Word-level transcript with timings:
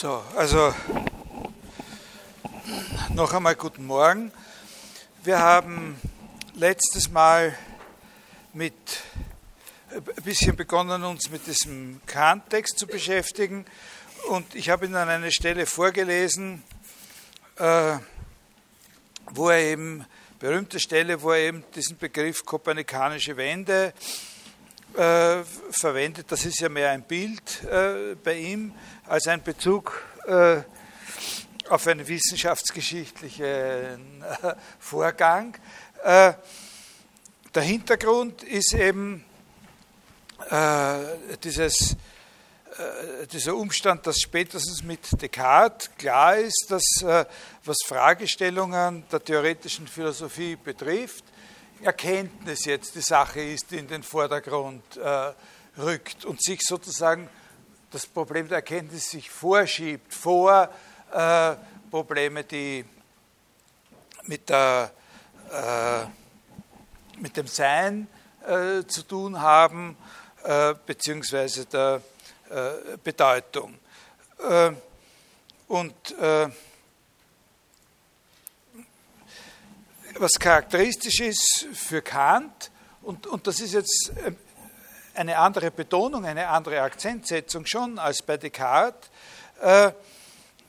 So, 0.00 0.24
also 0.34 0.74
noch 3.10 3.34
einmal 3.34 3.54
guten 3.54 3.84
Morgen. 3.84 4.32
Wir 5.24 5.38
haben 5.40 6.00
letztes 6.54 7.10
Mal 7.10 7.54
mit 8.54 8.72
ein 9.90 10.02
bisschen 10.24 10.56
begonnen, 10.56 11.04
uns 11.04 11.28
mit 11.28 11.46
diesem 11.46 12.00
Kant-Text 12.06 12.78
zu 12.78 12.86
beschäftigen 12.86 13.66
und 14.30 14.54
ich 14.54 14.70
habe 14.70 14.86
Ihnen 14.86 14.94
an 14.94 15.10
eine 15.10 15.30
Stelle 15.30 15.66
vorgelesen, 15.66 16.62
äh, 17.56 17.98
wo 19.32 19.50
er 19.50 19.58
eben, 19.58 20.06
berühmte 20.38 20.80
Stelle, 20.80 21.20
wo 21.20 21.32
er 21.32 21.40
eben 21.40 21.64
diesen 21.74 21.98
Begriff 21.98 22.46
kopernikanische 22.46 23.36
Wende 23.36 23.88
äh, 23.88 24.29
verwendet. 25.70 26.26
Das 26.30 26.44
ist 26.44 26.60
ja 26.60 26.68
mehr 26.68 26.90
ein 26.90 27.02
Bild 27.02 27.64
äh, 27.64 28.14
bei 28.22 28.34
ihm 28.34 28.74
als 29.06 29.26
ein 29.28 29.42
Bezug 29.42 30.02
äh, 30.26 30.60
auf 31.70 31.86
einen 31.86 32.06
wissenschaftsgeschichtlichen 32.06 33.46
äh, 34.22 34.54
Vorgang. 34.78 35.56
Äh, 36.02 36.34
der 37.54 37.62
Hintergrund 37.62 38.42
ist 38.42 38.74
eben 38.74 39.24
äh, 40.50 40.98
dieses, 41.42 41.96
dieser 43.32 43.54
Umstand, 43.56 44.06
dass 44.06 44.20
spätestens 44.20 44.82
mit 44.82 45.00
Descartes 45.20 45.90
klar 45.98 46.36
ist, 46.36 46.66
dass 46.70 46.84
was 47.64 47.76
Fragestellungen 47.84 49.04
der 49.10 49.22
theoretischen 49.22 49.86
Philosophie 49.88 50.56
betrifft, 50.56 51.24
Erkenntnis 51.82 52.66
jetzt 52.66 52.94
die 52.94 53.00
Sache 53.00 53.40
ist, 53.40 53.70
die 53.70 53.78
in 53.78 53.88
den 53.88 54.02
Vordergrund 54.02 54.96
äh, 54.96 55.32
rückt 55.78 56.24
und 56.24 56.42
sich 56.42 56.60
sozusagen 56.62 57.28
das 57.90 58.06
Problem 58.06 58.48
der 58.48 58.56
Erkenntnis 58.56 59.10
sich 59.10 59.30
vorschiebt 59.30 60.12
vor 60.12 60.68
äh, 61.12 61.54
Probleme, 61.90 62.44
die 62.44 62.84
mit, 64.24 64.48
der, 64.48 64.90
äh, 65.52 67.20
mit 67.20 67.36
dem 67.36 67.46
Sein 67.46 68.06
äh, 68.46 68.84
zu 68.86 69.02
tun 69.02 69.40
haben, 69.40 69.96
äh, 70.44 70.74
beziehungsweise 70.86 71.66
der 71.66 72.02
äh, 72.50 72.96
Bedeutung. 73.02 73.78
und 75.68 76.14
was 80.18 80.32
charakteristisch 80.38 81.20
ist 81.20 81.66
für 81.72 82.02
Kant, 82.02 82.70
und, 83.02 83.26
und 83.26 83.46
das 83.46 83.60
ist 83.60 83.72
jetzt 83.72 84.12
ähm, 84.24 84.36
eine 85.14 85.38
andere 85.38 85.70
Betonung, 85.70 86.24
eine 86.24 86.48
andere 86.48 86.82
Akzentsetzung 86.82 87.64
schon 87.66 87.98
als 87.98 88.22
bei 88.22 88.36
Descartes, 88.36 89.10
äh, 89.60 89.92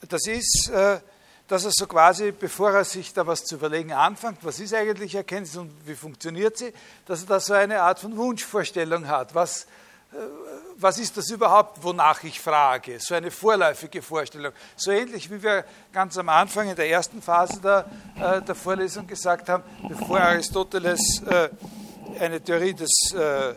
das 0.08 0.26
ist, 0.28 0.70
äh, 0.70 1.00
dass 1.48 1.66
er 1.66 1.72
so 1.72 1.86
quasi, 1.86 2.32
bevor 2.32 2.72
er 2.72 2.86
sich 2.86 3.14
da 3.14 3.28
was 3.28 3.44
zu 3.44 3.56
überlegen 3.56 3.92
anfängt, 3.92 4.38
was 4.42 4.60
ist 4.60 4.74
eigentlich 4.74 5.16
Erkenntnis 5.16 5.58
und 5.58 5.72
wie 5.86 5.96
funktioniert 5.96 6.58
sie, 6.58 6.74
dass 7.06 7.22
er 7.24 7.28
da 7.28 7.40
so 7.40 7.54
eine 7.54 7.82
Art 7.82 8.00
von 8.00 8.16
Wunschvorstellung 8.16 9.08
hat. 9.08 9.36
Was, 9.36 9.68
was 10.78 10.98
ist 11.00 11.16
das 11.16 11.30
überhaupt, 11.30 11.82
wonach 11.84 12.24
ich 12.24 12.40
frage? 12.40 13.00
So 13.00 13.16
eine 13.16 13.32
vorläufige 13.32 14.02
Vorstellung. 14.02 14.52
So 14.76 14.92
ähnlich 14.92 15.30
wie 15.32 15.42
wir 15.42 15.64
ganz 15.94 16.18
am 16.18 16.28
Anfang 16.28 16.70
in 16.70 16.76
der 16.76 16.90
ersten 16.90 17.22
Phase 17.22 17.62
der, 17.62 17.86
äh, 18.20 18.42
der 18.42 18.56
Vorlesung 18.56 19.08
gesagt 19.08 19.48
haben, 19.48 19.64
bevor 19.88 20.20
Aristoteles 20.20 21.22
äh, 21.28 21.50
eine 22.20 22.42
Theorie 22.42 22.74
des 22.74 22.92
äh, 23.14 23.54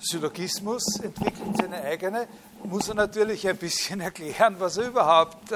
Syllogismus 0.00 1.00
entwickelt, 1.00 1.56
seine 1.56 1.82
eigene, 1.82 2.28
muss 2.62 2.88
er 2.88 2.94
natürlich 2.94 3.48
ein 3.48 3.56
bisschen 3.56 4.00
erklären, 4.00 4.54
was 4.58 4.76
er 4.76 4.88
überhaupt 4.88 5.50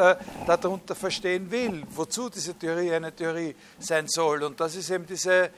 darunter 0.46 0.96
verstehen 0.96 1.50
will, 1.50 1.84
wozu 1.90 2.28
diese 2.28 2.54
Theorie 2.54 2.92
eine 2.92 3.14
Theorie 3.14 3.54
sein 3.78 4.08
soll. 4.08 4.42
Und 4.42 4.58
das 4.58 4.74
ist 4.74 4.90
eben 4.90 5.06
diese 5.06 5.50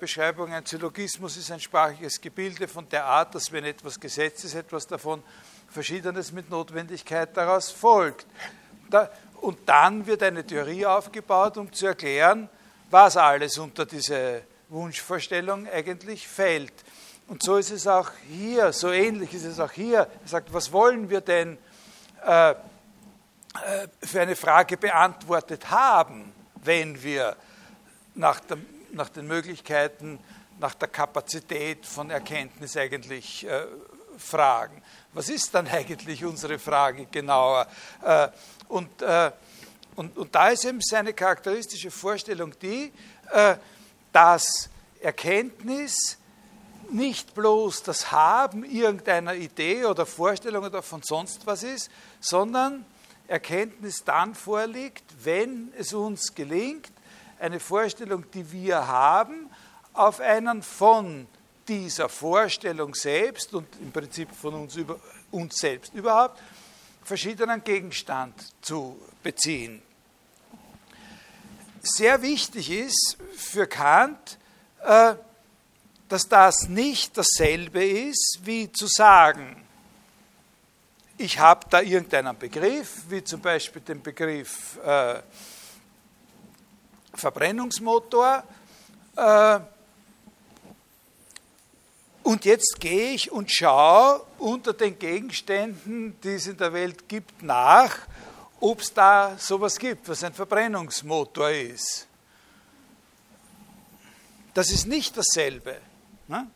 Beschreibung, 0.00 0.52
ein 0.52 0.64
Syllogismus 0.64 1.36
ist 1.36 1.50
ein 1.50 1.60
sprachliches 1.60 2.20
Gebilde 2.20 2.66
von 2.66 2.88
der 2.88 3.04
Art, 3.04 3.34
dass 3.34 3.52
wenn 3.52 3.64
etwas 3.64 4.00
Gesetz 4.00 4.44
ist, 4.44 4.54
etwas 4.54 4.86
davon 4.86 5.22
Verschiedenes 5.68 6.32
mit 6.32 6.48
Notwendigkeit 6.48 7.36
daraus 7.36 7.70
folgt. 7.70 8.26
und 9.42 9.58
dann 9.66 10.06
wird 10.06 10.22
eine 10.22 10.46
Theorie 10.46 10.86
aufgebaut, 10.86 11.58
um 11.58 11.70
zu 11.72 11.86
erklären, 11.88 12.48
was 12.90 13.16
alles 13.16 13.58
unter 13.58 13.84
diese 13.84 14.42
Wunschvorstellung 14.70 15.68
eigentlich 15.68 16.26
fällt. 16.26 16.72
Und 17.28 17.42
so 17.42 17.56
ist 17.56 17.70
es 17.70 17.86
auch 17.86 18.10
hier, 18.28 18.72
so 18.72 18.90
ähnlich 18.90 19.34
ist 19.34 19.44
es 19.44 19.60
auch 19.60 19.72
hier. 19.72 19.98
Er 19.98 20.28
sagt, 20.28 20.52
was 20.54 20.72
wollen 20.72 21.10
wir 21.10 21.20
denn 21.20 21.58
äh, 22.24 22.50
äh 22.50 22.54
für 24.02 24.20
eine 24.20 24.36
Frage 24.36 24.76
beantwortet 24.76 25.70
haben, 25.70 26.32
wenn 26.64 27.02
wir 27.02 27.36
nach 28.14 28.40
der 28.40 28.58
nach 28.92 29.08
den 29.08 29.26
Möglichkeiten, 29.26 30.18
nach 30.58 30.74
der 30.74 30.88
Kapazität 30.88 31.84
von 31.84 32.10
Erkenntnis 32.10 32.76
eigentlich 32.76 33.46
äh, 33.46 33.66
fragen. 34.18 34.82
Was 35.12 35.28
ist 35.28 35.54
dann 35.54 35.66
eigentlich 35.72 36.24
unsere 36.24 36.58
Frage 36.58 37.06
genauer? 37.06 37.66
Äh, 38.02 38.28
und, 38.68 39.02
äh, 39.02 39.30
und, 39.94 40.16
und 40.16 40.34
da 40.34 40.48
ist 40.48 40.64
eben 40.64 40.80
seine 40.80 41.12
charakteristische 41.12 41.90
Vorstellung 41.90 42.52
die, 42.60 42.92
äh, 43.32 43.56
dass 44.12 44.70
Erkenntnis 45.00 46.18
nicht 46.90 47.34
bloß 47.34 47.82
das 47.82 48.12
Haben 48.12 48.64
irgendeiner 48.64 49.34
Idee 49.34 49.84
oder 49.84 50.06
Vorstellung 50.06 50.64
oder 50.64 50.82
von 50.82 51.02
sonst 51.02 51.46
was 51.46 51.62
ist, 51.62 51.90
sondern 52.20 52.84
Erkenntnis 53.28 54.04
dann 54.04 54.34
vorliegt, 54.34 55.04
wenn 55.24 55.72
es 55.76 55.92
uns 55.92 56.34
gelingt, 56.34 56.92
eine 57.38 57.60
Vorstellung, 57.60 58.24
die 58.32 58.50
wir 58.50 58.86
haben, 58.86 59.50
auf 59.92 60.20
einen 60.20 60.62
von 60.62 61.26
dieser 61.68 62.08
Vorstellung 62.08 62.94
selbst 62.94 63.54
und 63.54 63.66
im 63.80 63.90
Prinzip 63.90 64.30
von 64.34 64.54
uns, 64.54 64.76
über, 64.76 64.98
uns 65.30 65.56
selbst 65.56 65.94
überhaupt 65.94 66.40
verschiedenen 67.02 67.62
Gegenstand 67.62 68.34
zu 68.60 69.00
beziehen. 69.22 69.82
Sehr 71.82 72.20
wichtig 72.22 72.70
ist 72.70 73.16
für 73.36 73.66
Kant, 73.66 74.38
äh, 74.82 75.14
dass 76.08 76.28
das 76.28 76.68
nicht 76.68 77.16
dasselbe 77.16 77.84
ist, 77.84 78.40
wie 78.42 78.70
zu 78.72 78.86
sagen, 78.86 79.62
ich 81.18 81.38
habe 81.38 81.66
da 81.70 81.80
irgendeinen 81.80 82.36
Begriff, 82.36 83.04
wie 83.08 83.24
zum 83.24 83.40
Beispiel 83.40 83.82
den 83.82 84.02
Begriff 84.02 84.78
äh, 84.84 85.22
Verbrennungsmotor. 87.16 88.42
Äh, 89.16 89.60
und 92.22 92.44
jetzt 92.44 92.80
gehe 92.80 93.12
ich 93.12 93.30
und 93.30 93.52
schaue 93.52 94.24
unter 94.38 94.72
den 94.72 94.98
Gegenständen, 94.98 96.18
die 96.22 96.34
es 96.34 96.48
in 96.48 96.56
der 96.56 96.72
Welt 96.72 97.08
gibt, 97.08 97.42
nach, 97.42 97.98
ob 98.60 98.80
es 98.80 98.92
da 98.92 99.36
sowas 99.38 99.78
gibt, 99.78 100.08
was 100.08 100.24
ein 100.24 100.32
Verbrennungsmotor 100.32 101.50
ist. 101.50 102.06
Das 104.54 104.70
ist 104.70 104.86
nicht 104.86 105.16
dasselbe. 105.16 105.80
Ne? 106.28 106.50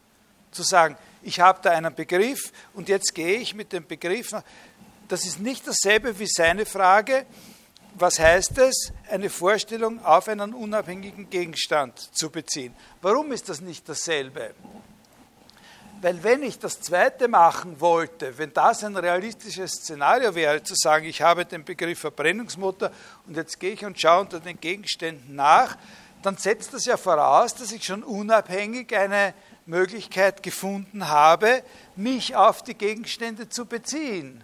Zu 0.50 0.62
sagen, 0.62 0.96
ich 1.22 1.38
habe 1.38 1.60
da 1.62 1.70
einen 1.70 1.94
Begriff 1.94 2.52
und 2.74 2.88
jetzt 2.88 3.14
gehe 3.14 3.38
ich 3.38 3.54
mit 3.54 3.72
dem 3.72 3.86
Begriff 3.86 4.32
nach. 4.32 4.42
Das 5.06 5.24
ist 5.24 5.38
nicht 5.38 5.66
dasselbe 5.66 6.18
wie 6.18 6.26
seine 6.26 6.64
Frage, 6.64 7.26
was 7.94 8.18
heißt 8.18 8.58
es, 8.58 8.92
eine 9.10 9.30
Vorstellung 9.30 10.04
auf 10.04 10.28
einen 10.28 10.54
unabhängigen 10.54 11.28
Gegenstand 11.28 11.98
zu 12.16 12.30
beziehen? 12.30 12.74
Warum 13.02 13.32
ist 13.32 13.48
das 13.48 13.60
nicht 13.60 13.88
dasselbe? 13.88 14.54
Weil 16.02 16.22
wenn 16.22 16.42
ich 16.42 16.58
das 16.58 16.80
zweite 16.80 17.28
machen 17.28 17.78
wollte, 17.78 18.38
wenn 18.38 18.54
das 18.54 18.84
ein 18.84 18.96
realistisches 18.96 19.72
Szenario 19.72 20.34
wäre, 20.34 20.62
zu 20.62 20.74
sagen, 20.74 21.04
ich 21.04 21.20
habe 21.20 21.44
den 21.44 21.62
Begriff 21.62 21.98
Verbrennungsmotor 21.98 22.90
und 23.26 23.36
jetzt 23.36 23.60
gehe 23.60 23.72
ich 23.72 23.84
und 23.84 24.00
schaue 24.00 24.22
unter 24.22 24.40
den 24.40 24.58
Gegenständen 24.58 25.34
nach, 25.34 25.76
dann 26.22 26.38
setzt 26.38 26.72
das 26.72 26.86
ja 26.86 26.96
voraus, 26.96 27.54
dass 27.54 27.72
ich 27.72 27.84
schon 27.84 28.02
unabhängig 28.02 28.96
eine 28.96 29.34
Möglichkeit 29.66 30.42
gefunden 30.42 31.08
habe, 31.08 31.62
mich 31.96 32.34
auf 32.34 32.62
die 32.62 32.74
Gegenstände 32.74 33.50
zu 33.50 33.66
beziehen. 33.66 34.42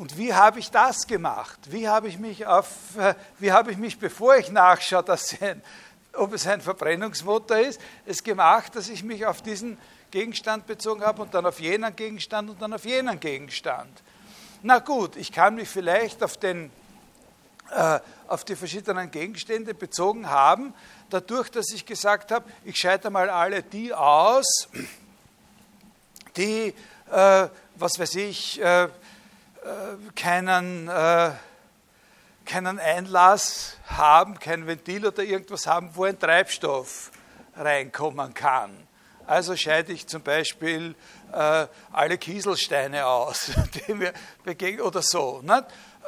Und 0.00 0.16
wie 0.16 0.32
habe 0.32 0.58
ich 0.60 0.70
das 0.70 1.06
gemacht? 1.06 1.58
Wie 1.66 1.86
habe 1.86 2.08
ich 2.08 2.18
mich, 2.18 2.46
auf, 2.46 2.96
äh, 2.96 3.14
wie 3.38 3.52
habe 3.52 3.70
ich 3.70 3.76
mich 3.76 3.98
bevor 3.98 4.34
ich 4.34 4.50
nachschaue, 4.50 5.02
dass 5.02 5.38
ein, 5.42 5.62
ob 6.14 6.32
es 6.32 6.46
ein 6.46 6.62
Verbrennungsmotor 6.62 7.58
ist, 7.58 7.78
es 8.06 8.24
gemacht, 8.24 8.74
dass 8.76 8.88
ich 8.88 9.02
mich 9.02 9.26
auf 9.26 9.42
diesen 9.42 9.76
Gegenstand 10.10 10.66
bezogen 10.66 11.02
habe 11.02 11.20
und 11.20 11.34
dann 11.34 11.44
auf 11.44 11.60
jenen 11.60 11.94
Gegenstand 11.94 12.48
und 12.48 12.62
dann 12.62 12.72
auf 12.72 12.86
jenen 12.86 13.20
Gegenstand. 13.20 13.90
Na 14.62 14.78
gut, 14.78 15.16
ich 15.16 15.32
kann 15.32 15.56
mich 15.56 15.68
vielleicht 15.68 16.22
auf, 16.22 16.38
den, 16.38 16.70
äh, 17.70 18.00
auf 18.26 18.46
die 18.46 18.56
verschiedenen 18.56 19.10
Gegenstände 19.10 19.74
bezogen 19.74 20.30
haben, 20.30 20.72
dadurch, 21.10 21.50
dass 21.50 21.72
ich 21.74 21.84
gesagt 21.84 22.32
habe, 22.32 22.50
ich 22.64 22.78
scheide 22.78 23.10
mal 23.10 23.28
alle 23.28 23.62
die 23.62 23.92
aus, 23.92 24.66
die, 26.36 26.72
äh, 27.12 27.48
was 27.74 27.98
weiß 27.98 28.14
ich, 28.14 28.62
äh, 28.62 28.88
keinen, 30.14 30.88
äh, 30.88 31.30
keinen 32.44 32.78
Einlass 32.78 33.76
haben, 33.86 34.38
kein 34.38 34.66
Ventil 34.66 35.06
oder 35.06 35.22
irgendwas 35.22 35.66
haben, 35.66 35.90
wo 35.94 36.04
ein 36.04 36.18
Treibstoff 36.18 37.10
reinkommen 37.56 38.34
kann. 38.34 38.86
Also 39.26 39.54
scheide 39.54 39.92
ich 39.92 40.06
zum 40.08 40.22
Beispiel 40.22 40.94
äh, 41.32 41.66
alle 41.92 42.18
Kieselsteine 42.18 43.06
aus, 43.06 43.52
die 43.86 43.94
mir 43.94 44.12
begegnen 44.42 44.80
oder 44.80 45.02
so. 45.02 45.42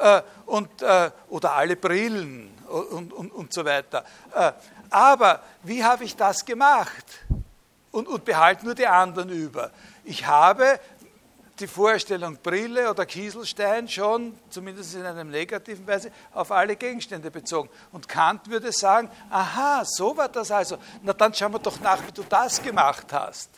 Äh, 0.00 0.22
und, 0.46 0.82
äh, 0.82 1.10
oder 1.28 1.52
alle 1.52 1.76
Brillen 1.76 2.52
und, 2.68 3.12
und, 3.12 3.30
und 3.30 3.52
so 3.52 3.64
weiter. 3.64 4.04
Äh, 4.34 4.52
aber 4.90 5.40
wie 5.62 5.84
habe 5.84 6.04
ich 6.04 6.16
das 6.16 6.44
gemacht? 6.44 7.04
Und, 7.92 8.08
und 8.08 8.24
behalte 8.24 8.64
nur 8.64 8.74
die 8.74 8.86
anderen 8.86 9.28
über. 9.28 9.70
Ich 10.04 10.26
habe 10.26 10.80
die 11.62 11.68
Vorstellung 11.68 12.36
Brille 12.42 12.90
oder 12.90 13.06
Kieselstein 13.06 13.88
schon, 13.88 14.36
zumindest 14.50 14.96
in 14.96 15.06
einer 15.06 15.22
negativen 15.22 15.86
Weise, 15.86 16.10
auf 16.34 16.50
alle 16.50 16.74
Gegenstände 16.74 17.30
bezogen. 17.30 17.70
Und 17.92 18.08
Kant 18.08 18.50
würde 18.50 18.72
sagen, 18.72 19.08
aha, 19.30 19.84
so 19.84 20.16
war 20.16 20.28
das 20.28 20.50
also. 20.50 20.76
Na 21.02 21.12
dann 21.12 21.32
schauen 21.32 21.52
wir 21.52 21.60
doch 21.60 21.80
nach, 21.80 22.04
wie 22.06 22.12
du 22.12 22.24
das 22.28 22.60
gemacht 22.60 23.12
hast. 23.12 23.48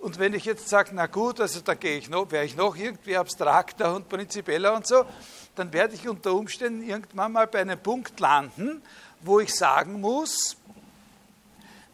Und 0.00 0.18
wenn 0.18 0.34
ich 0.34 0.44
jetzt 0.44 0.68
sage, 0.68 0.90
na 0.92 1.06
gut, 1.06 1.40
also 1.40 1.60
da 1.60 1.74
gehe 1.74 1.96
ich 1.96 2.10
noch, 2.10 2.30
wäre 2.30 2.44
ich 2.44 2.56
noch 2.56 2.76
irgendwie 2.76 3.16
abstrakter 3.16 3.94
und 3.94 4.08
prinzipieller 4.08 4.74
und 4.74 4.86
so, 4.86 5.06
dann 5.54 5.72
werde 5.72 5.94
ich 5.94 6.08
unter 6.08 6.34
Umständen 6.34 6.82
irgendwann 6.82 7.32
mal 7.32 7.46
bei 7.46 7.60
einem 7.60 7.78
Punkt 7.78 8.18
landen, 8.18 8.82
wo 9.20 9.38
ich 9.38 9.54
sagen 9.54 10.00
muss, 10.00 10.56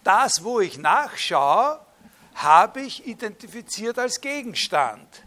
das, 0.02 0.42
wo 0.42 0.60
ich 0.60 0.78
nachschaue, 0.78 1.78
habe 2.42 2.80
ich 2.80 3.06
identifiziert 3.06 3.98
als 3.98 4.20
Gegenstand. 4.20 5.22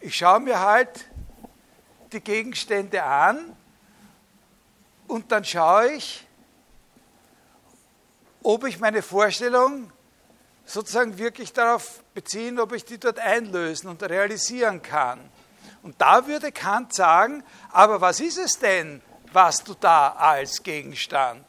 Ich 0.00 0.16
schaue 0.16 0.40
mir 0.40 0.60
halt 0.60 1.06
die 2.12 2.20
Gegenstände 2.20 3.02
an 3.02 3.56
und 5.06 5.30
dann 5.32 5.44
schaue 5.44 5.92
ich, 5.92 6.26
ob 8.42 8.64
ich 8.64 8.78
meine 8.78 9.02
Vorstellung 9.02 9.92
sozusagen 10.64 11.18
wirklich 11.18 11.52
darauf 11.52 12.02
beziehen, 12.14 12.60
ob 12.60 12.72
ich 12.72 12.84
die 12.84 12.98
dort 12.98 13.18
einlösen 13.18 13.88
und 13.88 14.02
realisieren 14.02 14.82
kann. 14.82 15.18
Und 15.82 16.00
da 16.00 16.26
würde 16.26 16.52
Kant 16.52 16.94
sagen, 16.94 17.42
aber 17.70 18.00
was 18.00 18.20
ist 18.20 18.38
es 18.38 18.58
denn, 18.58 19.02
was 19.32 19.64
du 19.64 19.74
da 19.74 20.10
als 20.10 20.62
Gegenstand 20.62 21.44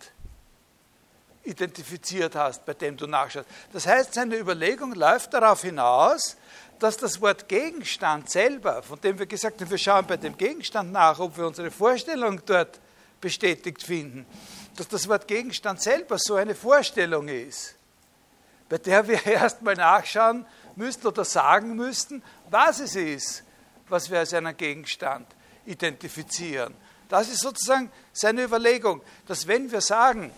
identifiziert 1.44 2.36
hast, 2.36 2.66
bei 2.66 2.74
dem 2.74 2.98
du 2.98 3.08
nachschaust. 3.08 3.48
Das 3.72 3.88
heißt, 3.88 4.14
seine 4.14 4.38
Überlegung 4.38 4.94
läuft 4.94 5.34
darauf 5.34 5.62
hinaus, 5.62 6.38
dass 6.80 6.98
das 6.98 7.20
Wort 7.22 7.48
Gegenstand 7.48 8.30
selber, 8.30 8.82
von 8.82 9.00
dem 9.02 9.20
wir 9.20 9.26
gesagt 9.26 9.60
haben, 9.62 9.70
wir 9.70 9.78
schauen 9.78 10.06
bei 10.08 10.18
dem 10.18 10.38
Gegenstand 10.38 10.92
nach, 10.92 11.20
ob 11.20 11.38
wir 11.38 11.46
unsere 11.46 11.72
Vorstellung 11.72 12.42
dort 12.46 12.80
bestätigt 13.20 13.84
finden, 13.84 14.26
dass 14.78 14.88
das 14.88 15.08
Wort 15.10 15.28
Gegenstand 15.28 15.82
selber 15.82 16.18
so 16.18 16.36
eine 16.36 16.56
Vorstellung 16.56 17.28
ist, 17.28 17.76
bei 18.70 18.78
der 18.78 19.08
wir 19.08 19.26
erstmal 19.26 19.76
nachschauen 19.76 20.46
müssten 20.76 21.08
oder 21.08 21.26
sagen 21.26 21.76
müssten, 21.76 22.24
was 22.50 22.80
es 22.80 22.96
ist, 22.96 23.44
was 23.90 24.10
wir 24.10 24.20
als 24.20 24.34
einen 24.34 24.56
Gegenstand 24.56 25.28
identifizieren. 25.66 26.74
Das 27.10 27.28
ist 27.28 27.42
sozusagen 27.42 27.92
seine 28.14 28.44
Überlegung, 28.44 29.02
dass 29.26 29.48
wenn 29.48 29.72
wir 29.72 29.82
sagen, 29.82 30.32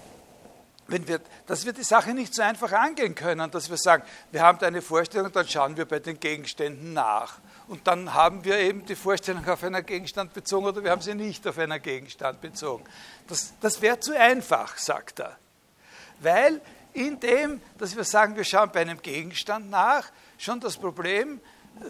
wenn 0.92 1.08
wir, 1.08 1.22
dass 1.48 1.66
wir 1.66 1.74
die 1.74 1.84
Sache 1.84 2.14
nicht 2.14 2.36
so 2.36 2.42
einfach 2.42 2.72
angehen 2.72 3.16
können, 3.16 3.50
dass 3.50 3.70
wir 3.70 3.78
sagen, 3.78 4.04
wir 4.32 4.42
haben 4.42 4.60
da 4.60 4.68
eine 4.68 4.82
Vorstellung, 4.82 5.32
dann 5.32 5.48
schauen 5.48 5.78
wir 5.78 5.86
bei 5.86 6.00
den 6.00 6.20
Gegenständen 6.20 6.94
nach. 6.94 7.40
Und 7.68 7.88
dann 7.88 8.14
haben 8.14 8.44
wir 8.44 8.60
eben 8.60 8.86
die 8.86 8.96
Vorstellung 8.96 9.48
auf 9.48 9.64
einen 9.64 9.86
Gegenstand 9.86 10.34
bezogen 10.34 10.66
oder 10.66 10.84
wir 10.84 10.92
haben 10.92 11.02
sie 11.02 11.16
nicht 11.16 11.48
auf 11.48 11.58
einen 11.58 11.82
Gegenstand 11.82 12.42
bezogen. 12.42 12.84
Das, 13.28 13.54
das 13.62 13.82
wäre 13.82 14.00
zu 14.00 14.18
einfach, 14.18 14.78
sagt 14.78 15.20
er. 15.20 15.38
Weil 16.20 16.62
in 16.94 17.20
dem, 17.20 17.62
dass 17.78 17.96
wir 17.96 18.04
sagen, 18.04 18.36
wir 18.36 18.44
schauen 18.44 18.70
bei 18.74 18.82
einem 18.82 19.02
Gegenstand 19.02 19.70
nach, 19.70 20.12
schon 20.38 20.60
das 20.60 20.76
Problem 20.78 21.40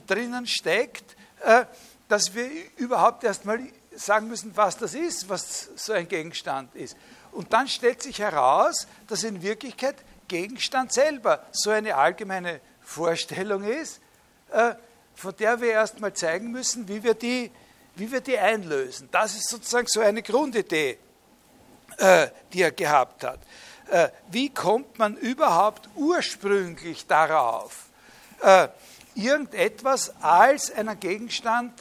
drinnen 0.06 0.46
steckt, 0.46 1.16
äh, 1.44 1.66
dass 2.08 2.36
wir 2.36 2.48
überhaupt 2.78 3.24
erstmal 3.24 3.60
sagen 3.96 4.28
müssen, 4.28 4.56
was 4.56 4.78
das 4.78 4.94
ist, 4.94 5.28
was 5.28 5.70
so 5.76 5.94
ein 5.94 6.08
Gegenstand 6.08 6.76
ist. 6.76 6.96
Und 7.32 7.54
dann 7.54 7.68
stellt 7.68 8.02
sich 8.04 8.20
heraus, 8.20 8.88
dass 9.08 9.24
in 9.24 9.42
Wirklichkeit 9.42 9.96
Gegenstand 10.28 10.94
selber 10.94 11.44
so 11.52 11.72
eine 11.72 11.96
allgemeine 11.96 12.62
Vorstellung 12.82 13.64
ist, 13.64 14.00
äh, 14.52 14.76
von 15.16 15.36
der 15.38 15.60
wir 15.62 15.72
erstmal 15.72 16.14
zeigen 16.14 16.52
müssen, 16.52 16.88
wie 16.88 17.04
wir 17.04 17.14
die, 17.14 17.52
wie 17.96 18.12
wir 18.12 18.22
die 18.22 18.38
einlösen. 18.38 19.10
Das 19.12 19.36
ist 19.36 19.50
sozusagen 19.50 19.88
so 19.88 20.00
eine 20.00 20.22
Grundidee, 20.22 20.98
äh, 21.98 22.28
die 22.54 22.62
er 22.62 22.72
gehabt 22.72 23.24
hat. 23.24 23.40
Äh, 23.90 24.10
wie 24.30 24.50
kommt 24.50 25.00
man 25.00 25.18
überhaupt 25.18 25.90
ursprünglich 25.96 27.08
darauf, 27.08 27.88
irgendetwas 29.14 30.16
als 30.20 30.72
einen 30.72 31.00
Gegenstand 31.00 31.80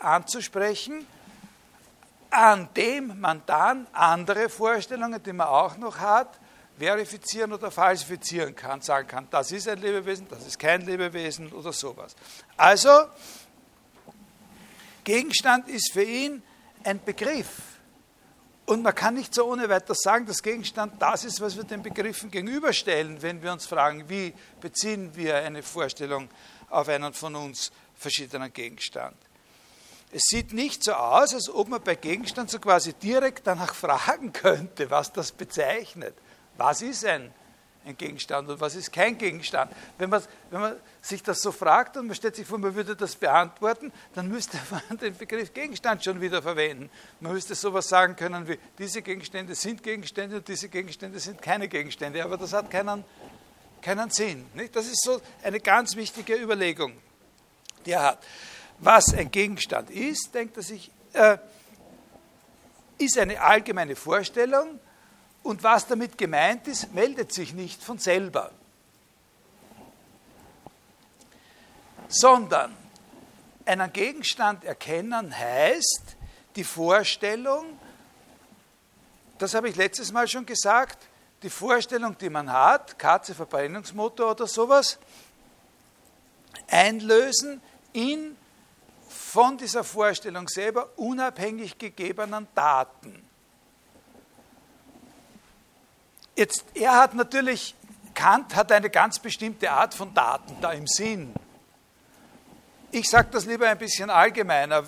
anzusprechen, 0.00 1.06
an 2.32 2.68
dem 2.74 3.20
man 3.20 3.42
dann 3.44 3.86
andere 3.92 4.48
Vorstellungen, 4.48 5.22
die 5.22 5.32
man 5.32 5.48
auch 5.48 5.76
noch 5.76 5.98
hat, 5.98 6.40
verifizieren 6.78 7.52
oder 7.52 7.70
falsifizieren 7.70 8.56
kann, 8.56 8.80
sagen 8.80 9.06
kann, 9.06 9.28
das 9.30 9.52
ist 9.52 9.68
ein 9.68 9.78
Lebewesen, 9.78 10.26
das 10.28 10.46
ist 10.46 10.58
kein 10.58 10.80
Lebewesen 10.80 11.52
oder 11.52 11.72
sowas. 11.72 12.16
Also, 12.56 12.90
Gegenstand 15.04 15.68
ist 15.68 15.92
für 15.92 16.02
ihn 16.02 16.42
ein 16.84 17.04
Begriff. 17.04 17.48
Und 18.64 18.82
man 18.82 18.94
kann 18.94 19.14
nicht 19.14 19.34
so 19.34 19.50
ohne 19.50 19.68
weiteres 19.68 19.98
sagen, 20.02 20.24
dass 20.24 20.42
Gegenstand 20.42 21.00
das 21.02 21.24
ist, 21.24 21.40
was 21.40 21.56
wir 21.56 21.64
den 21.64 21.82
Begriffen 21.82 22.30
gegenüberstellen, 22.30 23.20
wenn 23.20 23.42
wir 23.42 23.52
uns 23.52 23.66
fragen, 23.66 24.08
wie 24.08 24.32
beziehen 24.60 25.14
wir 25.14 25.36
eine 25.36 25.62
Vorstellung 25.62 26.28
auf 26.70 26.88
einen 26.88 27.12
von 27.12 27.34
uns 27.34 27.70
verschiedenen 27.94 28.52
Gegenstand. 28.52 29.16
Es 30.14 30.24
sieht 30.24 30.52
nicht 30.52 30.84
so 30.84 30.92
aus, 30.92 31.32
als 31.32 31.48
ob 31.48 31.68
man 31.68 31.82
bei 31.82 31.94
Gegenstand 31.94 32.50
so 32.50 32.58
quasi 32.58 32.92
direkt 32.92 33.46
danach 33.46 33.74
fragen 33.74 34.32
könnte, 34.32 34.90
was 34.90 35.12
das 35.12 35.32
bezeichnet. 35.32 36.14
Was 36.58 36.82
ist 36.82 37.06
ein, 37.06 37.32
ein 37.86 37.96
Gegenstand 37.96 38.50
und 38.50 38.60
was 38.60 38.74
ist 38.74 38.92
kein 38.92 39.16
Gegenstand? 39.16 39.72
Wenn 39.96 40.10
man, 40.10 40.22
wenn 40.50 40.60
man 40.60 40.76
sich 41.00 41.22
das 41.22 41.40
so 41.40 41.50
fragt 41.50 41.96
und 41.96 42.08
man 42.08 42.14
stellt 42.14 42.36
sich 42.36 42.46
vor, 42.46 42.58
man 42.58 42.74
würde 42.74 42.94
das 42.94 43.16
beantworten, 43.16 43.90
dann 44.14 44.28
müsste 44.28 44.58
man 44.70 44.98
den 44.98 45.16
Begriff 45.16 45.54
Gegenstand 45.54 46.04
schon 46.04 46.20
wieder 46.20 46.42
verwenden. 46.42 46.90
Man 47.20 47.32
müsste 47.32 47.54
sowas 47.54 47.88
sagen 47.88 48.14
können 48.14 48.46
wie, 48.46 48.58
diese 48.78 49.00
Gegenstände 49.00 49.54
sind 49.54 49.82
Gegenstände 49.82 50.36
und 50.36 50.46
diese 50.46 50.68
Gegenstände 50.68 51.18
sind 51.20 51.40
keine 51.40 51.68
Gegenstände. 51.68 52.22
Aber 52.22 52.36
das 52.36 52.52
hat 52.52 52.70
keinen, 52.70 53.02
keinen 53.80 54.10
Sinn. 54.10 54.44
Nicht? 54.52 54.76
Das 54.76 54.84
ist 54.84 55.02
so 55.02 55.22
eine 55.42 55.58
ganz 55.58 55.96
wichtige 55.96 56.34
Überlegung, 56.34 56.92
die 57.86 57.92
er 57.92 58.02
hat 58.02 58.18
was 58.82 59.14
ein 59.14 59.30
Gegenstand 59.30 59.90
ist, 59.90 60.34
denkt 60.34 60.56
er 60.56 60.62
sich, 60.64 60.90
äh, 61.12 61.38
ist 62.98 63.16
eine 63.16 63.40
allgemeine 63.40 63.94
Vorstellung 63.94 64.80
und 65.44 65.62
was 65.62 65.86
damit 65.86 66.18
gemeint 66.18 66.66
ist, 66.66 66.92
meldet 66.92 67.32
sich 67.32 67.52
nicht 67.54 67.82
von 67.82 67.98
selber. 67.98 68.50
Sondern 72.08 72.76
einen 73.64 73.92
Gegenstand 73.92 74.64
erkennen 74.64 75.36
heißt 75.36 76.16
die 76.56 76.64
Vorstellung, 76.64 77.78
das 79.38 79.54
habe 79.54 79.68
ich 79.68 79.76
letztes 79.76 80.12
Mal 80.12 80.26
schon 80.26 80.44
gesagt, 80.44 80.98
die 81.42 81.50
Vorstellung, 81.50 82.18
die 82.18 82.30
man 82.30 82.52
hat, 82.52 82.98
Katze, 82.98 83.34
Verbrennungsmotor 83.34 84.32
oder 84.32 84.46
sowas, 84.46 84.98
einlösen 86.68 87.60
in 87.92 88.36
von 89.12 89.56
dieser 89.56 89.84
Vorstellung 89.84 90.48
selber 90.48 90.88
unabhängig 90.96 91.78
gegebenen 91.78 92.48
Daten. 92.54 93.22
Jetzt, 96.34 96.64
er 96.74 96.96
hat 96.96 97.14
natürlich, 97.14 97.74
Kant 98.14 98.56
hat 98.56 98.72
eine 98.72 98.90
ganz 98.90 99.18
bestimmte 99.18 99.70
Art 99.70 99.94
von 99.94 100.12
Daten 100.14 100.56
da 100.60 100.72
im 100.72 100.86
Sinn. 100.86 101.34
Ich 102.90 103.08
sage 103.08 103.28
das 103.30 103.44
lieber 103.44 103.68
ein 103.68 103.78
bisschen 103.78 104.10
allgemeiner, 104.10 104.84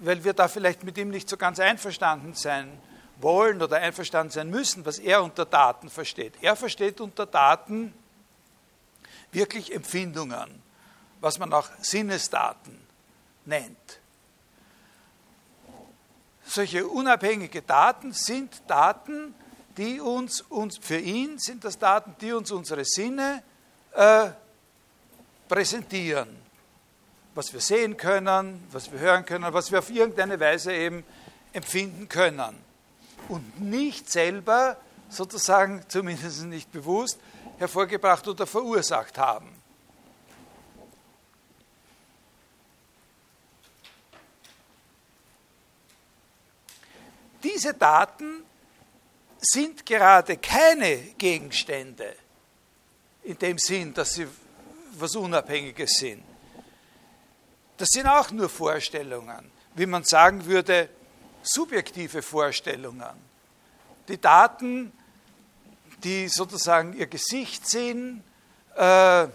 weil 0.00 0.22
wir 0.22 0.32
da 0.32 0.48
vielleicht 0.48 0.84
mit 0.84 0.98
ihm 0.98 1.10
nicht 1.10 1.28
so 1.28 1.36
ganz 1.36 1.58
einverstanden 1.60 2.34
sein 2.34 2.78
wollen 3.18 3.62
oder 3.62 3.76
einverstanden 3.76 4.30
sein 4.30 4.50
müssen, 4.50 4.84
was 4.84 4.98
er 4.98 5.22
unter 5.22 5.44
Daten 5.44 5.88
versteht. 5.88 6.34
Er 6.42 6.56
versteht 6.56 7.00
unter 7.00 7.26
Daten 7.26 7.94
wirklich 9.32 9.74
Empfindungen, 9.74 10.62
was 11.20 11.38
man 11.38 11.52
auch 11.52 11.68
Sinnesdaten 11.80 12.85
nennt. 13.46 14.00
Solche 16.44 16.86
unabhängige 16.86 17.62
Daten 17.62 18.12
sind 18.12 18.62
Daten, 18.68 19.34
die 19.76 20.00
uns, 20.00 20.40
uns 20.42 20.78
für 20.78 20.98
ihn 20.98 21.38
sind 21.38 21.64
das 21.64 21.78
Daten, 21.78 22.14
die 22.20 22.32
uns 22.32 22.50
unsere 22.50 22.84
Sinne 22.84 23.42
äh, 23.92 24.30
präsentieren. 25.48 26.46
was 27.36 27.52
wir 27.52 27.60
sehen 27.60 27.96
können, 27.96 28.66
was 28.72 28.90
wir 28.90 28.98
hören 28.98 29.24
können, 29.26 29.52
was 29.52 29.70
wir 29.70 29.78
auf 29.78 29.90
irgendeine 29.90 30.40
Weise 30.40 30.72
eben 30.72 31.04
empfinden 31.52 32.08
können. 32.08 32.56
Und 33.28 33.60
nicht 33.60 34.10
selber, 34.10 34.76
sozusagen 35.10 35.84
zumindest 35.88 36.44
nicht 36.44 36.72
bewusst, 36.72 37.18
hervorgebracht 37.58 38.26
oder 38.26 38.46
verursacht 38.46 39.18
haben. 39.18 39.55
Diese 47.46 47.74
Daten 47.74 48.44
sind 49.38 49.86
gerade 49.86 50.36
keine 50.36 50.96
Gegenstände 51.16 52.16
in 53.22 53.38
dem 53.38 53.56
Sinn, 53.56 53.94
dass 53.94 54.14
sie 54.14 54.26
was 54.98 55.14
Unabhängiges 55.14 55.92
sind. 55.92 56.24
Das 57.76 57.88
sind 57.92 58.08
auch 58.08 58.32
nur 58.32 58.48
Vorstellungen, 58.48 59.52
wie 59.76 59.86
man 59.86 60.02
sagen 60.02 60.44
würde, 60.44 60.88
subjektive 61.40 62.20
Vorstellungen. 62.20 63.14
Die 64.08 64.20
Daten, 64.20 64.90
die 66.02 66.26
sozusagen 66.26 66.94
ihr 66.94 67.06
Gesicht 67.06 67.68
sind, 67.68 68.24
äh, 68.74 69.28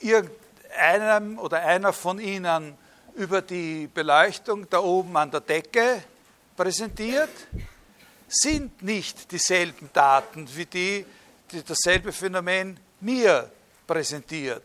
irgendeinem 0.00 1.38
oder 1.38 1.60
einer 1.60 1.92
von 1.92 2.18
ihnen 2.18 2.76
über 3.14 3.40
die 3.40 3.86
Beleuchtung 3.86 4.68
da 4.68 4.80
oben 4.80 5.16
an 5.16 5.30
der 5.30 5.40
Decke 5.42 6.02
präsentiert, 6.56 7.30
sind 8.28 8.82
nicht 8.82 9.30
dieselben 9.30 9.90
Daten 9.92 10.48
wie 10.54 10.66
die, 10.66 11.06
die 11.52 11.62
dasselbe 11.62 12.12
Phänomen 12.12 12.78
mir 13.00 13.50
präsentiert. 13.86 14.64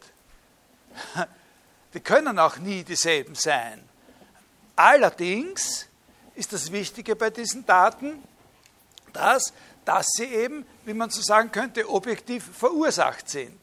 Die 1.93 1.99
können 1.99 2.39
auch 2.39 2.55
nie 2.55 2.85
dieselben 2.85 3.35
sein. 3.35 3.83
Allerdings 4.77 5.87
ist 6.35 6.53
das 6.53 6.71
Wichtige 6.71 7.17
bei 7.17 7.29
diesen 7.29 7.65
Daten, 7.65 8.23
dass, 9.11 9.51
dass 9.83 10.07
sie 10.15 10.23
eben, 10.23 10.65
wie 10.85 10.93
man 10.93 11.09
so 11.09 11.21
sagen 11.21 11.51
könnte, 11.51 11.89
objektiv 11.89 12.49
verursacht 12.57 13.29
sind. 13.29 13.59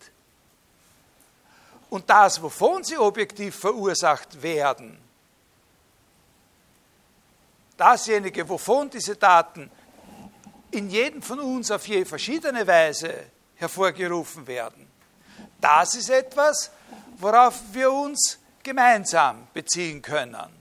Und 1.89 2.11
das, 2.11 2.43
wovon 2.43 2.85
sie 2.85 2.99
objektiv 2.99 3.57
verursacht 3.57 4.43
werden, 4.43 4.99
dasjenige, 7.79 8.49
wovon 8.49 8.91
diese 8.91 9.17
Daten 9.17 9.71
in 10.71 10.91
jedem 10.91 11.23
von 11.23 11.39
uns 11.41 11.71
auf 11.71 11.87
je 11.87 12.05
verschiedene 12.05 12.67
Weise 12.67 13.15
hervorgerufen 13.57 14.47
werden, 14.47 14.87
das 15.61 15.95
ist 15.95 16.11
etwas, 16.11 16.71
worauf 17.19 17.55
wir 17.73 17.91
uns 17.91 18.39
gemeinsam 18.63 19.49
beziehen 19.55 20.03
können. 20.03 20.59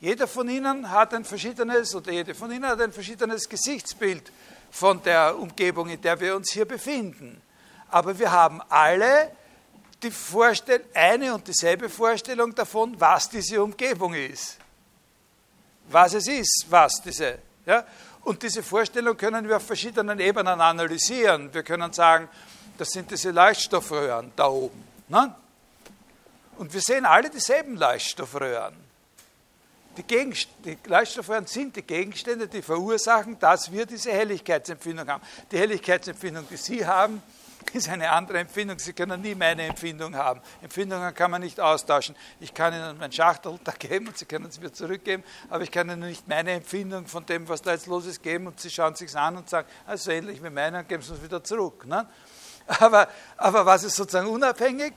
Jeder 0.00 0.28
von 0.28 0.48
Ihnen 0.48 0.90
hat 0.90 1.12
ein 1.14 1.24
verschiedenes 1.24 1.94
oder 1.94 2.12
jede 2.12 2.34
von 2.34 2.50
Ihnen 2.52 2.66
hat 2.66 2.80
ein 2.80 2.92
verschiedenes 2.92 3.48
Gesichtsbild 3.48 4.30
von 4.70 5.02
der 5.02 5.36
Umgebung, 5.36 5.88
in 5.88 6.00
der 6.00 6.20
wir 6.20 6.36
uns 6.36 6.52
hier 6.52 6.66
befinden. 6.66 7.40
Aber 7.90 8.18
wir 8.18 8.30
haben 8.30 8.60
alle 8.68 9.32
die 10.02 10.10
Vorstell 10.10 10.84
eine 10.94 11.34
und 11.34 11.48
dieselbe 11.48 11.88
Vorstellung 11.88 12.54
davon, 12.54 13.00
was 13.00 13.28
diese 13.28 13.62
Umgebung 13.62 14.14
ist. 14.14 14.58
Was 15.90 16.14
es 16.14 16.28
ist, 16.28 16.66
was 16.68 17.00
diese. 17.02 17.38
Ja? 17.66 17.84
Und 18.24 18.42
diese 18.42 18.62
Vorstellung 18.62 19.16
können 19.16 19.48
wir 19.48 19.56
auf 19.56 19.66
verschiedenen 19.66 20.18
Ebenen 20.20 20.60
analysieren. 20.60 21.52
Wir 21.52 21.62
können 21.62 21.92
sagen, 21.92 22.28
das 22.76 22.90
sind 22.90 23.10
diese 23.10 23.30
Leuchtstoffröhren 23.30 24.32
da 24.36 24.48
oben. 24.48 24.84
Ne? 25.08 25.34
Und 26.58 26.72
wir 26.72 26.80
sehen 26.80 27.06
alle 27.06 27.30
dieselben 27.30 27.76
Leuchtstoffröhren. 27.76 28.74
Die, 29.96 30.34
die 30.64 30.78
Leuchtstoffröhren 30.84 31.46
sind 31.46 31.74
die 31.74 31.82
Gegenstände, 31.82 32.46
die 32.46 32.62
verursachen, 32.62 33.38
dass 33.38 33.72
wir 33.72 33.84
diese 33.84 34.12
Helligkeitsempfindung 34.12 35.08
haben. 35.08 35.22
Die 35.50 35.58
Helligkeitsempfindung, 35.58 36.46
die 36.48 36.56
Sie 36.56 36.86
haben, 36.86 37.22
ist 37.74 37.88
eine 37.88 38.10
andere 38.10 38.38
Empfindung. 38.38 38.78
Sie 38.78 38.92
können 38.92 39.20
nie 39.20 39.34
meine 39.34 39.64
Empfindung 39.64 40.14
haben. 40.16 40.40
Empfindungen 40.62 41.14
kann 41.14 41.30
man 41.30 41.42
nicht 41.42 41.60
austauschen. 41.60 42.16
Ich 42.40 42.54
kann 42.54 42.72
Ihnen 42.72 42.98
mein 42.98 43.12
Schachtel 43.12 43.58
da 43.64 43.72
geben 43.72 44.08
und 44.08 44.18
Sie 44.18 44.24
können 44.24 44.46
es 44.46 44.60
mir 44.60 44.72
zurückgeben, 44.72 45.22
aber 45.50 45.62
ich 45.62 45.70
kann 45.70 45.88
Ihnen 45.88 46.00
nicht 46.00 46.26
meine 46.28 46.52
Empfindung 46.52 47.06
von 47.06 47.24
dem, 47.26 47.48
was 47.48 47.62
da 47.62 47.72
jetzt 47.72 47.86
los 47.86 48.06
ist, 48.06 48.22
geben 48.22 48.46
und 48.46 48.60
Sie 48.60 48.70
schauen 48.70 48.94
sich 48.94 49.14
an 49.16 49.36
und 49.36 49.48
sagen, 49.48 49.68
also 49.86 50.10
ähnlich 50.10 50.42
wie 50.42 50.50
meine, 50.50 50.78
und 50.78 50.88
geben 50.88 51.02
Sie 51.02 51.12
es 51.12 51.22
wieder 51.22 51.42
zurück. 51.42 51.86
Ne? 51.86 52.06
Aber, 52.80 53.08
aber 53.38 53.64
was 53.64 53.82
es 53.84 53.96
sozusagen 53.96 54.28
unabhängig 54.28 54.92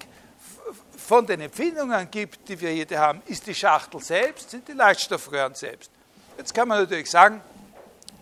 von 0.98 1.26
den 1.26 1.40
Empfindungen 1.40 2.12
gibt, 2.12 2.50
die 2.50 2.60
wir 2.60 2.74
jede 2.74 3.00
haben, 3.00 3.22
ist 3.28 3.48
die 3.48 3.56
Schachtel 3.56 4.02
selbst, 4.02 4.50
sind 4.50 4.68
die 4.68 4.74
Leuchtstoffröhren 4.74 5.56
selbst. 5.56 5.90
Jetzt 6.38 6.54
kann 6.54 6.68
man 6.68 6.80
natürlich 6.80 7.10
sagen, 7.10 7.42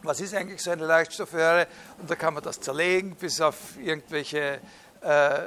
was 0.04 0.22
ist 0.22 0.34
eigentlich 0.34 0.62
so 0.62 0.72
eine 0.72 0.86
Leuchtstoffröhre? 0.86 1.68
Und 2.00 2.10
da 2.10 2.16
kann 2.16 2.34
man 2.34 2.44
das 2.44 2.60
zerlegen 2.60 3.16
bis 3.16 3.42
auf 3.42 3.56
irgendwelche 3.80 4.60
äh, 5.02 5.40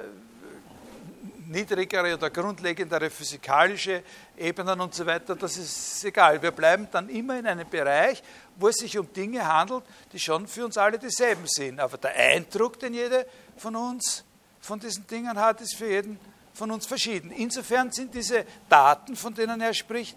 niedrigere 1.46 2.14
oder 2.14 2.30
grundlegendere 2.30 3.10
physikalische 3.10 4.02
Ebenen 4.36 4.80
und 4.80 4.94
so 4.94 5.06
weiter. 5.06 5.36
Das 5.36 5.56
ist 5.56 6.04
egal. 6.04 6.40
Wir 6.42 6.50
bleiben 6.50 6.88
dann 6.90 7.08
immer 7.08 7.38
in 7.38 7.46
einem 7.46 7.68
Bereich, 7.68 8.22
wo 8.56 8.68
es 8.68 8.76
sich 8.76 8.98
um 8.98 9.12
Dinge 9.12 9.46
handelt, 9.46 9.84
die 10.12 10.18
schon 10.18 10.48
für 10.48 10.64
uns 10.64 10.76
alle 10.78 10.98
dieselben 10.98 11.46
sind. 11.46 11.78
Aber 11.80 11.98
der 11.98 12.14
Eindruck, 12.14 12.78
den 12.78 12.94
jeder 12.94 13.24
von 13.56 13.76
uns 13.76 14.24
von 14.60 14.80
diesen 14.80 15.06
Dingen 15.06 15.38
hat, 15.38 15.60
ist 15.60 15.76
für 15.76 15.88
jeden 15.88 16.18
von 16.54 16.70
uns 16.70 16.86
verschieden. 16.86 17.30
Insofern 17.30 17.90
sind 17.92 18.14
diese 18.14 18.44
Daten, 18.68 19.16
von 19.16 19.34
denen 19.34 19.60
er 19.60 19.74
spricht, 19.74 20.16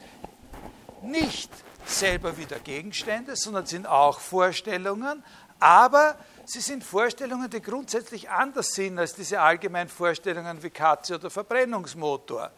nicht 1.01 1.49
selber 1.85 2.37
wieder 2.37 2.59
Gegenstände, 2.59 3.35
sondern 3.35 3.65
sind 3.65 3.87
auch 3.87 4.19
Vorstellungen, 4.19 5.23
aber 5.59 6.17
sie 6.45 6.59
sind 6.59 6.83
Vorstellungen, 6.83 7.49
die 7.49 7.61
grundsätzlich 7.61 8.29
anders 8.29 8.69
sind 8.69 8.99
als 8.99 9.15
diese 9.15 9.39
allgemeinen 9.39 9.89
Vorstellungen 9.89 10.61
wie 10.63 10.69
Katze 10.69 11.15
oder 11.15 11.29
Verbrennungsmotor. 11.29 12.51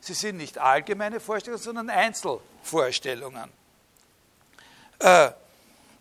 Sie 0.00 0.14
sind 0.14 0.36
nicht 0.36 0.58
allgemeine 0.58 1.20
Vorstellungen, 1.20 1.62
sondern 1.62 1.90
Einzelvorstellungen. 1.90 3.50
Äh, 4.98 5.30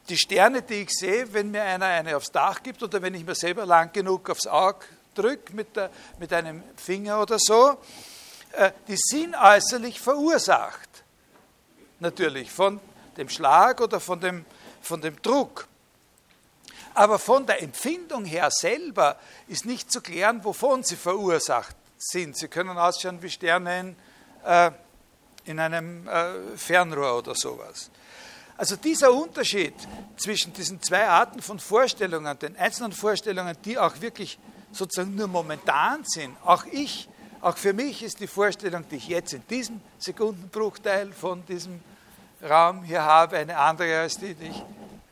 die 0.10 0.18
Sterne, 0.18 0.62
die 0.62 0.84
ich 0.84 0.92
sehe, 0.92 1.34
wenn 1.34 1.50
mir 1.50 1.64
einer 1.64 1.88
eine 1.88 2.16
aufs 2.16 2.32
Dach 2.32 2.62
gibt 2.62 2.84
oder 2.84 3.02
wenn 3.02 3.16
ich 3.16 3.26
mir 3.26 3.36
selber 3.36 3.66
lang 3.66 3.92
genug 3.92 4.30
aufs 4.30 4.46
Auge 4.46 4.86
drücke 5.16 5.54
mit, 5.56 5.70
mit 6.20 6.32
einem 6.32 6.62
Finger 6.76 7.22
oder 7.22 7.38
so, 7.40 7.78
äh, 8.52 8.72
die 8.88 8.98
sind 8.98 9.36
äußerlich 9.36 10.00
verursacht. 10.00 10.95
Natürlich 12.00 12.52
von 12.52 12.80
dem 13.18 13.30
Schlag 13.30 13.82
oder 13.82 14.00
von 14.00 14.20
dem, 14.20 14.46
von 14.82 15.02
dem 15.02 15.22
Druck. 15.22 15.68
Aber 16.94 17.20
von 17.20 17.46
der 17.46 17.62
Empfindung 17.62 18.26
her 18.26 18.50
selber 18.52 19.18
ist 19.48 19.66
nicht 19.66 19.92
zu 19.92 20.02
klären, 20.02 20.44
wovon 20.44 20.84
sie 20.84 20.96
verursacht 20.96 21.76
sind. 21.98 22.38
Sie 22.38 22.48
können 22.48 22.78
ausschauen 22.78 23.22
wie 23.22 23.30
Sterne 23.30 23.80
in, 23.80 23.96
äh, 24.46 24.72
in 25.46 25.60
einem 25.60 26.08
äh, 26.08 26.58
Fernrohr 26.58 27.18
oder 27.18 27.36
sowas. 27.36 27.90
Also 28.58 28.78
dieser 28.78 29.12
Unterschied 29.12 29.74
zwischen 30.16 30.54
diesen 30.54 30.82
zwei 30.82 31.06
Arten 31.08 31.42
von 31.42 31.60
Vorstellungen, 31.60 32.40
den 32.40 32.56
einzelnen 32.56 32.94
Vorstellungen, 32.94 33.58
die 33.66 33.78
auch 33.78 34.00
wirklich 34.00 34.40
sozusagen 34.72 35.16
nur 35.16 35.28
momentan 35.28 36.06
sind, 36.06 36.38
auch 36.46 36.66
ich, 36.72 37.10
auch 37.46 37.58
für 37.58 37.74
mich 37.74 38.02
ist 38.02 38.20
die 38.20 38.26
Vorstellung, 38.26 38.90
die 38.90 38.96
ich 38.96 39.08
jetzt 39.08 39.34
in 39.34 39.46
diesem 39.48 39.80
Sekundenbruchteil 40.00 41.14
von 41.14 41.46
diesem 41.46 41.80
Raum 42.42 42.84
hier 42.84 43.04
habe, 43.04 43.38
eine 43.38 43.56
andere 43.56 44.00
als 44.00 44.18
die, 44.18 44.34
die 44.34 44.48
ich 44.48 44.64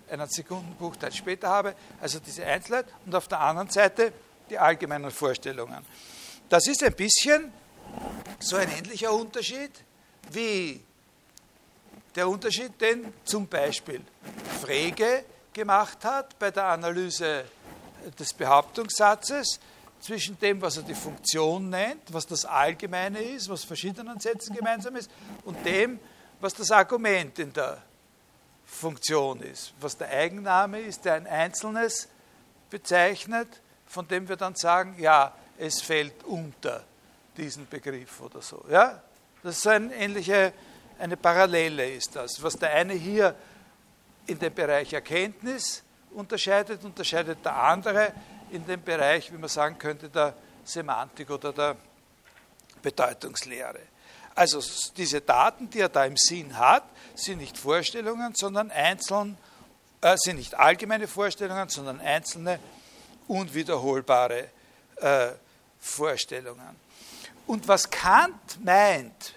einen 0.10 0.28
Sekundenbruchteil 0.28 1.12
später 1.12 1.50
habe, 1.50 1.76
also 2.02 2.18
diese 2.20 2.44
Einzelheit, 2.44 2.88
und 3.06 3.14
auf 3.14 3.28
der 3.28 3.40
anderen 3.40 3.70
Seite 3.70 4.12
die 4.50 4.58
allgemeinen 4.58 5.12
Vorstellungen. 5.12 5.86
Das 6.50 6.66
ist 6.66 6.84
ein 6.84 6.96
bisschen 6.96 7.54
so 8.40 8.56
ein 8.56 8.70
ähnlicher 8.80 9.14
Unterschied 9.14 9.72
wie 10.32 10.84
der 12.16 12.28
Unterschied, 12.28 12.82
den 12.82 13.14
zum 13.24 13.48
Beispiel 13.48 14.02
Frege 14.60 15.24
gemacht 15.54 16.04
hat 16.04 16.40
bei 16.40 16.50
der 16.50 16.66
Analyse 16.66 17.46
des 18.18 18.34
Behauptungssatzes 18.34 19.60
zwischen 20.04 20.38
dem, 20.40 20.62
was 20.62 20.78
er 20.78 20.84
die 20.84 20.94
Funktion 20.94 21.70
nennt, 21.70 22.14
was 22.14 22.28
das 22.28 22.46
Allgemeine 22.46 23.22
ist, 23.22 23.48
was 23.50 23.64
verschiedenen 23.64 24.20
Sätzen 24.20 24.56
gemeinsam 24.56 24.96
ist, 24.96 25.10
und 25.46 25.66
dem, 25.66 26.00
was 26.42 26.54
das 26.54 26.72
Argument 26.72 27.40
in 27.40 27.54
der 27.54 27.82
Funktion 28.66 29.42
ist, 29.42 29.74
was 29.80 29.98
der 29.98 30.10
Eigenname 30.10 30.82
ist, 30.82 31.06
der 31.06 31.14
ein 31.14 31.28
Einzelnes 31.28 32.10
bezeichnet, 32.70 33.48
von 33.86 34.08
dem 34.08 34.28
wir 34.28 34.36
dann 34.36 34.56
sagen, 34.56 34.96
ja, 35.00 35.34
es 35.58 35.82
fällt 35.82 36.24
unter 36.24 36.84
diesen 37.38 37.68
Begriff 37.68 38.20
oder 38.22 38.42
so. 38.42 38.66
Ja? 38.70 39.02
Das 39.42 39.58
ist 39.58 39.68
eine 39.68 39.94
ähnliche 39.94 40.54
eine 41.00 41.18
Parallele 41.18 41.92
ist 41.92 42.16
das. 42.16 42.42
Was 42.42 42.56
der 42.56 42.72
eine 42.72 42.94
hier 42.94 43.36
in 44.26 44.40
dem 44.40 44.54
Bereich 44.54 44.94
Erkenntnis 44.94 45.84
unterscheidet, 46.12 46.84
unterscheidet 46.84 47.44
der 47.44 47.56
andere 47.56 48.14
in 48.54 48.66
dem 48.66 48.82
Bereich, 48.84 49.32
wie 49.32 49.38
man 49.38 49.50
sagen 49.50 49.78
könnte, 49.78 50.10
der 50.10 50.34
Semantik 50.64 51.30
oder 51.30 51.52
der 51.52 51.76
Bedeutungslehre. 52.82 53.80
Also 54.36 54.62
diese 54.96 55.22
Daten, 55.22 55.70
die 55.70 55.80
er 55.80 55.90
da 55.90 56.06
im 56.06 56.18
Sinn 56.18 56.58
hat, 56.58 56.84
sind 57.16 57.40
nicht 57.40 57.58
Vorstellungen, 57.58 58.34
sondern 58.36 58.72
einzeln, 58.72 59.38
äh, 60.02 60.16
sind 60.18 60.38
nicht 60.38 60.56
allgemeine 60.56 61.08
Vorstellungen, 61.08 61.70
sondern 61.70 62.00
einzelne 62.02 62.60
unwiederholbare 63.28 64.50
äh, 64.98 65.30
Vorstellungen. 65.80 66.76
Und 67.46 67.68
was 67.68 67.90
Kant 67.90 68.64
meint, 68.64 69.34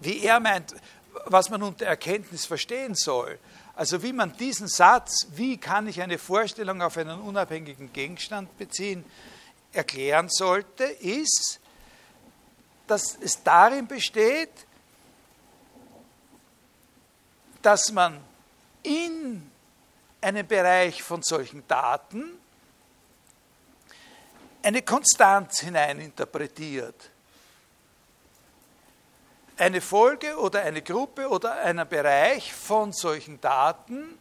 wie 0.00 0.22
er 0.24 0.40
meint, 0.40 0.74
was 1.26 1.50
man 1.50 1.62
unter 1.62 1.86
Erkenntnis 1.86 2.46
verstehen 2.46 2.94
soll, 2.94 3.38
also 3.74 4.02
wie 4.02 4.12
man 4.12 4.36
diesen 4.36 4.68
Satz, 4.68 5.26
wie 5.34 5.56
kann 5.56 5.86
ich 5.86 6.02
eine 6.02 6.18
Vorstellung 6.18 6.82
auf 6.82 6.96
einen 6.98 7.20
unabhängigen 7.20 7.92
Gegenstand 7.92 8.56
beziehen, 8.58 9.04
erklären 9.72 10.28
sollte, 10.28 10.84
ist, 10.84 11.60
dass 12.86 13.16
es 13.20 13.42
darin 13.42 13.86
besteht, 13.86 14.50
dass 17.62 17.90
man 17.92 18.20
in 18.82 19.50
einen 20.20 20.46
Bereich 20.46 21.02
von 21.02 21.22
solchen 21.22 21.66
Daten 21.66 22.38
eine 24.62 24.82
Konstanz 24.82 25.60
hineininterpretiert. 25.60 27.11
Eine 29.62 29.80
Folge 29.80 30.36
oder 30.38 30.62
eine 30.62 30.82
Gruppe 30.82 31.28
oder 31.28 31.54
einen 31.54 31.88
Bereich 31.88 32.52
von 32.52 32.92
solchen 32.92 33.40
Daten 33.40 34.18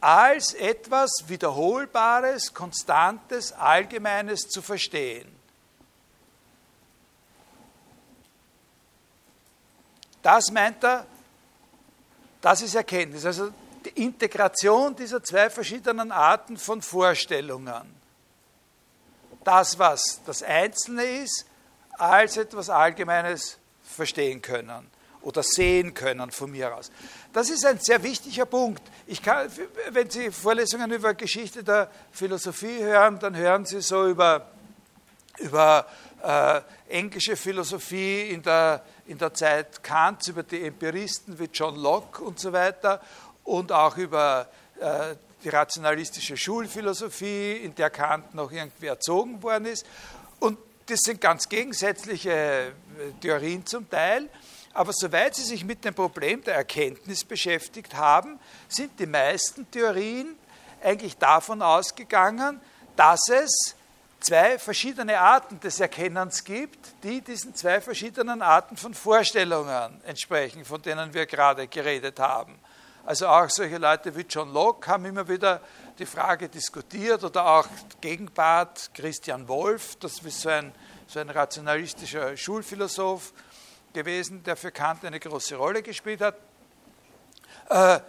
als 0.00 0.54
etwas 0.54 1.24
Wiederholbares, 1.26 2.54
Konstantes, 2.54 3.52
Allgemeines 3.52 4.48
zu 4.48 4.62
verstehen. 4.62 5.30
Das 10.22 10.50
meint 10.50 10.82
er, 10.82 11.04
das 12.40 12.62
ist 12.62 12.74
Erkenntnis. 12.74 13.26
Also 13.26 13.52
die 13.84 14.02
Integration 14.02 14.96
dieser 14.96 15.22
zwei 15.22 15.50
verschiedenen 15.50 16.10
Arten 16.10 16.56
von 16.56 16.80
Vorstellungen 16.80 18.00
das, 19.44 19.78
was 19.78 20.20
das 20.24 20.42
Einzelne 20.42 21.02
ist, 21.02 21.44
als 21.98 22.36
etwas 22.38 22.70
Allgemeines 22.70 23.58
verstehen 23.92 24.42
können 24.42 24.90
oder 25.22 25.42
sehen 25.42 25.94
können 25.94 26.30
von 26.30 26.50
mir 26.50 26.74
aus. 26.76 26.90
Das 27.32 27.48
ist 27.50 27.64
ein 27.64 27.78
sehr 27.78 28.02
wichtiger 28.02 28.46
Punkt. 28.46 28.82
Kann, 29.22 29.48
wenn 29.90 30.10
Sie 30.10 30.30
Vorlesungen 30.30 30.90
über 30.90 31.14
Geschichte 31.14 31.62
der 31.62 31.90
Philosophie 32.10 32.78
hören, 32.80 33.18
dann 33.18 33.36
hören 33.36 33.64
Sie 33.64 33.80
so 33.80 34.08
über, 34.08 34.48
über 35.38 35.86
äh, 36.22 36.60
englische 36.88 37.36
Philosophie 37.36 38.30
in 38.30 38.42
der, 38.42 38.82
in 39.06 39.18
der 39.18 39.32
Zeit 39.34 39.82
Kants, 39.82 40.28
über 40.28 40.42
die 40.42 40.64
Empiristen 40.64 41.38
wie 41.38 41.48
John 41.52 41.76
Locke 41.76 42.22
und 42.22 42.38
so 42.38 42.52
weiter 42.52 43.00
und 43.44 43.72
auch 43.72 43.96
über 43.96 44.48
äh, 44.80 45.14
die 45.42 45.48
rationalistische 45.48 46.36
Schulphilosophie, 46.36 47.56
in 47.56 47.74
der 47.74 47.90
Kant 47.90 48.34
noch 48.34 48.52
irgendwie 48.52 48.86
erzogen 48.86 49.42
worden 49.42 49.66
ist. 49.66 49.84
Und 50.38 50.58
das 50.92 51.00
sind 51.00 51.22
ganz 51.22 51.48
gegensätzliche 51.48 52.30
äh, 52.30 52.72
Theorien 53.20 53.64
zum 53.64 53.88
Teil. 53.88 54.28
Aber 54.74 54.92
soweit 54.92 55.34
Sie 55.34 55.42
sich 55.42 55.64
mit 55.64 55.84
dem 55.84 55.94
Problem 55.94 56.42
der 56.44 56.54
Erkenntnis 56.54 57.24
beschäftigt 57.24 57.94
haben, 57.94 58.38
sind 58.68 58.98
die 58.98 59.06
meisten 59.06 59.70
Theorien 59.70 60.36
eigentlich 60.82 61.16
davon 61.16 61.62
ausgegangen, 61.62 62.60
dass 62.94 63.28
es 63.28 63.74
zwei 64.20 64.58
verschiedene 64.58 65.18
Arten 65.18 65.60
des 65.60 65.80
Erkennens 65.80 66.44
gibt, 66.44 66.78
die 67.02 67.22
diesen 67.22 67.54
zwei 67.54 67.80
verschiedenen 67.80 68.42
Arten 68.42 68.76
von 68.76 68.92
Vorstellungen 68.92 70.00
entsprechen, 70.04 70.64
von 70.64 70.80
denen 70.82 71.12
wir 71.14 71.24
gerade 71.26 71.68
geredet 71.68 72.18
haben. 72.20 72.58
Also 73.04 73.26
auch 73.26 73.48
solche 73.48 73.78
Leute 73.78 74.14
wie 74.14 74.26
John 74.28 74.52
Locke 74.52 74.90
haben 74.90 75.06
immer 75.06 75.26
wieder 75.26 75.60
die 75.98 76.06
Frage 76.06 76.48
diskutiert 76.48 77.22
oder 77.24 77.46
auch 77.46 77.68
Gegenpart 78.00 78.90
Christian 78.94 79.46
Wolff, 79.48 79.96
das 79.96 80.18
ist 80.20 80.40
so 80.40 80.48
ein, 80.48 80.72
so 81.06 81.20
ein 81.20 81.30
rationalistischer 81.30 82.36
Schulphilosoph 82.36 83.32
gewesen, 83.92 84.42
der 84.42 84.56
für 84.56 84.72
Kant 84.72 85.04
eine 85.04 85.20
große 85.20 85.54
Rolle 85.56 85.82
gespielt 85.82 86.20
hat. 86.20 86.36
Äh, 87.68 88.00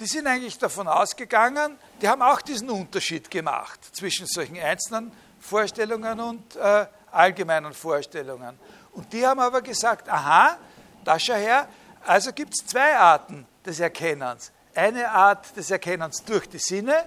die 0.00 0.06
sind 0.06 0.26
eigentlich 0.26 0.58
davon 0.58 0.86
ausgegangen, 0.86 1.76
die 2.00 2.08
haben 2.08 2.22
auch 2.22 2.40
diesen 2.40 2.70
Unterschied 2.70 3.30
gemacht 3.30 3.80
zwischen 3.96 4.26
solchen 4.26 4.58
einzelnen 4.58 5.12
Vorstellungen 5.40 6.20
und 6.20 6.56
äh, 6.56 6.86
allgemeinen 7.10 7.72
Vorstellungen. 7.72 8.58
Und 8.92 9.12
die 9.12 9.26
haben 9.26 9.40
aber 9.40 9.62
gesagt, 9.62 10.08
aha, 10.08 10.56
da 11.04 11.18
schau 11.18 11.34
her, 11.34 11.68
also 12.04 12.32
gibt 12.32 12.54
es 12.58 12.66
zwei 12.66 12.96
Arten 12.96 13.46
des 13.64 13.80
Erkennens. 13.80 14.52
Eine 14.78 15.10
Art 15.10 15.56
des 15.56 15.72
Erkennens 15.72 16.22
durch 16.24 16.48
die 16.48 16.60
Sinne 16.60 17.04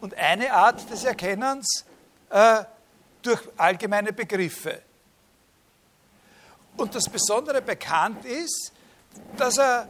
und 0.00 0.14
eine 0.14 0.52
Art 0.52 0.88
des 0.88 1.02
Erkennens 1.02 1.84
äh, 2.30 2.62
durch 3.20 3.42
allgemeine 3.56 4.12
Begriffe. 4.12 4.80
Und 6.76 6.94
das 6.94 7.08
Besondere 7.08 7.62
bekannt 7.62 8.24
ist, 8.24 8.72
dass 9.36 9.58
er 9.58 9.88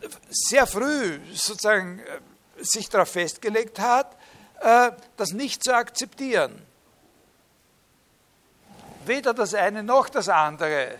äh, 0.00 0.08
sehr 0.30 0.66
früh 0.66 1.20
sozusagen 1.34 1.98
äh, 1.98 2.20
sich 2.62 2.88
darauf 2.88 3.10
festgelegt 3.10 3.78
hat, 3.78 4.16
äh, 4.60 4.92
das 5.18 5.32
nicht 5.32 5.62
zu 5.62 5.74
akzeptieren. 5.74 6.64
Weder 9.04 9.34
das 9.34 9.52
eine 9.52 9.82
noch 9.82 10.08
das 10.08 10.30
andere 10.30 10.98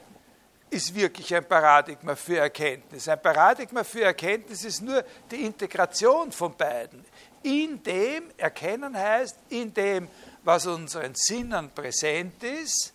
ist 0.71 0.95
wirklich 0.95 1.35
ein 1.35 1.45
Paradigma 1.45 2.15
für 2.15 2.39
Erkenntnis. 2.39 3.09
Ein 3.09 3.21
Paradigma 3.21 3.83
für 3.83 4.05
Erkenntnis 4.05 4.65
ist 4.65 4.81
nur 4.81 5.05
die 5.31 5.45
Integration 5.45 6.31
von 6.31 6.57
beiden. 6.57 7.05
In 7.43 7.83
dem 7.83 8.25
Erkennen 8.37 8.97
heißt, 8.97 9.37
in 9.49 9.75
dem, 9.75 10.09
was 10.45 10.67
unseren 10.67 11.13
Sinnen 11.15 11.71
präsent 11.71 12.43
ist, 12.43 12.93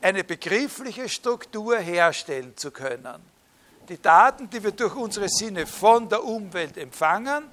eine 0.00 0.24
begriffliche 0.24 1.08
Struktur 1.08 1.78
herstellen 1.78 2.56
zu 2.56 2.70
können. 2.70 3.20
Die 3.88 4.00
Daten, 4.00 4.48
die 4.48 4.62
wir 4.62 4.72
durch 4.72 4.94
unsere 4.94 5.28
Sinne 5.28 5.66
von 5.66 6.08
der 6.08 6.22
Umwelt 6.22 6.76
empfangen, 6.76 7.44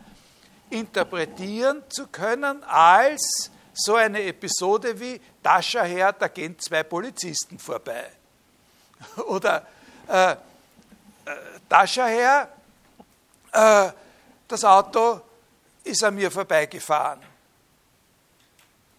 interpretieren 0.70 1.84
zu 1.90 2.08
können 2.08 2.64
als 2.64 3.52
so 3.74 3.96
eine 3.96 4.24
Episode 4.24 5.00
wie, 5.00 5.20
da 5.44 5.62
schau 5.62 5.84
her, 5.84 6.14
da 6.14 6.28
gehen 6.28 6.58
zwei 6.60 6.84
Polizisten 6.84 7.60
vorbei. 7.60 8.10
Oder 9.28 9.66
äh, 10.08 10.32
äh, 10.32 10.36
da 11.68 11.88
schau 11.88 12.06
her, 12.06 12.50
äh, 13.52 13.92
das 14.48 14.64
Auto 14.64 15.22
ist 15.84 16.04
an 16.04 16.16
mir 16.16 16.32
vorbeigefahren. 16.32 17.22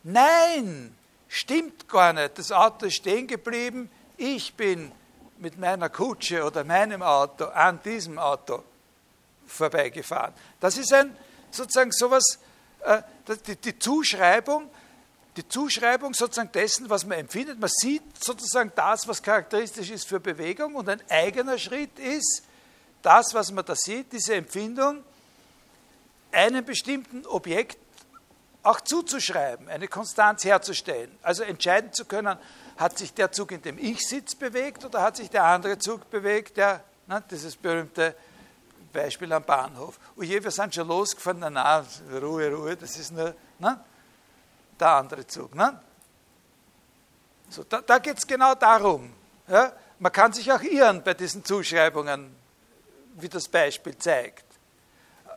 Nein, 0.02 0.96
stimmt 1.28 1.88
gar 1.88 2.12
nicht. 2.12 2.38
Das 2.38 2.52
Auto 2.52 2.86
ist 2.86 2.94
stehen 2.94 3.26
geblieben. 3.26 3.90
Ich 4.16 4.54
bin 4.54 4.92
mit 5.38 5.58
meiner 5.58 5.88
Kutsche 5.88 6.44
oder 6.44 6.64
meinem 6.64 7.02
Auto 7.02 7.46
an 7.46 7.80
diesem 7.82 8.18
Auto 8.18 8.62
vorbeigefahren. 9.46 10.32
Das 10.60 10.76
ist 10.76 10.92
ein 10.92 11.16
sozusagen 11.50 11.92
sowas, 11.92 12.38
äh, 12.84 13.02
die, 13.46 13.56
die 13.56 13.78
Zuschreibung 13.78 14.70
die 15.36 15.46
Zuschreibung 15.46 16.14
sozusagen 16.14 16.50
dessen, 16.52 16.88
was 16.88 17.04
man 17.04 17.18
empfindet. 17.18 17.60
Man 17.60 17.70
sieht 17.70 18.02
sozusagen 18.22 18.72
das, 18.74 19.06
was 19.06 19.22
charakteristisch 19.22 19.90
ist 19.90 20.08
für 20.08 20.18
Bewegung 20.18 20.74
und 20.74 20.88
ein 20.88 21.02
eigener 21.10 21.58
Schritt 21.58 21.98
ist, 21.98 22.42
das, 23.02 23.34
was 23.34 23.52
man 23.52 23.64
da 23.64 23.76
sieht, 23.76 24.12
diese 24.12 24.34
Empfindung, 24.34 25.04
einem 26.32 26.64
bestimmten 26.64 27.24
Objekt 27.26 27.78
auch 28.62 28.80
zuzuschreiben, 28.80 29.68
eine 29.68 29.86
Konstanz 29.86 30.44
herzustellen. 30.44 31.16
Also 31.22 31.44
entscheiden 31.44 31.92
zu 31.92 32.04
können, 32.04 32.36
hat 32.76 32.98
sich 32.98 33.14
der 33.14 33.30
Zug, 33.30 33.52
in 33.52 33.62
dem 33.62 33.78
ich 33.78 34.06
sitze, 34.06 34.36
bewegt 34.36 34.84
oder 34.84 35.02
hat 35.02 35.16
sich 35.16 35.30
der 35.30 35.44
andere 35.44 35.78
Zug 35.78 36.10
bewegt, 36.10 36.56
der, 36.56 36.82
ne, 37.06 37.22
dieses 37.30 37.56
berühmte 37.56 38.16
Beispiel 38.92 39.32
am 39.32 39.44
Bahnhof. 39.44 40.00
Oh 40.16 40.22
je, 40.22 40.42
wir 40.42 40.50
sind 40.50 40.74
schon 40.74 40.88
losgefahren, 40.88 41.40
na, 41.40 41.50
na, 41.50 41.86
Ruhe, 42.20 42.50
Ruhe, 42.50 42.76
das 42.76 42.96
ist 42.96 43.12
nur, 43.12 43.34
ne? 43.58 43.80
Der 44.80 44.90
andere 44.90 45.26
Zug. 45.26 45.54
Ne? 45.54 45.80
So, 47.48 47.64
da 47.64 47.80
da 47.80 47.98
geht 47.98 48.18
es 48.18 48.26
genau 48.26 48.54
darum. 48.54 49.12
Ja? 49.48 49.72
Man 49.98 50.12
kann 50.12 50.32
sich 50.32 50.50
auch 50.52 50.62
irren 50.62 51.02
bei 51.02 51.14
diesen 51.14 51.44
Zuschreibungen, 51.44 52.34
wie 53.14 53.28
das 53.28 53.48
Beispiel 53.48 53.96
zeigt. 53.96 54.44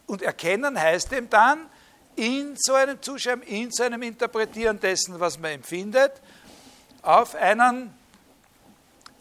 Und 0.06 0.22
erkennen 0.22 0.80
heißt 0.80 1.14
eben 1.14 1.30
dann, 1.30 1.70
in 2.16 2.56
so 2.58 2.74
einem 2.74 3.02
Zuschreiben, 3.02 3.44
in 3.44 3.72
so 3.72 3.84
einem 3.84 4.02
Interpretieren 4.02 4.80
dessen, 4.80 5.20
was 5.20 5.40
man 5.40 5.52
empfindet, 5.52 6.12
auf 7.02 7.36
einen 7.36 7.94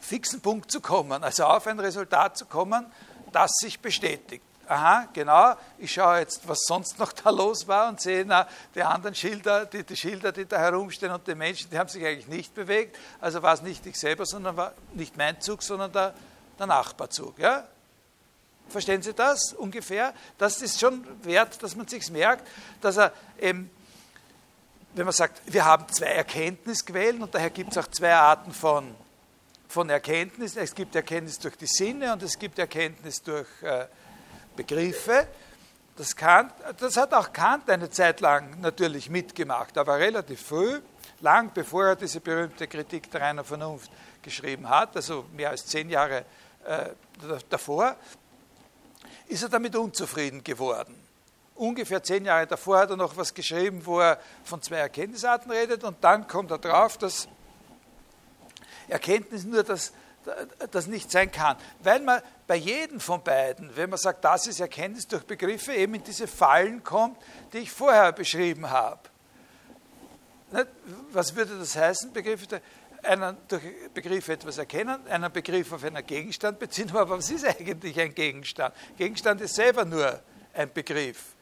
fixen 0.00 0.40
Punkt 0.40 0.70
zu 0.72 0.80
kommen, 0.80 1.22
also 1.22 1.44
auf 1.44 1.66
ein 1.66 1.78
Resultat 1.78 2.36
zu 2.36 2.46
kommen, 2.46 2.86
das 3.30 3.52
sich 3.60 3.78
bestätigt. 3.78 4.42
Aha, 4.68 5.08
genau, 5.12 5.54
ich 5.78 5.92
schaue 5.92 6.18
jetzt, 6.18 6.46
was 6.46 6.58
sonst 6.66 6.98
noch 6.98 7.12
da 7.12 7.30
los 7.30 7.66
war 7.66 7.88
und 7.88 8.00
sehe, 8.00 8.24
na, 8.26 8.46
die 8.74 8.82
anderen 8.82 9.14
Schilder, 9.14 9.66
die, 9.66 9.82
die 9.82 9.96
Schilder, 9.96 10.32
die 10.32 10.46
da 10.46 10.58
herumstehen 10.58 11.12
und 11.12 11.26
die 11.26 11.34
Menschen, 11.34 11.70
die 11.70 11.78
haben 11.78 11.88
sich 11.88 12.04
eigentlich 12.04 12.28
nicht 12.28 12.54
bewegt. 12.54 12.96
Also 13.20 13.42
war 13.42 13.54
es 13.54 13.62
nicht 13.62 13.84
ich 13.86 13.98
selber, 13.98 14.26
sondern 14.26 14.56
war 14.56 14.72
nicht 14.94 15.16
mein 15.16 15.40
Zug, 15.40 15.62
sondern 15.62 15.92
der, 15.92 16.14
der 16.58 16.66
Nachbarzug. 16.66 17.38
Ja? 17.38 17.66
Verstehen 18.68 19.02
Sie 19.02 19.14
das 19.14 19.54
ungefähr? 19.54 20.12
Das 20.36 20.60
ist 20.60 20.78
schon 20.78 21.04
wert, 21.24 21.62
dass 21.62 21.74
man 21.74 21.88
sich 21.88 22.10
merkt, 22.10 22.46
dass 22.80 22.98
er 22.98 23.12
eben, 23.40 23.70
wenn 24.94 25.04
man 25.04 25.14
sagt, 25.14 25.40
wir 25.46 25.64
haben 25.64 25.88
zwei 25.88 26.06
Erkenntnisquellen 26.06 27.22
und 27.22 27.34
daher 27.34 27.50
gibt 27.50 27.72
es 27.72 27.78
auch 27.78 27.86
zwei 27.88 28.14
Arten 28.14 28.52
von, 28.52 28.94
von 29.68 29.88
Erkenntnis. 29.88 30.56
Es 30.56 30.74
gibt 30.74 30.94
Erkenntnis 30.94 31.38
durch 31.38 31.56
die 31.56 31.66
Sinne 31.66 32.12
und 32.12 32.22
es 32.22 32.38
gibt 32.38 32.58
Erkenntnis 32.58 33.22
durch 33.22 33.48
äh, 33.62 33.86
Begriffe. 34.58 35.28
Das, 35.96 36.14
Kant, 36.16 36.52
das 36.80 36.96
hat 36.96 37.14
auch 37.14 37.32
Kant 37.32 37.70
eine 37.70 37.90
Zeit 37.90 38.20
lang 38.20 38.60
natürlich 38.60 39.08
mitgemacht, 39.08 39.78
aber 39.78 39.98
relativ 39.98 40.42
früh, 40.42 40.80
lang 41.20 41.52
bevor 41.54 41.86
er 41.86 41.96
diese 41.96 42.20
berühmte 42.20 42.66
Kritik 42.66 43.10
der 43.10 43.20
reinen 43.20 43.44
Vernunft 43.44 43.90
geschrieben 44.20 44.68
hat, 44.68 44.96
also 44.96 45.24
mehr 45.32 45.50
als 45.50 45.66
zehn 45.66 45.88
Jahre 45.90 46.24
äh, 46.64 46.90
davor, 47.48 47.96
ist 49.28 49.42
er 49.42 49.48
damit 49.48 49.76
unzufrieden 49.76 50.42
geworden. 50.42 50.94
Ungefähr 51.54 52.02
zehn 52.02 52.24
Jahre 52.24 52.46
davor 52.46 52.78
hat 52.78 52.90
er 52.90 52.96
noch 52.96 53.16
was 53.16 53.34
geschrieben, 53.34 53.84
wo 53.84 54.00
er 54.00 54.20
von 54.44 54.60
zwei 54.62 54.76
Erkenntnisarten 54.76 55.50
redet 55.50 55.84
und 55.84 56.02
dann 56.02 56.26
kommt 56.26 56.50
er 56.50 56.58
drauf, 56.58 56.98
dass 56.98 57.28
Erkenntnis 58.88 59.44
nur 59.44 59.62
das, 59.62 59.92
das 60.70 60.86
nicht 60.86 61.10
sein 61.10 61.30
kann. 61.30 61.56
Weil 61.82 62.00
man 62.00 62.22
bei 62.46 62.56
jedem 62.56 63.00
von 63.00 63.22
beiden, 63.22 63.74
wenn 63.76 63.90
man 63.90 63.98
sagt, 63.98 64.24
das 64.24 64.46
ist 64.46 64.60
Erkenntnis 64.60 65.06
durch 65.06 65.24
Begriffe, 65.24 65.72
eben 65.74 65.94
in 65.94 66.02
diese 66.02 66.26
Fallen 66.26 66.82
kommt, 66.82 67.18
die 67.52 67.58
ich 67.58 67.70
vorher 67.70 68.12
beschrieben 68.12 68.68
habe. 68.70 69.00
Was 71.12 71.34
würde 71.34 71.58
das 71.58 71.76
heißen, 71.76 72.12
Begriffe? 72.12 72.60
Einen 73.02 73.36
durch 73.46 73.62
Begriff 73.94 74.28
etwas 74.28 74.58
erkennen, 74.58 75.06
einen 75.08 75.32
Begriff 75.32 75.72
auf 75.72 75.84
einen 75.84 76.04
Gegenstand 76.04 76.58
beziehen, 76.58 76.90
aber 76.94 77.10
was 77.10 77.30
ist 77.30 77.46
eigentlich 77.46 77.98
ein 78.00 78.14
Gegenstand? 78.14 78.74
Gegenstand 78.96 79.40
ist 79.40 79.54
selber 79.54 79.84
nur 79.84 80.20
ein 80.52 80.72
Begriff. 80.72 81.36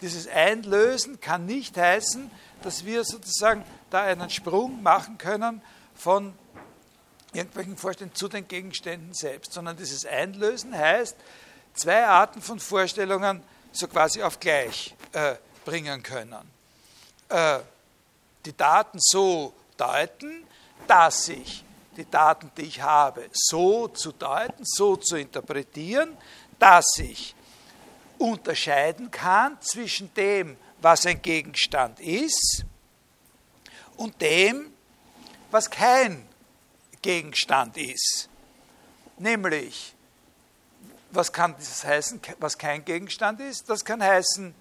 Dieses 0.00 0.28
Einlösen 0.28 1.20
kann 1.20 1.46
nicht 1.46 1.76
heißen, 1.76 2.30
dass 2.62 2.84
wir 2.84 3.04
sozusagen 3.04 3.64
da 3.90 4.02
einen 4.02 4.30
Sprung 4.30 4.82
machen 4.82 5.18
können 5.18 5.62
von 5.94 6.32
irgendwelchen 7.32 7.76
Vorstellungen 7.76 8.14
zu 8.14 8.28
den 8.28 8.46
Gegenständen 8.48 9.14
selbst, 9.14 9.52
sondern 9.52 9.76
dieses 9.76 10.04
Einlösen 10.04 10.76
heißt, 10.76 11.16
zwei 11.74 12.06
Arten 12.06 12.42
von 12.42 12.58
Vorstellungen 12.58 13.42
so 13.72 13.86
quasi 13.86 14.22
auf 14.22 14.40
gleich 14.40 14.94
äh, 15.12 15.36
bringen 15.64 16.02
können. 16.02 16.50
Äh, 17.28 17.60
die 18.44 18.56
Daten 18.56 18.98
so 19.00 19.54
deuten, 19.76 20.44
dass 20.86 21.28
ich 21.28 21.64
die 21.96 22.10
Daten, 22.10 22.50
die 22.56 22.62
ich 22.62 22.82
habe, 22.82 23.28
so 23.32 23.88
zu 23.88 24.12
deuten, 24.12 24.64
so 24.64 24.96
zu 24.96 25.16
interpretieren, 25.16 26.16
dass 26.58 26.98
ich 26.98 27.34
unterscheiden 28.18 29.10
kann 29.10 29.60
zwischen 29.60 30.12
dem, 30.14 30.56
was 30.80 31.06
ein 31.06 31.20
Gegenstand 31.20 32.00
ist, 32.00 32.64
und 34.00 34.18
dem, 34.22 34.72
was 35.50 35.68
kein 35.68 36.26
Gegenstand 37.02 37.76
ist. 37.76 38.28
Nämlich, 39.18 39.94
was 41.10 41.32
kann 41.32 41.54
das 41.58 41.84
heißen, 41.84 42.20
was 42.38 42.56
kein 42.56 42.84
Gegenstand 42.84 43.40
ist? 43.40 43.68
Das 43.68 43.84
kann 43.84 44.02
heißen, 44.02 44.54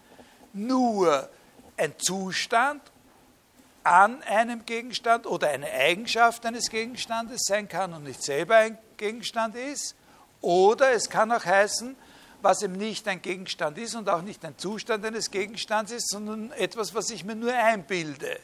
nur 0.53 1.29
ein 1.77 1.97
Zustand 1.97 2.81
an 3.83 4.21
einem 4.23 4.65
Gegenstand 4.65 5.25
oder 5.25 5.49
eine 5.49 5.71
Eigenschaft 5.71 6.45
eines 6.45 6.69
Gegenstandes 6.69 7.43
sein 7.45 7.67
kann 7.67 7.93
und 7.93 8.03
nicht 8.03 8.21
selber 8.21 8.57
ein 8.57 8.77
Gegenstand 8.97 9.55
ist. 9.55 9.95
Oder 10.41 10.91
es 10.91 11.09
kann 11.09 11.31
auch 11.31 11.45
heißen, 11.45 11.95
was 12.41 12.61
eben 12.61 12.73
nicht 12.73 13.07
ein 13.07 13.21
Gegenstand 13.21 13.77
ist 13.77 13.95
und 13.95 14.09
auch 14.09 14.21
nicht 14.21 14.43
ein 14.45 14.57
Zustand 14.57 15.05
eines 15.05 15.31
Gegenstands 15.31 15.91
ist, 15.91 16.09
sondern 16.09 16.51
etwas, 16.51 16.93
was 16.93 17.09
ich 17.09 17.25
mir 17.25 17.35
nur 17.35 17.53
einbilde. 17.53 18.39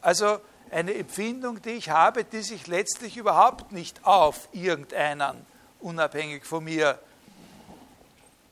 Also 0.00 0.40
eine 0.70 0.94
Empfindung, 0.94 1.62
die 1.62 1.70
ich 1.70 1.90
habe, 1.90 2.24
die 2.24 2.42
sich 2.42 2.66
letztlich 2.66 3.16
überhaupt 3.16 3.72
nicht 3.72 4.04
auf 4.04 4.48
irgendeinen 4.52 5.46
unabhängig 5.80 6.44
von 6.44 6.64
mir 6.64 6.98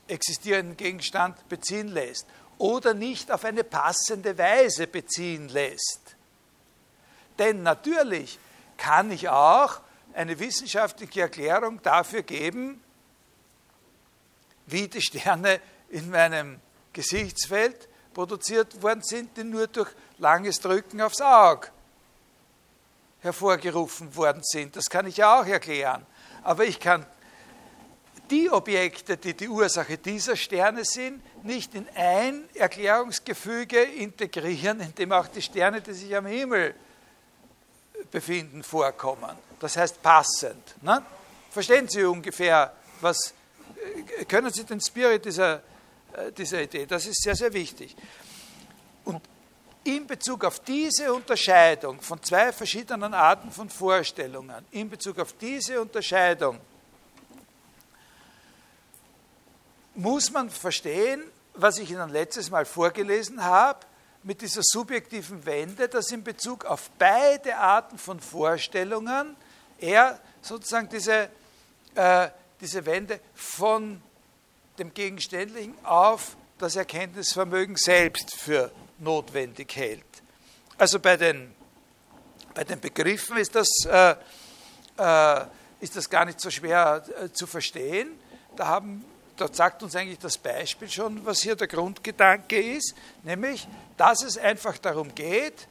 existierenden 0.08 0.76
Gegenstand 0.76 1.48
beziehen 1.48 1.88
lässt 1.88 2.26
oder 2.58 2.94
nicht 2.94 3.30
auf 3.30 3.44
eine 3.44 3.64
passende 3.64 4.36
Weise 4.38 4.86
beziehen 4.86 5.48
lässt. 5.48 6.00
Denn 7.38 7.62
natürlich 7.62 8.38
kann 8.76 9.10
ich 9.10 9.28
auch 9.28 9.80
eine 10.14 10.38
wissenschaftliche 10.38 11.22
Erklärung 11.22 11.82
dafür 11.82 12.22
geben, 12.22 12.82
wie 14.66 14.88
die 14.88 15.02
Sterne 15.02 15.60
in 15.90 16.10
meinem 16.10 16.60
Gesichtsfeld 16.92 17.88
produziert 18.14 18.82
worden 18.82 19.02
sind, 19.02 19.36
die 19.36 19.44
nur 19.44 19.66
durch 19.66 19.90
langes 20.18 20.60
Drücken 20.60 21.02
aufs 21.02 21.20
Auge 21.20 21.68
hervorgerufen 23.26 24.16
worden 24.16 24.42
sind. 24.42 24.76
Das 24.76 24.86
kann 24.86 25.06
ich 25.06 25.18
ja 25.18 25.40
auch 25.40 25.46
erklären. 25.46 26.06
Aber 26.42 26.64
ich 26.64 26.80
kann 26.80 27.04
die 28.30 28.50
Objekte, 28.50 29.16
die 29.16 29.34
die 29.34 29.48
Ursache 29.48 29.98
dieser 29.98 30.36
Sterne 30.36 30.84
sind, 30.84 31.22
nicht 31.44 31.74
in 31.74 31.86
ein 31.94 32.48
Erklärungsgefüge 32.54 33.80
integrieren, 33.82 34.80
in 34.80 34.94
dem 34.94 35.12
auch 35.12 35.28
die 35.28 35.42
Sterne, 35.42 35.80
die 35.80 35.92
sich 35.92 36.16
am 36.16 36.26
Himmel 36.26 36.74
befinden, 38.10 38.62
vorkommen. 38.62 39.36
Das 39.60 39.76
heißt 39.76 40.02
passend. 40.02 40.82
Ne? 40.82 41.02
Verstehen 41.50 41.88
Sie 41.88 42.04
ungefähr, 42.04 42.72
was 43.00 43.32
können 44.28 44.52
Sie 44.52 44.64
den 44.64 44.80
Spirit 44.80 45.24
dieser, 45.24 45.62
äh, 46.12 46.32
dieser 46.36 46.62
Idee? 46.62 46.86
Das 46.86 47.06
ist 47.06 47.22
sehr, 47.22 47.34
sehr 47.34 47.52
wichtig. 47.52 47.96
Und 49.04 49.22
in 49.86 50.06
Bezug 50.06 50.44
auf 50.44 50.58
diese 50.60 51.12
Unterscheidung 51.12 52.00
von 52.00 52.20
zwei 52.22 52.52
verschiedenen 52.52 53.14
Arten 53.14 53.52
von 53.52 53.70
Vorstellungen, 53.70 54.66
in 54.72 54.90
Bezug 54.90 55.18
auf 55.20 55.32
diese 55.34 55.80
Unterscheidung, 55.80 56.58
muss 59.94 60.30
man 60.32 60.50
verstehen, 60.50 61.22
was 61.54 61.78
ich 61.78 61.90
Ihnen 61.90 62.10
letztes 62.10 62.50
Mal 62.50 62.64
vorgelesen 62.64 63.42
habe, 63.42 63.80
mit 64.24 64.42
dieser 64.42 64.62
subjektiven 64.64 65.46
Wende, 65.46 65.88
dass 65.88 66.10
in 66.10 66.24
Bezug 66.24 66.64
auf 66.64 66.90
beide 66.98 67.56
Arten 67.56 67.96
von 67.96 68.18
Vorstellungen 68.18 69.36
er 69.78 70.18
sozusagen 70.42 70.88
diese, 70.88 71.28
äh, 71.94 72.28
diese 72.60 72.84
Wende 72.84 73.20
von 73.34 74.02
dem 74.80 74.92
Gegenständlichen 74.92 75.74
auf 75.84 76.36
das 76.58 76.74
Erkenntnisvermögen 76.74 77.76
selbst 77.76 78.34
für 78.34 78.72
notwendig 78.98 79.74
hält. 79.76 80.04
Also 80.78 81.00
bei 81.00 81.16
den, 81.16 81.54
bei 82.54 82.64
den 82.64 82.80
Begriffen 82.80 83.36
ist 83.38 83.54
das, 83.54 83.68
äh, 83.86 84.14
äh, 84.98 85.46
ist 85.80 85.96
das 85.96 86.08
gar 86.08 86.24
nicht 86.24 86.40
so 86.40 86.50
schwer 86.50 87.02
äh, 87.22 87.32
zu 87.32 87.46
verstehen. 87.46 88.18
Da, 88.56 88.66
haben, 88.66 89.04
da 89.36 89.48
sagt 89.52 89.82
uns 89.82 89.96
eigentlich 89.96 90.18
das 90.18 90.38
Beispiel 90.38 90.90
schon, 90.90 91.24
was 91.24 91.40
hier 91.40 91.56
der 91.56 91.68
Grundgedanke 91.68 92.60
ist, 92.60 92.94
nämlich, 93.22 93.66
dass 93.96 94.22
es 94.22 94.38
einfach 94.38 94.78
darum 94.78 95.14
geht, 95.14 95.68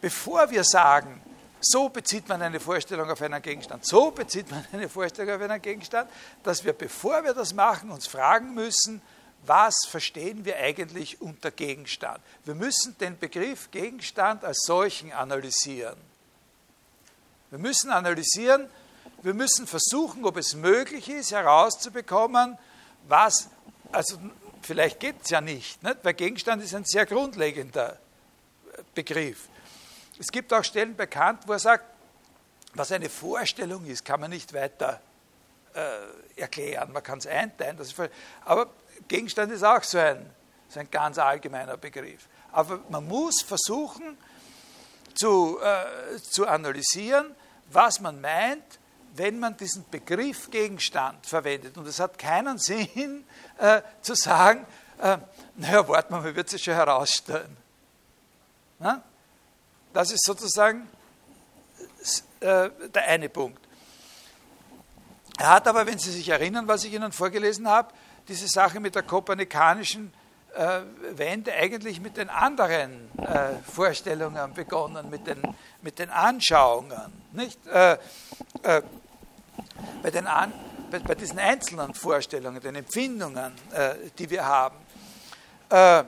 bevor 0.00 0.50
wir 0.50 0.64
sagen, 0.64 1.20
so 1.60 1.88
bezieht 1.90 2.28
man 2.28 2.40
eine 2.40 2.58
Vorstellung 2.58 3.10
auf 3.10 3.20
einen 3.20 3.42
Gegenstand, 3.42 3.84
so 3.84 4.10
bezieht 4.10 4.50
man 4.50 4.64
eine 4.72 4.88
Vorstellung 4.88 5.36
auf 5.36 5.42
einen 5.42 5.60
Gegenstand, 5.60 6.10
dass 6.42 6.64
wir, 6.64 6.72
bevor 6.72 7.22
wir 7.22 7.34
das 7.34 7.52
machen, 7.52 7.90
uns 7.90 8.06
fragen 8.06 8.54
müssen, 8.54 9.02
was 9.46 9.74
verstehen 9.88 10.44
wir 10.44 10.56
eigentlich 10.56 11.20
unter 11.20 11.50
Gegenstand? 11.50 12.20
Wir 12.44 12.54
müssen 12.54 12.96
den 12.98 13.18
Begriff 13.18 13.70
Gegenstand 13.70 14.44
als 14.44 14.62
solchen 14.66 15.12
analysieren. 15.12 15.96
Wir 17.50 17.58
müssen 17.58 17.90
analysieren, 17.90 18.68
wir 19.22 19.34
müssen 19.34 19.66
versuchen, 19.66 20.24
ob 20.24 20.36
es 20.36 20.54
möglich 20.54 21.08
ist, 21.08 21.32
herauszubekommen, 21.32 22.56
was, 23.08 23.48
also 23.92 24.18
vielleicht 24.62 25.00
geht 25.00 25.16
es 25.24 25.30
ja 25.30 25.40
nicht, 25.40 25.82
nicht, 25.82 25.98
weil 26.02 26.14
Gegenstand 26.14 26.62
ist 26.62 26.74
ein 26.74 26.84
sehr 26.84 27.06
grundlegender 27.06 27.98
Begriff. 28.94 29.48
Es 30.18 30.28
gibt 30.28 30.52
auch 30.52 30.62
Stellen 30.62 30.94
bekannt, 30.94 31.42
wo 31.46 31.52
er 31.52 31.58
sagt, 31.58 31.84
was 32.74 32.92
eine 32.92 33.08
Vorstellung 33.08 33.84
ist, 33.86 34.04
kann 34.04 34.20
man 34.20 34.30
nicht 34.30 34.52
weiter 34.52 35.00
äh, 35.74 36.40
erklären. 36.40 36.92
Man 36.92 37.02
kann 37.02 37.18
es 37.18 37.26
einteilen. 37.26 37.78
aber 38.44 38.68
Gegenstand 39.08 39.52
ist 39.52 39.64
auch 39.64 39.82
so 39.82 39.98
ein, 39.98 40.28
so 40.68 40.80
ein 40.80 40.90
ganz 40.90 41.18
allgemeiner 41.18 41.76
Begriff. 41.76 42.28
Aber 42.52 42.80
man 42.88 43.06
muss 43.06 43.42
versuchen 43.42 44.16
zu, 45.14 45.58
äh, 45.60 46.18
zu 46.18 46.46
analysieren, 46.46 47.34
was 47.70 48.00
man 48.00 48.20
meint 48.20 48.80
wenn 49.14 49.38
man 49.38 49.56
diesen 49.56 49.88
Begriff 49.90 50.50
Gegenstand 50.50 51.26
verwendet. 51.26 51.76
Und 51.76 51.86
es 51.86 52.00
hat 52.00 52.18
keinen 52.18 52.58
Sinn 52.58 53.24
äh, 53.58 53.82
zu 54.02 54.14
sagen, 54.14 54.66
äh, 54.98 55.18
naja, 55.56 55.86
warte 55.88 56.12
mal, 56.12 56.34
wird 56.34 56.48
sich 56.48 56.62
schon 56.62 56.74
herausstellen. 56.74 57.56
Na? 58.78 59.02
Das 59.92 60.10
ist 60.10 60.24
sozusagen 60.24 60.88
äh, 62.40 62.70
der 62.94 63.04
eine 63.08 63.28
Punkt. 63.28 63.60
Er 65.38 65.50
hat 65.50 65.68
aber, 65.68 65.86
wenn 65.86 65.98
Sie 65.98 66.12
sich 66.12 66.28
erinnern, 66.28 66.68
was 66.68 66.84
ich 66.84 66.92
Ihnen 66.92 67.12
vorgelesen 67.12 67.66
habe, 67.66 67.92
diese 68.28 68.48
Sache 68.48 68.80
mit 68.80 68.94
der 68.94 69.02
kopernikanischen 69.02 70.12
äh, 70.54 70.80
Wende 71.12 71.52
eigentlich 71.52 72.00
mit 72.00 72.16
den 72.16 72.28
anderen 72.28 73.10
äh, 73.18 73.54
Vorstellungen 73.64 74.52
begonnen, 74.54 75.10
mit 75.10 75.26
den, 75.26 75.42
mit 75.82 75.98
den 75.98 76.10
Anschauungen. 76.10 77.12
Nicht? 77.32 77.66
Äh, 77.66 77.92
äh 78.62 78.82
bei, 80.02 80.10
den 80.10 80.26
An, 80.26 80.52
bei, 80.90 80.98
bei, 81.00 81.14
diesen 81.14 81.38
einzelnen 81.38 81.92
Vorstellungen, 81.94 82.60
den 82.60 82.76
Empfindungen, 82.76 83.52
äh, 83.72 83.94
die 84.18 84.30
wir 84.30 84.44
haben. 84.44 84.76
Äh, 85.68 86.04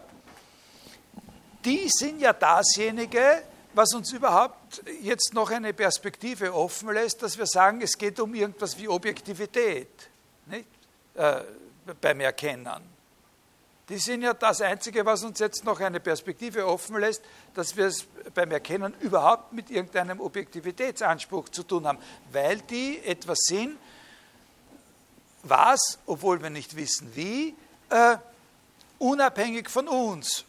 die 1.65 1.89
sind 1.89 2.21
ja 2.21 2.33
dasjenige, 2.33 3.43
was 3.75 3.93
uns 3.95 4.13
überhaupt 4.13 4.83
jetzt 5.01 5.35
noch 5.35 5.51
eine 5.51 5.73
Perspektive 5.73 6.55
offen 6.55 6.93
lässt, 6.93 7.23
dass 7.23 7.39
wir 7.39 7.47
sagen, 7.47 7.81
es 7.83 7.97
geht 7.97 8.19
um 8.21 8.35
irgendwas 8.35 8.79
wie 8.79 8.89
Objektivität 8.89 10.11
nicht? 10.47 10.67
Beim 12.01 12.21
Erkennen. 12.21 12.93
Die 13.89 13.99
sind 13.99 14.23
ja 14.23 14.33
das 14.33 14.61
Einzige, 14.61 15.05
was 15.05 15.25
uns 15.25 15.39
jetzt 15.41 15.65
noch 15.65 15.81
eine 15.81 16.01
Perspektive 16.01 16.67
offen 16.67 16.99
lässt, 16.99 17.23
dass 17.55 17.77
wir 17.77 17.87
es 17.87 18.07
beim 18.33 18.51
Erkennen 18.53 18.95
überhaupt 19.01 19.53
mit 19.53 19.71
irgendeinem 19.71 20.21
Objektivitätsanspruch 20.21 21.49
zu 21.49 21.65
tun 21.65 21.87
haben, 21.87 21.99
weil 22.31 22.59
die 22.61 23.01
etwas 23.05 23.39
sind, 23.47 23.77
was, 25.43 25.99
obwohl 26.07 26.41
wir 26.41 26.51
nicht 26.51 26.77
wissen 26.77 27.11
wie, 27.15 27.55
äh, 27.91 28.17
unabhängig 28.99 29.69
von 29.69 29.89
uns, 29.89 30.45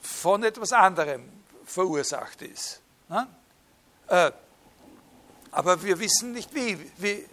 von 0.00 0.42
etwas 0.42 0.72
anderem 0.72 1.28
verursacht 1.66 2.42
ist. 2.42 2.80
Ne? 3.08 3.28
Äh, 4.08 4.32
aber 5.50 5.82
wir 5.82 6.00
wissen 6.00 6.32
nicht 6.32 6.54
wie, 6.54 6.78
wie, 6.96 7.26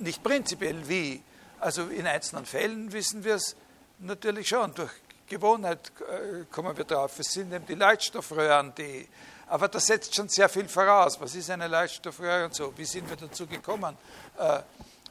nicht 0.00 0.22
prinzipiell 0.22 0.88
wie. 0.88 1.22
Also 1.60 1.88
in 1.88 2.06
einzelnen 2.06 2.46
Fällen 2.46 2.92
wissen 2.92 3.24
wir 3.24 3.34
es 3.34 3.56
natürlich 3.98 4.48
schon, 4.48 4.72
durch 4.74 4.92
Gewohnheit 5.28 5.92
äh, 6.00 6.44
kommen 6.50 6.76
wir 6.76 6.84
drauf. 6.84 7.18
Es 7.18 7.32
sind 7.32 7.52
eben 7.52 7.66
die 7.66 7.74
Leitstoffröhren, 7.74 8.74
die. 8.76 9.08
Aber 9.48 9.68
das 9.68 9.86
setzt 9.86 10.14
schon 10.14 10.28
sehr 10.28 10.48
viel 10.48 10.68
voraus. 10.68 11.20
Was 11.20 11.34
ist 11.34 11.50
eine 11.50 11.68
Leitstoffröhre 11.68 12.44
und 12.46 12.54
so? 12.54 12.72
Wie 12.76 12.84
sind 12.84 13.08
wir 13.08 13.16
dazu 13.16 13.46
gekommen, 13.46 13.96
äh, 14.38 14.60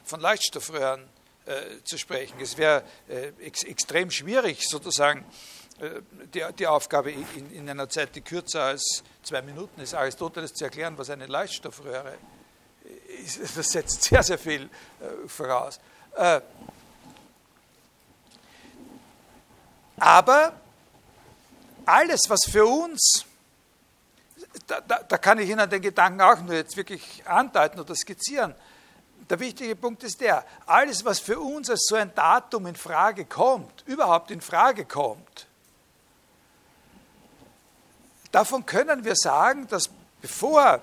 von 0.04 0.20
Leitstoffröhren 0.20 1.04
äh, 1.44 1.82
zu 1.84 1.98
sprechen? 1.98 2.40
Es 2.40 2.56
wäre 2.56 2.82
ex 3.40 3.64
extrem 3.64 4.10
schwierig, 4.10 4.68
sozusagen, 4.68 5.24
die, 6.34 6.44
die 6.58 6.66
Aufgabe 6.66 7.12
in, 7.12 7.52
in, 7.52 7.70
einer 7.70 7.88
Zeit, 7.88 8.14
die 8.16 8.20
kürzer 8.20 8.62
als 8.64 9.04
zwei 9.22 9.42
Minuten 9.42 9.80
ist, 9.80 9.94
Aristoteles 9.94 10.52
zu 10.54 10.64
erklären, 10.64 10.98
was 10.98 11.10
eine 11.10 11.26
Leitstoffröhre 11.26 12.16
ist. 13.24 13.40
Das 13.56 13.70
setzt 13.70 14.02
sehr, 14.04 14.22
sehr 14.22 14.38
viel 14.38 14.68
voraus. 15.26 15.78
Aber 19.98 20.52
alles, 21.86 22.28
was 22.28 22.40
für 22.50 22.66
uns, 22.66 23.24
da, 24.66 24.80
da, 24.80 25.02
da, 25.02 25.18
kann 25.18 25.38
ich 25.38 25.48
Ihnen 25.48 25.68
den 25.68 25.80
Gedanken 25.80 26.20
auch 26.20 26.40
nur 26.40 26.54
jetzt 26.54 26.76
wirklich 26.76 27.26
andeuten 27.26 27.80
oder 27.80 27.94
skizzieren. 27.94 28.54
Der 29.28 29.40
wichtige 29.40 29.76
Punkt 29.76 30.02
ist 30.04 30.20
der, 30.20 30.44
alles, 30.66 31.04
was 31.04 31.18
für 31.18 31.38
uns 31.38 31.68
als 31.68 31.86
so 31.86 31.96
ein 31.96 32.14
Datum 32.14 32.66
in 32.66 32.76
Frage 32.76 33.24
kommt, 33.24 33.82
überhaupt 33.86 34.30
in 34.30 34.40
Frage 34.40 34.84
kommt, 34.84 35.46
davon 38.32 38.64
können 38.64 39.04
wir 39.04 39.16
sagen, 39.16 39.66
dass 39.68 39.90
bevor 40.20 40.80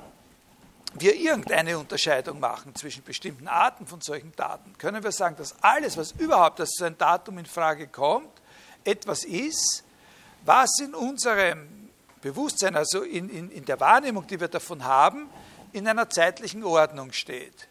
wir 0.98 1.16
irgendeine 1.16 1.78
Unterscheidung 1.78 2.40
machen 2.40 2.74
zwischen 2.74 3.04
bestimmten 3.04 3.48
Arten 3.48 3.86
von 3.86 4.00
solchen 4.02 4.34
Daten, 4.36 4.78
können 4.78 5.04
wir 5.04 5.12
sagen, 5.12 5.36
dass 5.36 5.62
alles, 5.62 5.98
was 5.98 6.14
überhaupt 6.14 6.60
als 6.62 6.82
ein 6.82 6.98
Datum 6.98 7.38
in 7.38 7.46
Frage 7.46 7.88
kommt, 7.88 8.30
etwas 8.86 9.26
ist, 9.26 9.84
was 10.46 10.70
in 10.80 10.94
unserem 10.94 11.90
Bewusstsein, 12.22 12.76
also 12.76 13.04
in, 13.04 13.30
in, 13.30 13.52
in 13.52 13.66
der 13.66 13.80
Wahrnehmung, 13.80 14.26
die 14.26 14.40
wir 14.40 14.48
davon 14.48 14.86
haben, 14.86 15.30
in 15.74 15.88
einer 15.88 16.10
zeitlichen 16.10 16.64
Ordnung 16.64 17.12
steht. 17.12 17.68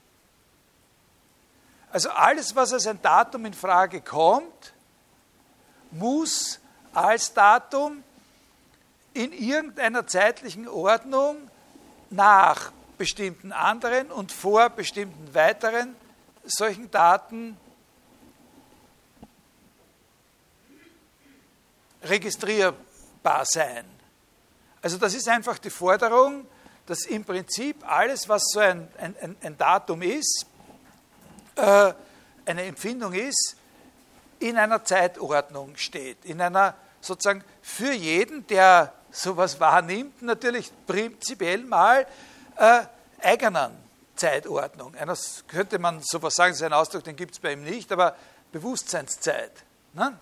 Also 1.91 2.11
alles, 2.11 2.55
was 2.55 2.73
als 2.73 2.87
ein 2.87 3.01
Datum 3.01 3.47
in 3.47 3.55
Frage 3.55 4.01
kommt, 4.01 4.75
muss 5.93 6.61
als 6.93 7.33
Datum 7.33 8.03
in 9.15 9.33
irgendeiner 9.33 10.07
zeitlichen 10.07 10.69
Ordnung 10.69 11.49
nach 12.11 12.73
bestimmten 12.99 13.53
anderen 13.53 14.11
und 14.11 14.33
vor 14.33 14.71
bestimmten 14.71 15.35
weiteren 15.35 15.97
solchen 16.45 16.91
Daten 16.91 17.57
registrierbar 22.03 23.45
sein. 23.45 23.85
Also 24.83 24.99
das 24.99 25.15
ist 25.15 25.29
einfach 25.29 25.59
die 25.59 25.71
Forderung, 25.71 26.47
dass 26.87 27.07
im 27.07 27.25
Prinzip 27.25 27.89
alles, 27.91 28.29
was 28.29 28.43
so 28.53 28.61
ein, 28.61 28.89
ein, 28.99 29.37
ein 29.43 29.57
Datum 29.57 30.03
ist, 30.03 30.47
äh, 31.57 31.93
eine 32.45 32.63
Empfindung 32.65 33.15
ist, 33.15 33.57
in 34.39 34.59
einer 34.59 34.85
Zeitordnung 34.85 35.77
steht, 35.77 36.25
in 36.25 36.41
einer 36.41 36.75
sozusagen 37.01 37.43
für 37.63 37.93
jeden, 37.93 38.47
der 38.47 38.93
sowas 39.11 39.61
wahrnimmt, 39.61 40.21
natürlich 40.23 40.71
prinzipiell 40.87 41.65
mal 41.65 42.07
äh, 42.57 42.85
eigenen 43.21 43.77
Zeitordnung. 44.17 44.95
Eines 44.95 45.45
könnte 45.49 45.79
man 45.79 46.01
sowas 46.03 46.35
sagen, 46.35 46.53
das 46.53 46.61
ist 46.61 46.67
ein 46.67 46.73
Ausdruck, 46.73 47.05
den 47.05 47.17
gibt 47.17 47.35
es 47.35 47.41
bei 47.41 47.53
ihm 47.53 47.63
nicht, 47.63 47.91
aber 47.93 48.17
Bewusstseinszeit. 48.53 49.53
Ne? 49.93 50.17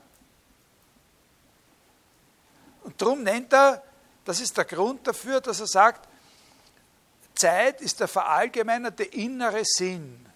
Und 2.85 3.01
darum 3.01 3.23
nennt 3.23 3.53
er, 3.53 3.83
das 4.25 4.41
ist 4.41 4.57
der 4.57 4.65
Grund 4.65 5.07
dafür, 5.07 5.41
dass 5.41 5.61
er 5.61 5.67
sagt, 5.67 6.09
Zeit 7.35 7.81
ist 7.81 8.01
der 8.01 8.09
verallgemeinerte 8.09 9.05
innere 9.05 9.63
Sinn. 9.65 10.27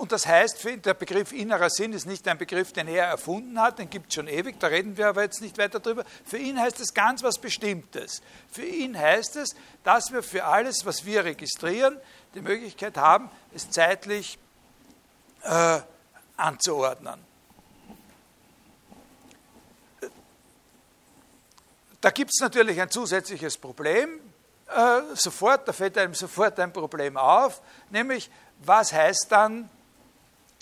Und 0.00 0.12
das 0.12 0.26
heißt, 0.26 0.64
der 0.82 0.94
Begriff 0.94 1.30
innerer 1.30 1.68
Sinn 1.68 1.92
ist 1.92 2.06
nicht 2.06 2.26
ein 2.26 2.38
Begriff, 2.38 2.72
den 2.72 2.88
er 2.88 3.04
erfunden 3.04 3.60
hat, 3.60 3.78
den 3.78 3.90
gibt 3.90 4.08
es 4.08 4.14
schon 4.14 4.28
ewig, 4.28 4.58
da 4.58 4.68
reden 4.68 4.96
wir 4.96 5.08
aber 5.08 5.24
jetzt 5.24 5.42
nicht 5.42 5.58
weiter 5.58 5.78
drüber. 5.78 6.06
Für 6.24 6.38
ihn 6.38 6.58
heißt 6.58 6.80
es 6.80 6.94
ganz 6.94 7.22
was 7.22 7.36
Bestimmtes. 7.36 8.22
Für 8.50 8.64
ihn 8.64 8.98
heißt 8.98 9.36
es, 9.36 9.50
dass 9.84 10.10
wir 10.10 10.22
für 10.22 10.44
alles, 10.44 10.86
was 10.86 11.04
wir 11.04 11.26
registrieren, 11.26 11.98
die 12.34 12.40
Möglichkeit 12.40 12.96
haben, 12.96 13.28
es 13.54 13.68
zeitlich 13.68 14.38
äh, 15.42 15.80
anzuordnen. 16.38 17.20
Da 22.00 22.10
gibt 22.10 22.30
es 22.32 22.40
natürlich 22.40 22.80
ein 22.80 22.90
zusätzliches 22.90 23.58
Problem. 23.58 24.18
Äh, 24.66 25.02
sofort, 25.12 25.68
da 25.68 25.74
fällt 25.74 25.98
einem 25.98 26.14
sofort 26.14 26.58
ein 26.58 26.72
Problem 26.72 27.18
auf, 27.18 27.60
nämlich 27.90 28.30
was 28.60 28.94
heißt 28.94 29.26
dann 29.28 29.68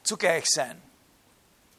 zugleich 0.02 0.44
sein? 0.46 0.80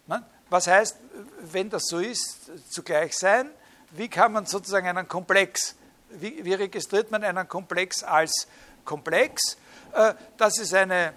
Ne? 0.07 0.23
Was 0.49 0.67
heißt, 0.67 0.97
wenn 1.41 1.69
das 1.69 1.83
so 1.87 1.99
ist, 1.99 2.51
zugleich 2.69 3.17
sein? 3.17 3.49
Wie 3.91 4.07
kann 4.07 4.31
man 4.31 4.45
sozusagen 4.45 4.87
einen 4.87 5.07
Komplex, 5.07 5.75
wie, 6.09 6.43
wie 6.43 6.53
registriert 6.53 7.11
man 7.11 7.23
einen 7.23 7.47
Komplex 7.47 8.03
als 8.03 8.47
Komplex? 8.85 9.57
Äh, 9.93 10.13
das 10.37 10.57
ist 10.59 10.73
eine, 10.73 11.13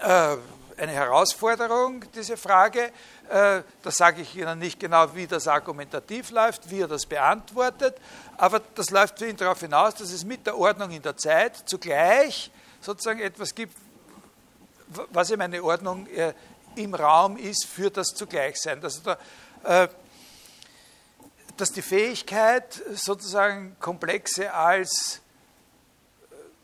äh, 0.00 0.36
eine 0.76 0.92
Herausforderung, 0.92 2.04
diese 2.14 2.36
Frage. 2.36 2.92
Äh, 3.28 3.62
da 3.82 3.90
sage 3.90 4.22
ich 4.22 4.36
Ihnen 4.36 4.58
nicht 4.58 4.78
genau, 4.78 5.14
wie 5.14 5.26
das 5.26 5.48
argumentativ 5.48 6.30
läuft, 6.30 6.70
wie 6.70 6.80
er 6.80 6.88
das 6.88 7.06
beantwortet, 7.06 7.96
aber 8.36 8.60
das 8.74 8.90
läuft 8.90 9.18
für 9.18 9.28
ihn 9.28 9.36
darauf 9.36 9.60
hinaus, 9.60 9.94
dass 9.94 10.10
es 10.10 10.24
mit 10.24 10.46
der 10.46 10.58
Ordnung 10.58 10.90
in 10.90 11.02
der 11.02 11.16
Zeit 11.16 11.56
zugleich 11.66 12.50
sozusagen 12.80 13.20
etwas 13.20 13.54
gibt, 13.54 13.74
was 15.10 15.30
ihm 15.30 15.40
eine 15.40 15.62
Ordnung 15.62 16.06
äh, 16.08 16.32
im 16.76 16.94
Raum 16.94 17.36
ist 17.36 17.66
für 17.66 17.90
das 17.90 18.08
Zugleichsein. 18.08 18.80
Dass, 18.80 19.02
da, 19.02 19.18
äh, 19.64 19.88
dass 21.56 21.70
die 21.70 21.82
Fähigkeit, 21.82 22.82
sozusagen 22.94 23.76
Komplexe 23.80 24.52
als 24.52 25.20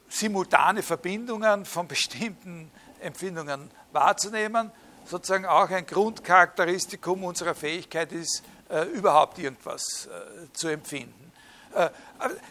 simultane 0.08 0.82
Verbindungen 0.82 1.64
von 1.64 1.86
bestimmten 1.86 2.70
Empfindungen 3.00 3.70
wahrzunehmen, 3.92 4.70
sozusagen 5.04 5.46
auch 5.46 5.70
ein 5.70 5.86
Grundcharakteristikum 5.86 7.24
unserer 7.24 7.54
Fähigkeit 7.54 8.12
ist, 8.12 8.42
äh, 8.68 8.82
überhaupt 8.84 9.38
irgendwas 9.38 10.06
äh, 10.06 10.52
zu 10.52 10.68
empfinden. 10.68 11.32
Äh, 11.74 11.90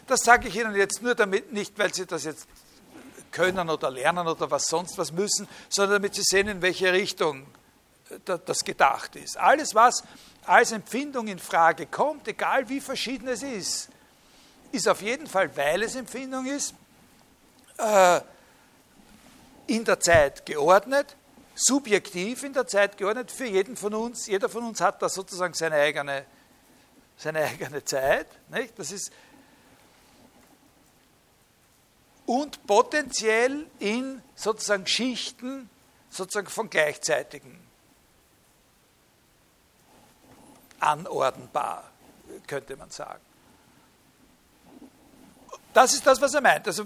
das 0.06 0.20
sage 0.20 0.48
ich 0.48 0.56
Ihnen 0.56 0.74
jetzt 0.74 1.02
nur 1.02 1.14
damit, 1.14 1.52
nicht 1.52 1.78
weil 1.78 1.92
Sie 1.94 2.06
das 2.06 2.24
jetzt 2.24 2.48
können 3.30 3.70
oder 3.70 3.90
lernen 3.90 4.26
oder 4.26 4.50
was 4.50 4.66
sonst 4.68 4.98
was 4.98 5.12
müssen, 5.12 5.48
sondern 5.68 6.02
damit 6.02 6.14
sie 6.14 6.22
sehen, 6.22 6.48
in 6.48 6.62
welche 6.62 6.92
Richtung 6.92 7.46
das 8.24 8.64
gedacht 8.64 9.16
ist. 9.16 9.36
Alles, 9.36 9.74
was 9.74 10.02
als 10.44 10.72
Empfindung 10.72 11.28
in 11.28 11.38
Frage 11.38 11.86
kommt, 11.86 12.26
egal 12.26 12.68
wie 12.68 12.80
verschieden 12.80 13.28
es 13.28 13.42
ist, 13.42 13.88
ist 14.72 14.88
auf 14.88 15.02
jeden 15.02 15.26
Fall, 15.26 15.54
weil 15.56 15.82
es 15.82 15.94
Empfindung 15.94 16.46
ist, 16.46 16.74
äh, 17.78 18.20
in 19.66 19.84
der 19.84 20.00
Zeit 20.00 20.46
geordnet, 20.46 21.16
subjektiv 21.54 22.42
in 22.44 22.52
der 22.52 22.66
Zeit 22.66 22.96
geordnet 22.96 23.30
für 23.30 23.46
jeden 23.46 23.76
von 23.76 23.94
uns. 23.94 24.26
Jeder 24.26 24.48
von 24.48 24.64
uns 24.64 24.80
hat 24.80 25.02
da 25.02 25.08
sozusagen 25.08 25.54
seine 25.54 25.76
eigene, 25.76 26.24
seine 27.16 27.40
eigene 27.40 27.84
Zeit. 27.84 28.26
Nicht? 28.48 28.78
Das 28.78 28.92
ist 28.92 29.12
und 32.28 32.66
potenziell 32.66 33.66
in 33.78 34.20
sozusagen 34.34 34.86
Schichten 34.86 35.70
sozusagen 36.10 36.48
von 36.48 36.68
gleichzeitigen 36.68 37.58
anordnbar, 40.78 41.90
könnte 42.46 42.76
man 42.76 42.90
sagen. 42.90 43.20
Das 45.72 45.94
ist 45.94 46.06
das, 46.06 46.20
was 46.20 46.34
er 46.34 46.42
meint. 46.42 46.66
Also 46.66 46.84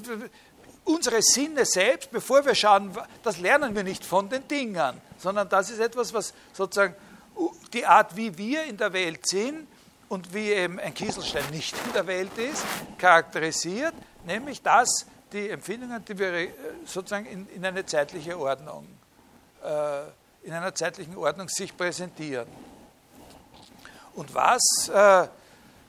unsere 0.84 1.20
Sinne 1.20 1.66
selbst, 1.66 2.12
bevor 2.12 2.46
wir 2.46 2.54
schauen, 2.54 2.96
das 3.24 3.38
lernen 3.38 3.74
wir 3.74 3.82
nicht 3.82 4.04
von 4.04 4.28
den 4.28 4.46
Dingern, 4.46 5.00
sondern 5.18 5.48
das 5.48 5.70
ist 5.70 5.80
etwas, 5.80 6.14
was 6.14 6.32
sozusagen 6.52 6.94
die 7.72 7.84
Art, 7.84 8.14
wie 8.14 8.38
wir 8.38 8.62
in 8.62 8.76
der 8.76 8.92
Welt 8.92 9.26
sind 9.26 9.66
und 10.08 10.32
wie 10.32 10.50
eben 10.50 10.78
ein 10.78 10.94
Kieselstein 10.94 11.50
nicht 11.50 11.74
in 11.84 11.92
der 11.94 12.06
Welt 12.06 12.38
ist, 12.38 12.64
charakterisiert, 12.98 13.94
nämlich 14.24 14.62
dass 14.62 15.06
die 15.32 15.50
Empfindungen, 15.50 16.04
die 16.04 16.18
wir 16.18 16.32
äh, 16.32 16.48
sozusagen 16.84 17.26
in, 17.26 17.48
in 17.48 17.64
eine 17.64 17.84
zeitliche 17.86 18.38
Ordnung, 18.38 18.86
äh, 19.64 20.46
in 20.46 20.52
einer 20.52 20.74
zeitlichen 20.74 21.16
Ordnung 21.16 21.48
sich 21.48 21.76
präsentieren. 21.76 22.46
Und 24.14 24.34
was 24.34 24.90
äh, 24.92 25.28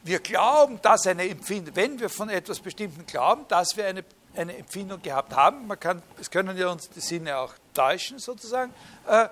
wir 0.03 0.19
glauben, 0.19 0.79
dass 0.81 1.07
eine 1.07 1.27
Empfindung, 1.27 1.75
wenn 1.75 1.99
wir 1.99 2.09
von 2.09 2.29
etwas 2.29 2.59
Bestimmten 2.59 3.05
glauben, 3.05 3.45
dass 3.47 3.75
wir 3.75 3.85
eine, 3.85 4.03
eine 4.35 4.57
Empfindung 4.57 5.01
gehabt 5.01 5.35
haben, 5.35 5.67
man 5.67 5.79
kann, 5.79 6.01
es 6.19 6.29
können 6.29 6.57
ja 6.57 6.69
uns 6.69 6.89
die 6.89 6.99
Sinne 6.99 7.37
auch 7.37 7.53
täuschen 7.73 8.19
sozusagen, 8.19 8.73
äh, 9.07 9.27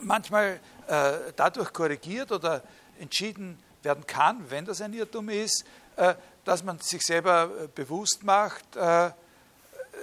manchmal 0.00 0.60
äh, 0.86 1.12
dadurch 1.36 1.72
korrigiert 1.72 2.32
oder 2.32 2.62
entschieden 2.98 3.58
werden 3.82 4.06
kann, 4.06 4.50
wenn 4.50 4.64
das 4.64 4.80
ein 4.80 4.92
Irrtum 4.92 5.28
ist, 5.28 5.64
äh, 5.96 6.14
dass 6.44 6.62
man 6.62 6.78
sich 6.78 7.02
selber 7.02 7.50
äh, 7.64 7.68
bewusst 7.68 8.22
macht, 8.22 8.76
äh, 8.76 9.10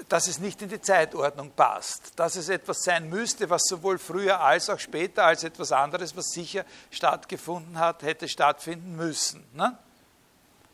dass 0.10 0.28
es 0.28 0.40
nicht 0.40 0.62
in 0.62 0.70
die 0.70 0.82
Zeitordnung 0.82 1.52
passt, 1.52 2.12
dass 2.18 2.36
es 2.36 2.50
etwas 2.50 2.84
sein 2.84 3.10
müsste, 3.10 3.50
was 3.50 3.64
sowohl 3.68 3.98
früher 3.98 4.40
als 4.40 4.70
auch 4.70 4.80
später 4.80 5.24
als 5.24 5.44
etwas 5.44 5.72
anderes, 5.72 6.16
was 6.16 6.28
sicher 6.28 6.66
stattgefunden 6.92 7.80
hat, 7.80 8.04
hätte 8.04 8.28
stattfinden 8.28 8.96
müssen. 8.96 9.44
Ne? 9.54 9.78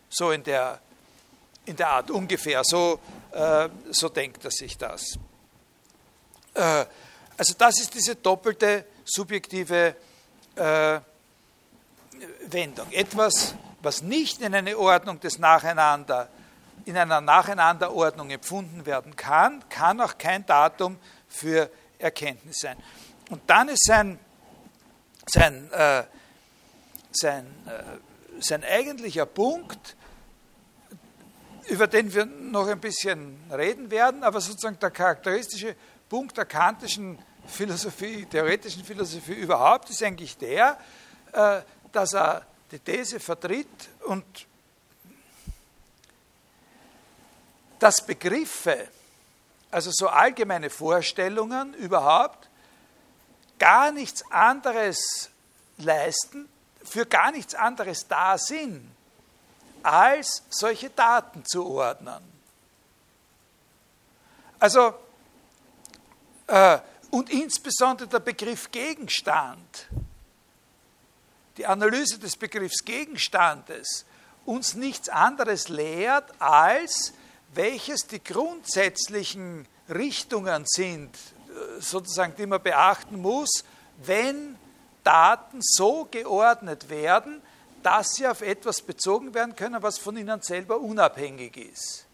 So 0.10 0.32
in 0.32 0.44
der, 0.44 0.80
in 1.66 1.76
der 1.76 1.90
Art 1.90 2.12
ungefähr, 2.12 2.62
so, 2.64 3.00
äh, 3.32 3.70
so 3.92 4.10
denkt 4.10 4.44
er 4.46 4.52
sich 4.52 4.78
das. 4.78 5.18
Äh, 6.54 6.86
also 7.38 7.54
das 7.58 7.80
ist 7.80 7.94
diese 7.94 8.16
doppelte 8.16 8.86
subjektive 9.06 9.96
äh, 10.56 11.00
Wendung. 12.54 12.92
Etwas, 12.92 13.56
was 13.82 14.02
nicht 14.02 14.42
in 14.42 14.54
eine 14.56 14.78
Ordnung 14.78 15.20
des 15.20 15.40
Nacheinander 15.40 16.30
in 16.86 16.98
einer 16.98 17.22
Nacheinanderordnung 17.22 18.30
empfunden 18.30 18.86
werden 18.86 19.16
kann, 19.16 19.68
kann 19.70 20.02
auch 20.02 20.18
kein 20.18 20.46
Datum 20.46 20.98
für 21.28 21.70
Erkenntnis 21.98 22.58
sein. 22.60 22.78
Und 23.30 23.42
dann 23.48 23.70
ist 23.70 23.86
sein, 23.86 24.20
sein, 25.28 25.72
äh, 25.72 26.04
sein, 27.12 27.46
äh, 27.66 28.42
sein 28.42 28.64
eigentlicher 28.64 29.26
Punkt, 29.26 29.96
über 31.70 31.88
den 31.88 32.14
wir 32.14 32.26
noch 32.26 32.68
ein 32.68 32.80
bisschen 32.80 33.40
reden 33.52 33.90
werden, 33.90 34.24
aber 34.24 34.42
sozusagen 34.42 34.78
der 34.80 34.92
charakteristische 34.92 35.76
Punkt 36.10 36.38
der 36.38 36.46
kantischen 36.46 37.18
Philosophie, 37.48 38.26
theoretischen 38.26 38.84
Philosophie 38.84 39.34
überhaupt, 39.34 39.90
ist 39.90 40.04
eigentlich 40.04 40.38
der, 40.38 40.78
äh, 41.32 41.62
dass 41.94 42.14
er 42.14 42.46
die 42.72 42.80
These 42.80 43.20
vertritt 43.20 43.90
und 44.08 44.26
dass 47.80 48.06
Begriffe, 48.06 48.88
also 49.72 49.92
so 49.94 50.08
allgemeine 50.08 50.70
Vorstellungen 50.70 51.74
überhaupt, 51.76 52.50
gar 53.60 53.92
nichts 53.92 54.24
anderes 54.32 55.30
leisten, 55.78 56.50
für 56.84 57.06
gar 57.06 57.32
nichts 57.32 57.56
anderes 57.56 58.08
da 58.08 58.38
sind, 58.38 58.90
als 59.84 60.44
solche 60.50 60.90
Daten 60.90 61.46
zu 61.46 61.66
ordnen. 61.66 62.24
Also, 64.60 64.94
äh, 66.48 66.80
und 67.12 67.30
insbesondere 67.30 68.08
der 68.08 68.20
Begriff 68.20 68.72
Gegenstand, 68.72 69.88
die 71.58 71.66
Analyse 71.66 72.20
des 72.20 72.36
Begriffs 72.36 72.84
Gegenstandes 72.84 74.06
uns 74.46 74.74
nichts 74.74 75.10
anderes 75.10 75.70
lehrt, 75.70 76.30
als 76.40 77.14
welches 77.54 78.08
die 78.08 78.24
grundsätzlichen 78.24 79.68
Richtungen 79.90 80.66
sind, 80.66 81.16
sozusagen, 81.80 82.36
die 82.36 82.46
man 82.46 82.62
beachten 82.62 83.22
muss, 83.22 83.64
wenn 84.04 84.58
Daten 85.04 85.60
so 85.62 86.08
geordnet 86.10 86.90
werden, 86.90 87.42
dass 87.84 88.14
sie 88.14 88.28
auf 88.28 88.42
etwas 88.42 88.82
bezogen 88.82 89.34
werden 89.34 89.56
können, 89.56 89.82
was 89.84 89.98
von 89.98 90.16
ihnen 90.18 90.42
selber 90.42 90.80
unabhängig 90.80 91.58
ist. 91.58 92.06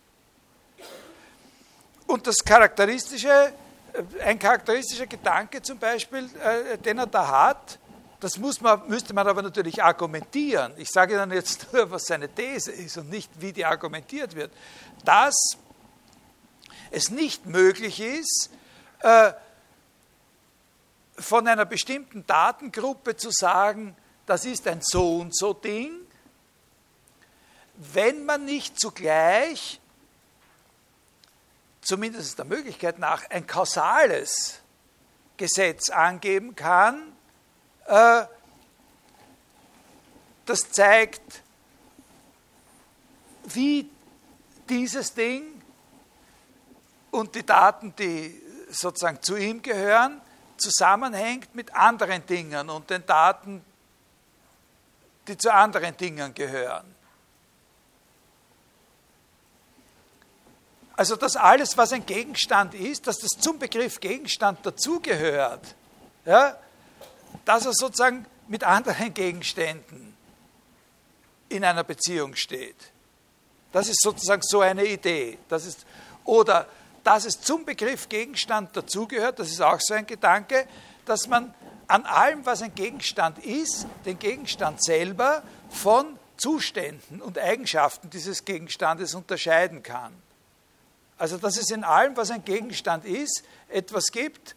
Und 2.07 2.25
das 2.25 2.37
charakteristische, 2.43 3.53
ein 4.23 4.39
charakteristischer 4.39 5.05
Gedanke 5.05 5.61
zum 5.61 5.77
Beispiel, 5.77 6.27
äh, 6.43 6.77
den 6.79 6.97
er 6.97 7.05
da 7.05 7.27
hat, 7.27 7.78
das 8.19 8.37
man, 8.37 8.87
müsste 8.87 9.13
man 9.13 9.27
aber 9.27 9.41
natürlich 9.41 9.81
argumentieren. 9.81 10.73
Ich 10.77 10.89
sage 10.89 11.15
dann 11.15 11.31
jetzt 11.31 11.71
nur, 11.73 11.89
was 11.91 12.05
seine 12.05 12.27
These 12.27 12.71
ist 12.71 12.97
und 12.97 13.09
nicht, 13.09 13.31
wie 13.39 13.53
die 13.53 13.65
argumentiert 13.65 14.35
wird. 14.35 14.51
Dass 15.05 15.35
es 16.91 17.09
nicht 17.09 17.45
möglich 17.45 17.99
ist, 18.01 18.49
äh, 18.99 19.33
von 21.17 21.47
einer 21.47 21.65
bestimmten 21.65 22.25
Datengruppe 22.25 23.15
zu 23.15 23.29
sagen, 23.31 23.95
das 24.25 24.45
ist 24.45 24.67
ein 24.67 24.79
so 24.81 25.17
und 25.17 25.35
so 25.35 25.53
Ding, 25.53 25.91
wenn 27.75 28.25
man 28.25 28.45
nicht 28.45 28.79
zugleich, 28.79 29.79
zumindest 31.81 32.37
der 32.37 32.45
Möglichkeit 32.45 32.99
nach, 32.99 33.29
ein 33.29 33.47
kausales 33.47 34.59
Gesetz 35.37 35.89
angeben 35.89 36.55
kann, 36.55 37.13
das 40.45 40.71
zeigt, 40.71 41.41
wie 43.45 43.89
dieses 44.67 45.13
Ding 45.13 45.61
und 47.11 47.33
die 47.33 47.45
Daten, 47.45 47.95
die 47.95 48.41
sozusagen 48.69 49.21
zu 49.21 49.35
ihm 49.35 49.61
gehören, 49.61 50.21
zusammenhängt 50.57 51.55
mit 51.55 51.73
anderen 51.73 52.25
Dingen 52.25 52.69
und 52.69 52.89
den 52.89 53.05
Daten, 53.05 53.63
die 55.27 55.37
zu 55.37 55.51
anderen 55.51 55.95
Dingen 55.97 56.33
gehören. 56.33 56.95
Also 60.95 61.15
dass 61.15 61.35
alles, 61.37 61.77
was 61.77 61.93
ein 61.93 62.05
Gegenstand 62.05 62.73
ist, 62.73 63.07
dass 63.07 63.17
das 63.19 63.29
zum 63.39 63.57
Begriff 63.57 63.99
Gegenstand 63.99 64.65
dazugehört, 64.65 65.75
ja, 66.25 66.57
dass 67.45 67.65
er 67.65 67.73
sozusagen 67.73 68.25
mit 68.47 68.63
anderen 68.63 69.13
Gegenständen 69.13 70.15
in 71.49 71.63
einer 71.63 71.83
Beziehung 71.83 72.35
steht. 72.35 72.91
Das 73.71 73.87
ist 73.87 74.01
sozusagen 74.01 74.41
so 74.43 74.61
eine 74.61 74.85
Idee. 74.85 75.37
Das 75.47 75.65
ist, 75.65 75.85
oder 76.25 76.67
dass 77.03 77.25
es 77.25 77.39
zum 77.41 77.65
Begriff 77.65 78.09
Gegenstand 78.09 78.75
dazugehört, 78.75 79.39
das 79.39 79.49
ist 79.49 79.61
auch 79.61 79.79
so 79.79 79.93
ein 79.93 80.05
Gedanke, 80.05 80.67
dass 81.05 81.27
man 81.27 81.53
an 81.87 82.05
allem, 82.05 82.45
was 82.45 82.61
ein 82.61 82.75
Gegenstand 82.75 83.39
ist, 83.39 83.87
den 84.05 84.19
Gegenstand 84.19 84.83
selber 84.83 85.43
von 85.69 86.17
Zuständen 86.37 87.21
und 87.21 87.37
Eigenschaften 87.37 88.09
dieses 88.09 88.45
Gegenstandes 88.45 89.15
unterscheiden 89.15 89.83
kann. 89.83 90.13
Also 91.17 91.37
dass 91.37 91.57
es 91.57 91.69
in 91.69 91.83
allem, 91.83 92.15
was 92.15 92.31
ein 92.31 92.45
Gegenstand 92.45 93.05
ist, 93.05 93.43
etwas 93.67 94.05
gibt, 94.11 94.55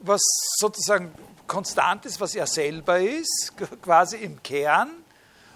was 0.00 0.20
sozusagen 0.58 1.14
konstant 1.46 2.06
ist, 2.06 2.20
was 2.20 2.34
er 2.34 2.46
selber 2.46 2.98
ist, 2.98 3.52
quasi 3.82 4.16
im 4.16 4.42
Kern, 4.42 4.90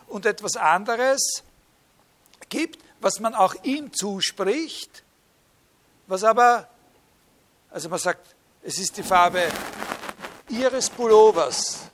und 0.08 0.26
etwas 0.26 0.56
anderes 0.56 1.42
gibt, 2.48 2.82
was 3.00 3.20
man 3.20 3.34
auch 3.34 3.54
ihm 3.62 3.92
zuspricht, 3.92 5.02
was 6.06 6.24
aber, 6.24 6.68
also 7.70 7.88
man 7.88 7.98
sagt, 7.98 8.34
es 8.62 8.78
ist 8.78 8.96
die 8.96 9.02
Farbe 9.02 9.42
Ihres 10.48 10.90
Pullovers, 10.90 11.88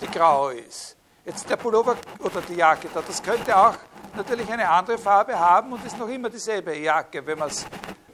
die 0.00 0.06
grau 0.06 0.50
ist. 0.50 0.96
Jetzt 1.24 1.48
der 1.48 1.56
Pullover 1.56 1.96
oder 2.18 2.40
die 2.42 2.54
Jacke 2.54 2.88
da, 2.92 3.00
das 3.00 3.22
könnte 3.22 3.56
auch 3.56 3.76
natürlich 4.14 4.50
eine 4.50 4.68
andere 4.68 4.98
Farbe 4.98 5.38
haben 5.38 5.72
und 5.72 5.84
ist 5.86 5.96
noch 5.98 6.08
immer 6.08 6.28
dieselbe 6.28 6.76
Jacke, 6.76 7.24
wenn 7.24 7.38
man 7.38 7.48
es 7.48 7.64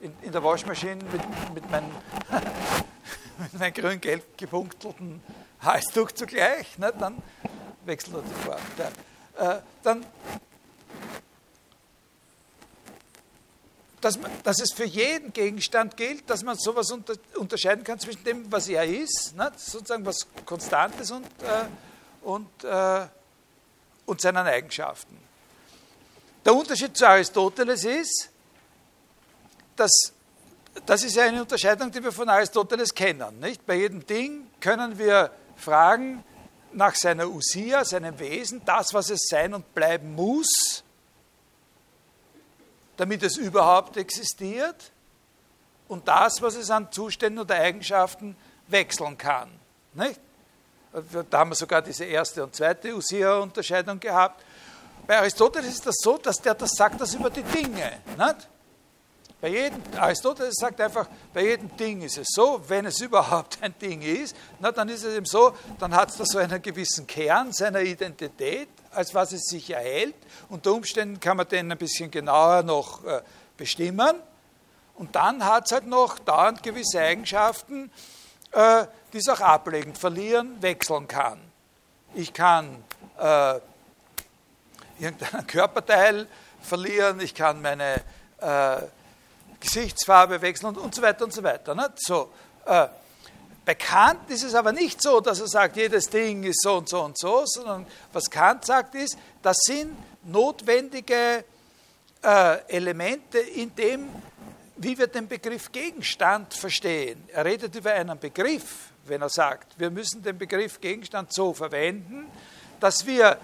in, 0.01 0.15
in, 0.23 0.31
der 0.31 0.45
Waschmaschine 0.45 1.03
mit, 1.11 1.55
mit 1.55 1.71
meinem, 1.71 1.91
mit 3.39 3.59
meinem 3.59 3.73
grün-gelb 3.73 4.37
gepunktelten 4.37 5.23
Halstuch 5.61 6.13
zugleich, 6.13 6.79
ne, 6.79 6.93
dann 6.99 7.23
wechselt 7.85 8.17
er 8.17 8.23
die 8.23 8.35
Farbe. 8.35 8.93
Ja. 9.39 9.57
Äh, 9.57 9.63
dann 9.83 10.05
dass, 14.01 14.19
man, 14.19 14.31
dass, 14.45 14.61
es 14.61 14.73
für 14.73 14.85
jeden 14.85 15.33
Gegenstand 15.33 15.97
gilt, 15.97 16.29
dass 16.31 16.45
man 16.45 16.57
sowas 16.57 16.91
unter, 16.91 17.15
unterscheiden 17.37 17.83
kann 17.83 17.99
zwischen 17.99 18.23
dem, 18.25 18.51
was 18.51 18.69
er 18.69 18.85
ist, 18.85 19.35
ne, 19.37 19.51
sozusagen 19.57 20.07
was 20.07 20.27
Konstantes 20.45 21.11
und, 21.11 21.27
äh, 21.43 21.65
und, 22.23 22.65
äh, 22.65 23.07
und 24.07 24.21
seinen 24.21 24.47
Eigenschaften. 24.47 25.19
Der 26.45 26.55
Unterschied 26.55 26.97
zu 26.97 27.07
Aristoteles 27.09 27.85
ist, 27.85 28.31
dass 29.77 30.13
das 30.87 31.05
ist 31.05 31.17
ja 31.17 31.25
eine 31.25 31.41
Unterscheidung, 31.41 31.91
die 31.91 32.03
wir 32.03 32.13
von 32.13 32.29
Aristoteles 32.29 32.95
kennen. 32.95 33.41
Nicht? 33.41 33.65
Bei 33.67 33.75
jedem 33.75 34.07
Ding 34.07 34.49
können 34.61 34.99
wir 34.99 35.31
fragen 35.57 36.25
nach 36.73 36.95
seiner 36.95 37.29
Usia, 37.29 37.85
seinem 37.85 38.19
Wesen, 38.19 38.63
das, 38.65 38.93
was 38.93 39.11
es 39.11 39.29
sein 39.29 39.55
und 39.55 39.75
bleiben 39.75 40.15
muss, 40.15 40.83
damit 42.97 43.23
es 43.23 43.37
überhaupt 43.37 43.97
existiert 43.97 44.93
und 45.89 46.07
das, 46.07 46.43
was 46.43 46.57
es 46.57 46.71
an 46.71 46.91
Zuständen 46.93 47.41
oder 47.41 47.57
Eigenschaften 47.57 48.37
wechseln 48.67 49.17
kann. 49.17 49.49
Nicht? 49.95 50.21
Da 51.31 51.39
haben 51.39 51.51
wir 51.51 51.55
sogar 51.55 51.83
diese 51.83 52.05
erste 52.05 52.43
und 52.43 52.55
zweite 52.55 52.95
Usia-Unterscheidung 52.95 54.01
gehabt. 54.01 54.45
Bei 55.07 55.19
Aristoteles 55.19 55.75
ist 55.75 55.87
das 55.87 55.97
so, 56.03 56.19
dass 56.19 56.41
der 56.41 56.55
das 56.55 56.73
sagt, 56.73 57.01
das 57.01 57.15
über 57.15 57.31
die 57.31 57.43
Dinge. 57.43 58.01
Nicht? 58.17 58.49
Bei 59.41 59.49
jedem, 59.49 59.81
Aristoteles 59.97 60.57
sagt 60.57 60.81
einfach, 60.81 61.07
bei 61.33 61.45
jedem 61.45 61.77
Ding 61.77 62.03
ist 62.03 62.19
es 62.19 62.27
so, 62.31 62.61
wenn 62.67 62.87
es 62.87 63.01
überhaupt 63.01 63.59
ein 63.63 63.73
Ding 63.79 64.03
ist, 64.03 64.35
na, 64.59 64.73
dann 64.73 64.89
ist 64.89 65.05
es 65.05 65.15
eben 65.15 65.27
so, 65.27 65.55
dann 65.79 65.95
hat 65.95 66.11
es 66.11 66.17
da 66.17 66.25
so 66.25 66.39
einen 66.39 66.61
gewissen 66.61 67.07
Kern 67.07 67.53
seiner 67.53 67.81
Identität, 67.81 68.69
als 68.91 69.15
was 69.15 69.33
es 69.33 69.45
sich 69.45 69.71
erhält. 69.71 70.17
Unter 70.49 70.73
Umständen 70.73 71.21
kann 71.21 71.37
man 71.37 71.47
den 71.47 71.71
ein 71.71 71.79
bisschen 71.79 72.11
genauer 72.11 72.65
noch 72.65 73.05
äh, 73.05 73.23
bestimmen. 73.57 74.17
Und 74.97 75.15
dann 75.15 75.45
hat 75.45 75.67
es 75.67 75.73
halt 75.73 75.87
noch 75.87 76.19
dauernd 76.19 76.61
gewisse 76.65 77.01
Eigenschaften, 77.01 77.93
äh, 78.51 78.87
die 79.13 79.19
es 79.19 79.29
auch 79.29 79.41
ablegend 79.41 79.97
verlieren, 79.97 80.61
wechseln 80.61 81.07
kann. 81.07 81.39
Ich 82.15 82.33
kann 82.33 82.83
äh, 83.19 83.61
irgendeinen 84.99 85.47
Körperteil 85.47 86.27
verlieren, 86.61 87.21
ich 87.21 87.37
kann 87.37 87.63
meine 87.63 88.03
äh, 88.41 88.79
Gesichtsfarbe 89.61 90.41
wechseln 90.41 90.69
und, 90.69 90.79
und 90.79 90.95
so 90.95 91.03
weiter 91.03 91.25
und 91.25 91.33
so 91.33 91.43
weiter. 91.43 91.75
Ne? 91.75 91.93
So, 91.97 92.31
äh, 92.65 92.89
bei 93.65 93.75
Kant 93.75 94.31
ist 94.31 94.45
es 94.45 94.55
aber 94.55 94.73
nicht 94.73 95.03
so, 95.03 95.21
dass 95.21 95.41
er 95.41 95.47
sagt, 95.47 95.77
jedes 95.77 96.09
Ding 96.09 96.43
ist 96.45 96.63
so 96.63 96.79
und 96.79 96.89
so 96.89 97.03
und 97.03 97.19
so, 97.19 97.43
sondern 97.45 97.87
was 98.15 98.31
Kant 98.31 98.65
sagt 98.65 98.95
ist, 98.95 99.19
das 99.43 99.59
sind 99.61 99.95
notwendige 100.25 101.45
äh, 102.23 102.59
Elemente 102.69 103.39
in 103.39 103.75
dem, 103.75 104.09
wie 104.77 104.97
wir 104.97 105.07
den 105.07 105.29
Begriff 105.29 105.71
Gegenstand 105.71 106.55
verstehen. 106.55 107.23
Er 107.33 107.45
redet 107.45 107.75
über 107.75 107.93
einen 107.93 108.19
Begriff, 108.19 108.91
wenn 109.05 109.21
er 109.21 109.29
sagt, 109.29 109.79
wir 109.79 109.91
müssen 109.91 110.23
den 110.23 110.39
Begriff 110.39 110.81
Gegenstand 110.81 111.33
so 111.33 111.53
verwenden, 111.53 112.27
dass 112.81 113.05
wir, 113.07 113.39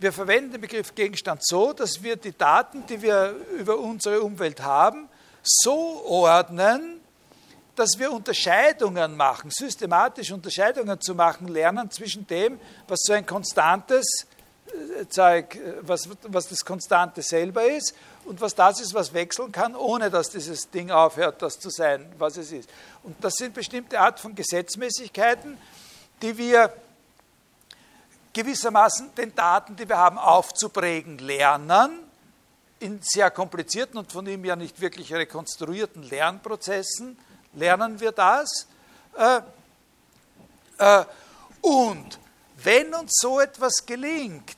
wir 0.00 0.12
verwenden 0.12 0.52
den 0.52 0.60
Begriff 0.60 0.94
Gegenstand 0.94 1.46
so, 1.46 1.72
dass 1.72 2.02
wir 2.02 2.16
die 2.16 2.36
Daten, 2.36 2.84
die 2.86 3.00
wir 3.00 3.36
über 3.58 3.78
unsere 3.78 4.22
Umwelt 4.22 4.60
haben, 4.60 5.08
so 5.46 6.04
ordnen, 6.04 7.00
dass 7.74 7.98
wir 7.98 8.10
Unterscheidungen 8.10 9.16
machen, 9.16 9.50
systematisch 9.50 10.32
Unterscheidungen 10.32 11.00
zu 11.00 11.14
machen 11.14 11.48
lernen 11.48 11.90
zwischen 11.90 12.26
dem, 12.26 12.58
was 12.88 13.00
so 13.02 13.12
ein 13.12 13.26
konstantes 13.26 14.26
äh, 14.66 15.06
Zeug, 15.08 15.56
äh, 15.56 15.74
was, 15.82 16.08
was 16.22 16.48
das 16.48 16.64
Konstante 16.64 17.22
selber 17.22 17.64
ist 17.64 17.94
und 18.24 18.40
was 18.40 18.54
das 18.54 18.80
ist, 18.80 18.94
was 18.94 19.12
wechseln 19.12 19.52
kann, 19.52 19.76
ohne 19.76 20.10
dass 20.10 20.30
dieses 20.30 20.70
Ding 20.70 20.90
aufhört, 20.90 21.42
das 21.42 21.60
zu 21.60 21.70
sein, 21.70 22.10
was 22.18 22.36
es 22.38 22.50
ist. 22.50 22.68
Und 23.02 23.22
das 23.22 23.34
sind 23.34 23.54
bestimmte 23.54 24.00
Art 24.00 24.18
von 24.18 24.34
Gesetzmäßigkeiten, 24.34 25.58
die 26.22 26.36
wir 26.36 26.72
gewissermaßen 28.32 29.14
den 29.14 29.34
Daten, 29.34 29.76
die 29.76 29.88
wir 29.88 29.98
haben, 29.98 30.18
aufzuprägen 30.18 31.18
lernen, 31.18 32.05
in 32.78 33.00
sehr 33.02 33.30
komplizierten 33.30 33.98
und 33.98 34.12
von 34.12 34.26
ihm 34.26 34.44
ja 34.44 34.56
nicht 34.56 34.80
wirklich 34.80 35.12
rekonstruierten 35.12 36.02
Lernprozessen, 36.02 37.18
lernen 37.54 38.00
wir 38.00 38.12
das. 38.12 38.66
Äh, 39.16 39.40
äh, 40.78 41.04
und 41.62 42.18
wenn 42.62 42.94
uns 42.94 43.12
so 43.20 43.40
etwas 43.40 43.86
gelingt, 43.86 44.56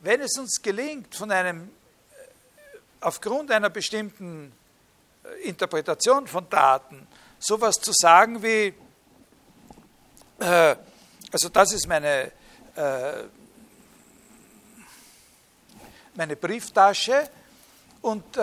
wenn 0.00 0.20
es 0.20 0.38
uns 0.38 0.62
gelingt, 0.62 1.14
von 1.14 1.30
einem, 1.30 1.64
äh, 1.64 1.68
aufgrund 3.00 3.50
einer 3.50 3.70
bestimmten 3.70 4.52
Interpretation 5.42 6.26
von 6.26 6.48
Daten, 6.48 7.06
sowas 7.38 7.76
zu 7.76 7.92
sagen 7.92 8.42
wie, 8.42 8.74
also 10.38 11.48
das 11.52 11.72
ist 11.72 11.86
meine, 11.86 12.32
meine 16.14 16.36
Brieftasche 16.36 17.28
und 18.08 18.38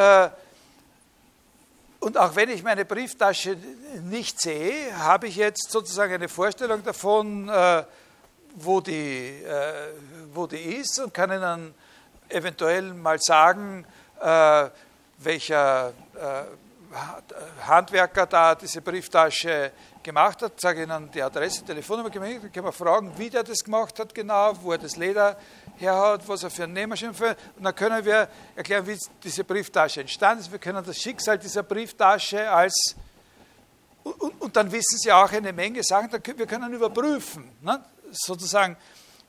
und 2.06 2.20
auch 2.20 2.36
wenn 2.36 2.52
ich 2.52 2.62
meine 2.62 2.86
Brieftasche 2.86 3.58
nicht 4.04 4.40
sehe, 4.40 4.96
habe 4.96 5.28
ich 5.28 5.38
jetzt 5.38 5.72
sozusagen 5.72 6.14
eine 6.14 6.30
Vorstellung 6.30 6.84
davon, 6.84 7.50
äh, 7.50 7.84
wo, 8.58 8.80
die, 8.80 9.42
äh, 9.44 9.74
wo 10.32 10.46
die 10.46 10.58
ist 10.58 11.00
und 11.00 11.16
kann 11.16 11.32
Ihnen 11.32 11.74
eventuell 12.30 12.94
mal 12.94 13.18
sagen, 13.20 13.88
äh, 14.22 14.70
welcher 15.18 15.94
Handwerker 17.66 18.28
da 18.28 18.54
diese 18.54 18.82
Brieftasche 18.82 19.72
gemacht 20.04 20.44
hat, 20.44 20.62
sage 20.62 20.84
Ihnen 20.84 21.10
die 21.10 21.24
Adresse, 21.24 21.66
Telefonnummer, 21.66 22.12
dann 22.12 22.52
kann 22.52 22.64
man 22.64 22.74
fragen, 22.74 23.14
wie 23.18 23.32
der 23.32 23.42
das 23.42 23.64
gemacht 23.64 23.98
hat 23.98 24.14
genau, 24.14 24.54
wo 24.62 24.74
er 24.74 24.78
das 24.78 24.96
Leder 24.96 25.38
herhaut, 25.78 26.22
was 26.28 26.44
er 26.44 26.50
für 26.50 26.64
einen 26.64 26.74
Nähmaschinen 26.74 27.14
für. 27.14 27.36
Und 27.56 27.64
dann 27.64 27.76
können 27.76 28.04
wir 28.06 28.28
erklären, 28.56 28.86
wie 28.88 28.98
diese 29.24 29.44
Brieftasche 29.44 30.02
entstanden 30.02 30.42
ist. 30.42 30.52
Wir 30.52 30.60
können 30.60 30.84
das 30.84 30.98
Schicksal 30.98 31.38
dieser 31.38 31.64
Brieftasche 31.64 32.50
als 32.50 32.96
und, 34.04 34.40
und, 34.40 34.56
dann 34.56 34.72
wissen 34.72 35.00
Sie 35.00 35.12
auch 35.12 35.32
eine 35.32 35.52
Menge 35.52 35.82
Sachen, 35.84 36.12
wir 36.12 36.46
können 36.46 36.72
überprüfen, 36.72 37.52
ne? 37.62 37.84
sozusagen, 38.12 38.78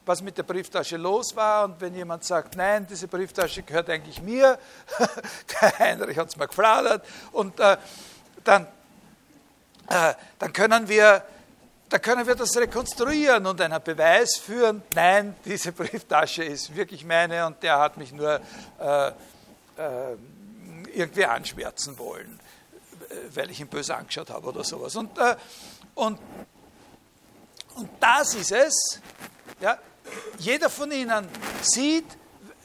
was 0.05 0.21
mit 0.21 0.37
der 0.37 0.43
Brieftasche 0.43 0.99
los 0.99 1.35
war. 1.35 1.65
Und 1.65 1.81
wenn 1.81 1.95
jemand 1.95 2.25
sagt, 2.25 2.57
nein, 2.57 2.87
diese 2.87 3.09
Brieftasche 3.09 3.63
gehört 3.63 3.89
eigentlich 3.89 4.21
mir, 4.21 4.59
der 5.61 5.79
Heinrich 5.79 6.19
hat 6.19 6.29
es 6.29 6.37
mal 6.37 6.47
gefladert, 6.47 7.07
und 7.33 7.59
äh, 7.59 7.79
dann, 8.45 8.67
äh, 9.89 10.13
dann 10.39 10.53
können 10.53 10.87
wir 10.89 11.25
da 11.89 11.99
können 11.99 12.27
wir 12.27 12.35
das 12.35 12.57
rekonstruieren 12.57 13.47
und 13.47 13.61
einen 13.61 13.83
Beweis 13.83 14.37
führen, 14.37 14.83
nein, 14.95 15.37
diese 15.45 15.73
Brieftasche 15.73 16.45
ist 16.45 16.75
wirklich 16.75 17.05
meine 17.05 17.47
und 17.47 17.63
der 17.63 17.79
hat 17.79 17.97
mich 17.97 18.13
nur 18.13 18.41
äh, 18.79 19.09
äh, 19.09 19.13
irgendwie 20.95 21.25
anschwärzen 21.25 21.99
wollen, 21.99 22.41
weil 23.35 23.51
ich 23.51 23.61
ihn 23.61 23.69
böse 23.69 23.95
angeschaut 23.95 24.31
habe 24.31 24.49
oder 24.49 24.65
sowas. 24.65 24.97
Und, 24.97 25.17
äh, 25.19 25.37
und, 25.95 26.19
und 27.75 27.91
das 28.01 28.35
ist 28.35 28.53
es. 28.53 29.01
Ja, 29.61 29.79
jeder 30.39 30.71
von 30.71 30.91
Ihnen 30.91 31.29
sieht, 31.63 32.07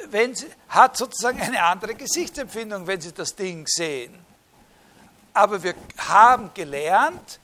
wenn 0.09 0.33
sie, 0.33 0.47
hat 0.69 0.97
sozusagen 0.97 1.39
eine 1.41 1.61
andere 1.63 1.93
Gesichtsempfindung, 1.93 2.87
wenn 2.87 3.01
Sie 3.01 3.11
das 3.11 3.35
Ding 3.35 3.65
sehen. 3.67 4.17
Aber 5.33 5.61
wir 5.63 5.75
haben 5.97 6.51
gelernt, 6.53 7.39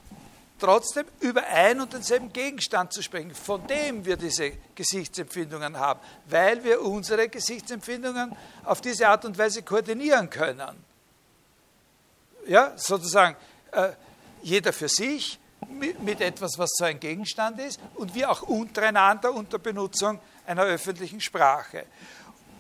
trotzdem 0.60 1.06
über 1.20 1.46
ein 1.46 1.80
und 1.82 1.94
denselben 1.94 2.32
Gegenstand 2.32 2.94
zu 2.94 3.02
sprechen, 3.02 3.34
von 3.34 3.66
dem 3.68 4.06
wir 4.06 4.18
diese 4.18 4.52
Gesichtsempfindungen 4.76 5.78
haben, 5.78 6.00
weil 6.28 6.64
wir 6.64 6.82
unsere 6.82 7.30
Gesichtsempfindungen 7.30 8.36
auf 8.64 8.82
diese 8.82 9.08
Art 9.08 9.26
und 9.26 9.38
Weise 9.38 9.62
koordinieren 9.62 10.30
können. 10.30 10.84
Ja, 12.48 12.74
sozusagen 12.76 13.36
äh, 13.72 13.90
jeder 14.42 14.72
für 14.72 14.90
sich 14.90 15.40
mit, 15.70 16.02
mit 16.02 16.22
etwas, 16.22 16.58
was 16.58 16.70
so 16.76 16.86
ein 16.86 17.00
Gegenstand 17.00 17.60
ist 17.60 17.80
und 17.96 18.16
wir 18.16 18.32
auch 18.32 18.44
untereinander 18.44 19.34
unter 19.34 19.60
Benutzung 19.60 20.20
einer 20.46 20.64
öffentlichen 20.64 21.20
Sprache. 21.20 21.86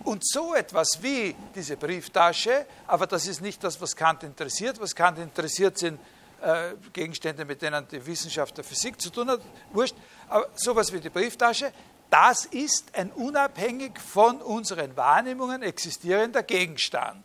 Und 0.03 0.25
so 0.25 0.53
etwas 0.53 0.99
wie 1.01 1.35
diese 1.55 1.75
Brieftasche, 1.75 2.65
aber 2.85 3.07
das 3.07 3.27
ist 3.27 3.41
nicht 3.41 3.63
das, 3.63 3.81
was 3.81 3.95
Kant 3.95 4.23
interessiert. 4.23 4.79
Was 4.79 4.95
Kant 4.95 5.19
interessiert, 5.19 5.77
sind 5.77 5.99
äh, 6.41 6.73
Gegenstände, 6.93 7.45
mit 7.45 7.61
denen 7.61 7.87
die 7.87 8.05
Wissenschaft 8.05 8.57
der 8.57 8.63
Physik 8.63 8.99
zu 9.01 9.09
tun 9.09 9.29
hat, 9.29 9.41
wurscht. 9.71 9.95
Aber 10.29 10.47
sowas 10.55 10.91
wie 10.91 10.99
die 10.99 11.09
Brieftasche, 11.09 11.71
das 12.09 12.45
ist 12.45 12.95
ein 12.95 13.11
unabhängig 13.11 13.99
von 13.99 14.41
unseren 14.41 14.95
Wahrnehmungen 14.95 15.61
existierender 15.61 16.43
Gegenstand. 16.43 17.23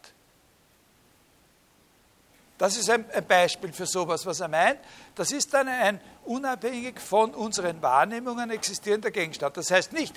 Das 2.58 2.76
ist 2.76 2.88
ein, 2.90 3.04
Beispiel 3.26 3.72
für 3.72 3.86
sowas, 3.86 4.24
was 4.24 4.38
er 4.38 4.46
meint. 4.46 4.78
Das 5.16 5.32
ist 5.32 5.52
dann 5.52 5.66
ein 5.66 6.00
unabhängig 6.24 7.00
von 7.00 7.34
unseren 7.34 7.82
Wahrnehmungen 7.82 8.50
existierender 8.50 9.10
Gegenstand. 9.10 9.56
Das 9.56 9.70
heißt 9.70 9.92
nicht, 9.92 10.14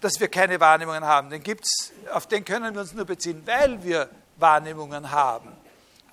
dass 0.00 0.18
wir 0.18 0.28
keine 0.28 0.60
Wahrnehmungen 0.60 1.04
haben. 1.04 1.28
Den 1.28 1.42
gibt's, 1.42 1.92
auf 2.12 2.26
den 2.26 2.44
können 2.44 2.72
wir 2.74 2.80
uns 2.80 2.94
nur 2.94 3.04
beziehen, 3.04 3.42
weil 3.44 3.82
wir 3.84 4.08
Wahrnehmungen 4.38 5.10
haben. 5.10 5.57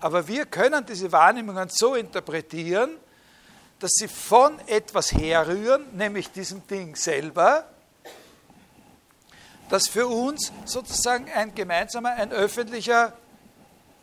Aber 0.06 0.28
wir 0.28 0.46
können 0.46 0.86
diese 0.86 1.12
Wahrnehmungen 1.12 1.68
so 1.68 1.96
interpretieren, 1.96 2.96
dass 3.80 3.90
sie 3.96 4.08
von 4.08 4.60
etwas 4.68 5.12
herrühren, 5.12 5.98
nämlich 5.98 6.30
diesem 6.30 6.68
Ding 6.68 6.96
selber, 6.96 7.68
das 9.68 9.88
für 9.88 10.06
uns 10.06 10.52
sozusagen 10.66 11.28
ein 11.32 11.56
gemeinsamer, 11.56 12.12
ein 12.12 12.32
öffentlicher, 12.32 13.14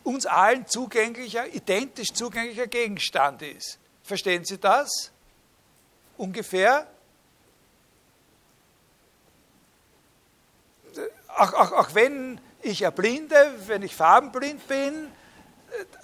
uns 0.03 0.25
allen 0.25 0.67
zugänglicher, 0.67 1.47
identisch 1.53 2.11
zugänglicher 2.11 2.67
Gegenstand 2.67 3.41
ist. 3.41 3.79
Verstehen 4.03 4.43
Sie 4.43 4.57
das? 4.57 5.09
Ungefähr? 6.17 6.85
auch, 11.29 11.53
auch, 11.53 11.71
auch 11.71 11.95
wenn 11.95 12.41
ich 12.61 12.81
erblinde, 12.81 13.53
wenn 13.67 13.83
ich 13.83 13.95
farbenblind 13.95 14.67
bin, 14.67 15.12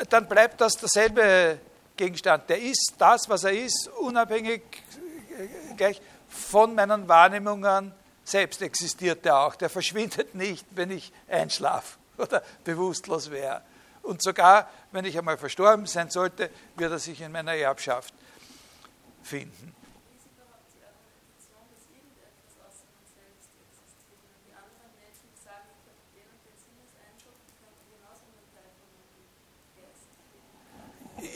dann 0.10 0.28
bleibt 0.28 0.62
das 0.62 0.76
derselbe 0.78 1.60
Gegenstand. 1.96 2.50
Der 2.50 2.62
ist 2.62 2.94
das, 2.98 3.28
was 3.30 3.44
er 3.44 3.52
ist, 3.52 3.90
unabhängig 4.00 4.62
gleich 5.78 6.02
von 6.28 6.76
meinen 6.76 7.08
Wahrnehmungen 7.08 7.94
selbst 8.24 8.62
existiert 8.62 9.26
er 9.26 9.40
auch. 9.40 9.56
Der 9.56 9.70
verschwindet 9.70 10.36
nicht, 10.36 10.66
wenn 10.72 10.92
ich 10.92 11.12
einschlafe 11.28 11.98
oder 12.18 12.44
bewusstlos 12.64 13.32
wäre. 13.32 13.62
Und 14.02 14.22
sogar, 14.22 14.70
wenn 14.92 15.06
ich 15.06 15.18
einmal 15.18 15.38
verstorben 15.38 15.86
sein 15.86 16.10
sollte, 16.10 16.50
wird 16.76 16.92
er 16.92 17.00
sich 17.00 17.22
in 17.22 17.32
meiner 17.32 17.54
Erbschaft 17.54 18.14
finden. 19.24 19.76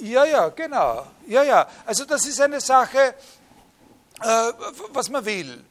Ja, 0.02 0.26
ja, 0.26 0.50
genau. 0.50 1.08
Ja, 1.28 1.44
ja. 1.44 1.68
Also 1.86 2.06
das 2.06 2.26
ist 2.26 2.40
eine 2.42 2.62
Sache, 2.62 3.16
äh, 4.22 4.54
was 4.92 5.10
man 5.10 5.26
will. 5.26 5.64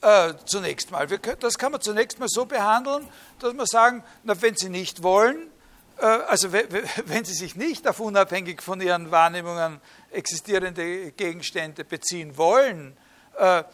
Äh, 0.00 0.34
zunächst 0.44 0.90
mal. 0.90 1.10
Wir, 1.10 1.18
das 1.18 1.58
kann 1.58 1.72
man 1.72 1.80
zunächst 1.80 2.18
mal 2.20 2.28
so 2.28 2.44
behandeln, 2.44 3.08
dass 3.40 3.52
wir 3.52 3.66
sagen, 3.66 4.04
na, 4.22 4.40
wenn 4.40 4.56
Sie 4.56 4.68
nicht 4.68 5.02
wollen, 5.02 5.50
äh, 5.98 6.04
also 6.04 6.52
wenn 7.06 7.24
Sie 7.24 7.34
sich 7.34 7.56
nicht 7.56 7.86
auf 7.88 7.98
unabhängig 7.98 8.62
von 8.62 8.80
Ihren 8.80 9.10
Wahrnehmungen 9.10 9.80
existierende 10.10 11.10
Gegenstände 11.12 11.84
beziehen 11.84 12.36
wollen, 12.36 12.96
äh, 13.36 13.64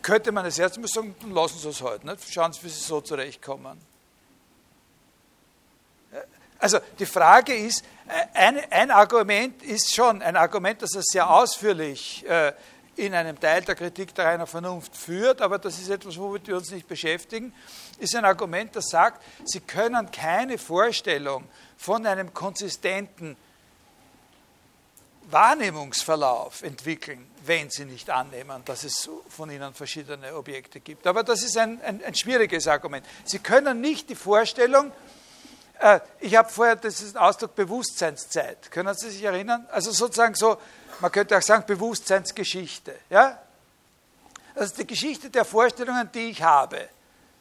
könnte 0.00 0.30
man 0.30 0.46
es 0.46 0.56
jetzt 0.58 0.78
mal 0.78 0.86
sagen, 0.86 1.14
dann 1.20 1.32
lassen 1.32 1.58
Sie 1.58 1.68
es 1.68 1.82
heute. 1.82 2.06
Nicht? 2.06 2.32
Schauen 2.32 2.52
Sie, 2.52 2.62
wie 2.62 2.68
Sie 2.68 2.80
so 2.80 3.00
zurechtkommen. 3.00 3.80
Also 6.62 6.78
die 7.00 7.06
Frage 7.06 7.54
ist, 7.54 7.84
ein, 8.34 8.60
ein, 8.70 8.90
Argument 8.90 9.62
ist 9.62 9.94
schon 9.94 10.22
ein 10.22 10.36
Argument, 10.36 10.82
das 10.82 10.94
er 10.94 11.02
sehr 11.02 11.30
ausführlich 11.30 12.26
äh, 12.28 12.52
in 12.96 13.14
einem 13.14 13.38
Teil 13.38 13.62
der 13.62 13.74
Kritik 13.74 14.14
der 14.14 14.26
reiner 14.26 14.46
Vernunft 14.46 14.96
führt, 14.96 15.40
aber 15.40 15.58
das 15.58 15.78
ist 15.78 15.88
etwas, 15.88 16.18
womit 16.18 16.46
wir 16.46 16.56
uns 16.56 16.70
nicht 16.70 16.86
beschäftigen, 16.86 17.54
ist 17.98 18.14
ein 18.14 18.24
Argument, 18.24 18.74
das 18.76 18.86
sagt, 18.86 19.22
Sie 19.44 19.60
können 19.60 20.10
keine 20.10 20.58
Vorstellung 20.58 21.44
von 21.76 22.04
einem 22.06 22.34
konsistenten 22.34 23.36
Wahrnehmungsverlauf 25.30 26.62
entwickeln, 26.62 27.26
wenn 27.46 27.70
Sie 27.70 27.86
nicht 27.86 28.10
annehmen, 28.10 28.62
dass 28.66 28.84
es 28.84 29.08
von 29.28 29.50
Ihnen 29.50 29.72
verschiedene 29.72 30.34
Objekte 30.36 30.80
gibt. 30.80 31.06
Aber 31.06 31.22
das 31.22 31.42
ist 31.42 31.56
ein, 31.56 31.80
ein, 31.82 32.04
ein 32.04 32.14
schwieriges 32.14 32.68
Argument. 32.68 33.06
Sie 33.24 33.38
können 33.38 33.80
nicht 33.80 34.10
die 34.10 34.14
Vorstellung 34.14 34.88
äh, 34.88 35.21
ich 36.20 36.36
habe 36.36 36.48
vorher 36.48 36.76
diesen 36.76 37.16
Ausdruck 37.16 37.54
Bewusstseinszeit. 37.54 38.70
Können 38.70 38.94
Sie 38.94 39.10
sich 39.10 39.22
erinnern? 39.22 39.66
Also 39.70 39.90
sozusagen 39.90 40.34
so, 40.34 40.58
man 41.00 41.10
könnte 41.10 41.36
auch 41.36 41.42
sagen 41.42 41.64
Bewusstseinsgeschichte. 41.66 42.94
Ja? 43.10 43.38
Also 44.54 44.76
die 44.76 44.86
Geschichte 44.86 45.30
der 45.30 45.44
Vorstellungen, 45.44 46.10
die 46.12 46.30
ich 46.30 46.42
habe. 46.42 46.88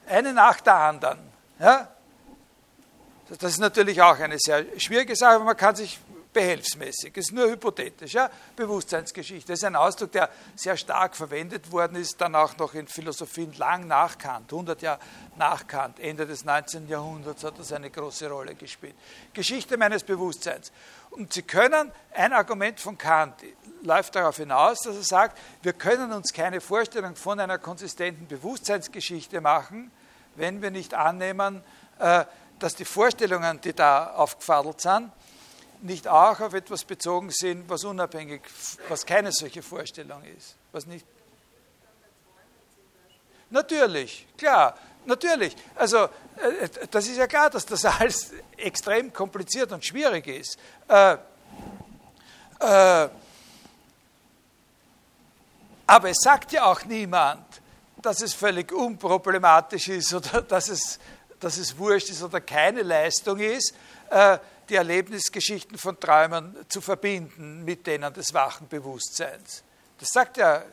Eine 0.08 0.34
nach 0.34 0.60
der 0.62 0.76
anderen. 0.76 1.20
Ja? 1.60 1.88
Das 3.30 3.54
ist 3.54 3.60
natürlich 3.60 4.02
auch 4.02 4.20
eine 4.20 4.38
sehr 4.40 4.66
schwierige 4.78 5.16
Sache, 5.16 5.36
aber 5.36 5.46
man 5.46 5.58
kann 5.58 5.76
sich 5.76 6.00
behelfsmäßig. 6.34 7.16
Ist 7.18 7.32
nur 7.32 7.50
hypothetisch. 7.50 8.14
Ja? 8.14 8.30
Bewusstseinsgeschichte 8.56 9.52
das 9.52 9.60
ist 9.60 9.66
ein 9.66 9.76
Ausdruck, 9.76 10.12
der 10.12 10.30
sehr 10.56 10.78
stark 10.78 11.16
verwendet 11.16 11.72
worden 11.72 11.98
ist, 11.98 12.20
dann 12.22 12.36
auch 12.36 12.56
noch 12.58 12.74
in 12.74 12.88
Philosophien 12.88 13.54
lang 13.58 13.88
nach 13.88 14.18
Kant, 14.18 14.52
100 14.52 14.82
Jahre 14.82 15.00
nach 15.38 15.68
Kant, 15.68 16.00
Ende 16.00 16.26
des 16.26 16.46
19. 16.46 16.88
Jahrhunderts 16.88 17.44
hat 17.44 17.60
das 17.60 17.74
eine 17.74 17.90
große 17.90 18.30
Rolle 18.30 18.56
gespielt. 18.56 18.96
Geschichte 19.34 19.78
meines 19.78 20.04
Bewusstseins. 20.04 20.72
Und 21.10 21.34
Sie 21.34 21.42
können, 21.42 21.92
ein 22.14 22.32
Argument 22.32 22.80
von 22.80 22.98
Kant 22.98 23.36
läuft 23.84 24.16
darauf 24.16 24.38
hinaus, 24.38 24.82
dass 24.82 24.96
er 24.96 25.04
sagt, 25.04 25.38
wir 25.62 25.74
können 25.74 26.14
uns 26.14 26.32
keine 26.32 26.62
Vorstellung 26.62 27.16
von 27.16 27.40
einer 27.40 27.58
konsistenten 27.58 28.28
Bewusstseinsgeschichte 28.28 29.42
machen, 29.42 29.92
wenn 30.36 30.62
wir 30.62 30.72
nicht 30.72 30.94
annehmen, 30.94 31.62
äh, 32.00 32.24
dass 32.60 32.76
die 32.76 32.86
Vorstellungen, 32.86 33.60
die 33.60 33.74
da 33.74 34.14
aufgefadelt 34.14 34.80
sind, 34.80 35.12
nicht 35.82 36.08
auch 36.08 36.40
auf 36.40 36.54
etwas 36.54 36.84
bezogen 36.84 37.30
sind, 37.32 37.70
was 37.70 37.84
unabhängig, 37.84 38.42
was 38.90 39.06
keine 39.06 39.32
solche 39.32 39.62
Vorstellung 39.62 40.24
ist. 40.24 40.56
Was 40.72 40.86
nicht. 40.86 41.06
Natürlich, 43.50 44.28
klar, 44.38 44.78
natürlich. 45.06 45.56
Also, 45.76 46.06
äh, 46.06 46.70
das 46.90 47.08
ist 47.08 47.18
ja 47.18 47.28
klar, 47.28 47.50
dass 47.50 47.66
das 47.66 47.84
alles 47.86 48.32
extrem 48.58 49.12
kompliziert 49.12 49.72
und 49.72 49.84
schwierig 49.84 50.28
ist. 50.28 50.58
Äh, 50.88 51.18
äh, 52.60 53.10
aber 55.88 56.10
es 56.10 56.18
sagt 56.22 56.54
ja 56.54 56.66
auch 56.66 56.86
niemand, 56.86 57.46
dass 58.02 58.22
es 58.22 58.34
völlig 58.34 58.72
unproblematisch 58.72 59.90
ist 59.90 60.14
oder 60.14 60.42
dass 60.48 60.70
es, 60.70 61.00
dass 61.40 61.58
es 61.58 61.78
wurscht 61.78 62.10
ist 62.10 62.24
oder 62.24 62.40
keine 62.40 62.84
Leistung 62.84 63.40
ist, 63.40 63.74
äh, 64.10 64.38
die 64.70 64.76
Erlebnisgeschichten 64.76 65.78
von 65.78 66.00
Träumen 66.00 66.56
zu 66.70 66.82
verbinden 66.82 67.64
mit 67.64 67.88
denen 67.88 68.14
des 68.14 68.34
wachen 68.34 68.68
Bewusstseins. 68.68 69.64
Das 70.00 70.10
sagt 70.10 70.38
ja 70.38 70.64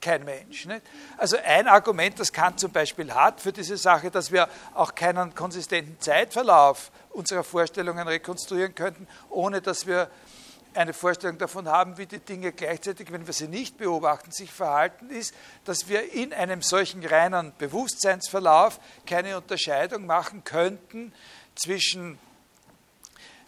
kein 0.00 0.24
Mensch. 0.24 0.66
Nicht? 0.66 0.82
Also 1.18 1.36
ein 1.44 1.68
Argument, 1.68 2.18
das 2.18 2.32
Kant 2.32 2.58
zum 2.58 2.72
Beispiel 2.72 3.12
hat 3.12 3.40
für 3.40 3.52
diese 3.52 3.76
Sache, 3.76 4.10
dass 4.10 4.32
wir 4.32 4.48
auch 4.74 4.94
keinen 4.94 5.34
konsistenten 5.34 6.00
Zeitverlauf 6.00 6.90
unserer 7.10 7.44
Vorstellungen 7.44 8.06
rekonstruieren 8.08 8.74
könnten, 8.74 9.06
ohne 9.28 9.60
dass 9.60 9.86
wir 9.86 10.10
eine 10.72 10.92
Vorstellung 10.92 11.36
davon 11.36 11.68
haben, 11.68 11.98
wie 11.98 12.06
die 12.06 12.20
Dinge 12.20 12.52
gleichzeitig, 12.52 13.10
wenn 13.10 13.26
wir 13.26 13.34
sie 13.34 13.48
nicht 13.48 13.76
beobachten, 13.76 14.30
sich 14.30 14.52
verhalten, 14.52 15.10
ist, 15.10 15.34
dass 15.64 15.88
wir 15.88 16.12
in 16.12 16.32
einem 16.32 16.62
solchen 16.62 17.04
reinen 17.04 17.52
Bewusstseinsverlauf 17.58 18.78
keine 19.04 19.36
Unterscheidung 19.36 20.06
machen 20.06 20.44
könnten 20.44 21.12
zwischen 21.62 22.18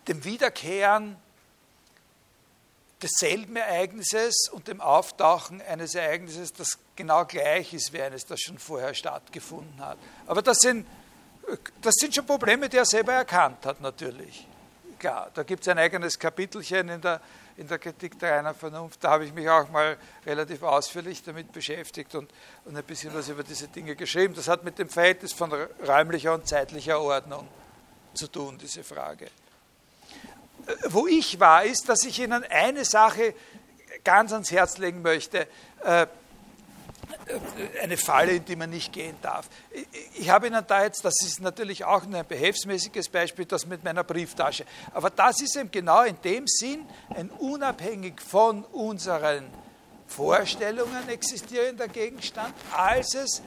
dem 0.08 0.24
Wiederkehren 0.24 1.16
desselben 3.02 3.56
Ereignisses 3.56 4.48
und 4.52 4.68
dem 4.68 4.80
Auftauchen 4.80 5.60
eines 5.62 5.94
Ereignisses, 5.94 6.52
das 6.52 6.78
genau 6.94 7.24
gleich 7.24 7.74
ist 7.74 7.92
wie 7.92 8.00
eines, 8.00 8.24
das 8.24 8.40
schon 8.40 8.58
vorher 8.58 8.94
stattgefunden 8.94 9.84
hat. 9.84 9.98
Aber 10.26 10.42
das 10.42 10.58
sind, 10.58 10.86
das 11.80 11.94
sind 11.96 12.14
schon 12.14 12.26
Probleme, 12.26 12.68
die 12.68 12.76
er 12.76 12.84
selber 12.84 13.12
erkannt 13.12 13.66
hat, 13.66 13.80
natürlich. 13.80 14.46
Klar, 14.98 15.30
da 15.34 15.42
gibt 15.42 15.62
es 15.62 15.68
ein 15.68 15.78
eigenes 15.78 16.16
Kapitelchen 16.16 16.88
in 16.88 17.00
der, 17.00 17.20
in 17.56 17.66
der 17.66 17.78
Kritik 17.80 18.18
der 18.20 18.36
reinen 18.36 18.54
Vernunft. 18.54 19.02
Da 19.02 19.10
habe 19.10 19.24
ich 19.24 19.32
mich 19.32 19.48
auch 19.48 19.68
mal 19.68 19.96
relativ 20.24 20.62
ausführlich 20.62 21.24
damit 21.24 21.50
beschäftigt 21.50 22.14
und, 22.14 22.30
und 22.64 22.76
ein 22.76 22.84
bisschen 22.84 23.12
was 23.12 23.28
über 23.28 23.42
diese 23.42 23.66
Dinge 23.66 23.96
geschrieben. 23.96 24.34
Das 24.34 24.46
hat 24.46 24.62
mit 24.62 24.78
dem 24.78 24.88
Verhältnis 24.88 25.32
von 25.32 25.52
räumlicher 25.84 26.34
und 26.34 26.46
zeitlicher 26.46 27.00
Ordnung 27.00 27.48
zu 28.14 28.28
tun, 28.28 28.58
diese 28.58 28.84
Frage 28.84 29.28
wo 30.88 31.06
ich 31.06 31.38
war, 31.40 31.64
ist, 31.64 31.88
dass 31.88 32.04
ich 32.04 32.18
Ihnen 32.20 32.44
eine 32.44 32.84
Sache 32.84 33.34
ganz 34.04 34.32
ans 34.32 34.50
Herz 34.50 34.78
legen 34.78 35.02
möchte. 35.02 35.46
Äh, 35.84 36.06
eine 37.80 37.96
Falle, 37.96 38.32
in 38.32 38.44
die 38.44 38.56
man 38.56 38.70
nicht 38.70 38.92
gehen 38.92 39.16
darf. 39.22 39.48
Ich 40.14 40.30
habe 40.30 40.46
Ihnen 40.46 40.64
da 40.66 40.82
jetzt, 40.82 41.04
das 41.04 41.14
ist 41.22 41.40
natürlich 41.40 41.84
auch 41.84 42.04
nur 42.06 42.20
ein 42.20 42.26
behelfsmäßiges 42.26 43.08
Beispiel, 43.08 43.44
das 43.44 43.66
mit 43.66 43.84
meiner 43.84 44.02
Brieftasche. 44.02 44.64
Aber 44.92 45.10
das 45.10 45.40
ist 45.40 45.56
eben 45.56 45.70
genau 45.70 46.02
in 46.02 46.20
dem 46.22 46.46
Sinn 46.46 46.86
ein 47.10 47.30
unabhängig 47.30 48.20
von 48.20 48.64
unseren 48.64 49.44
Vorstellungen 50.06 51.08
existierender 51.08 51.88
Gegenstand, 51.88 52.54
als 52.72 53.14
es 53.14 53.42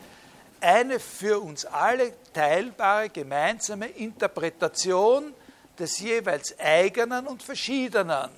eine 0.65 0.99
für 0.99 1.39
uns 1.39 1.65
alle 1.65 2.13
teilbare 2.33 3.09
gemeinsame 3.09 3.87
Interpretation 3.87 5.33
des 5.77 5.99
jeweils 5.99 6.57
eigenen 6.59 7.27
und 7.27 7.43
verschiedenen 7.43 8.31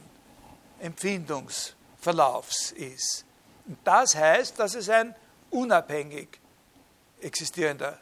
Empfindungsverlaufs 0.79 2.71
ist. 2.71 3.25
Und 3.65 3.77
das 3.83 4.15
heißt, 4.15 4.59
dass 4.59 4.75
es 4.75 4.89
ein 4.89 5.15
unabhängig 5.51 6.39
existierender 7.21 7.97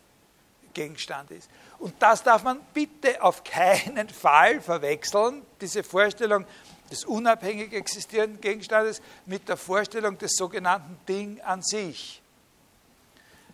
Gegenstand 0.73 1.29
ist. 1.31 1.49
Und 1.77 1.93
das 1.99 2.23
darf 2.23 2.43
man 2.43 2.59
bitte 2.73 3.21
auf 3.21 3.43
keinen 3.43 4.09
Fall 4.23 4.59
verwechseln, 4.59 5.43
diese 5.61 5.83
Vorstellung 5.83 6.45
des 6.89 7.05
unabhängig 7.05 7.73
existierenden 7.73 8.41
Gegenstandes 8.41 9.01
mit 9.25 9.47
der 9.49 9.57
Vorstellung 9.57 10.17
des 10.17 10.35
sogenannten 10.35 10.97
Ding 11.07 11.41
an 11.41 11.61
sich. 11.61 12.21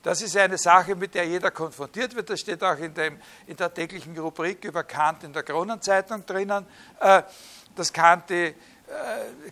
Das 0.03 0.21
ist 0.21 0.35
eine 0.35 0.57
Sache, 0.57 0.95
mit 0.95 1.13
der 1.13 1.27
jeder 1.27 1.51
konfrontiert 1.51 2.15
wird. 2.15 2.29
Das 2.29 2.39
steht 2.39 2.63
auch 2.63 2.77
in, 2.77 2.93
dem, 2.93 3.19
in 3.45 3.55
der 3.55 3.73
täglichen 3.73 4.17
Rubrik 4.17 4.63
über 4.65 4.83
Kant 4.83 5.23
in 5.23 5.33
der 5.33 5.43
Kronenzeitung 5.43 6.25
drinnen, 6.25 6.65
äh, 6.99 7.21
dass 7.75 7.93
Kant 7.93 8.29
die, 8.29 8.45
äh, 8.45 8.53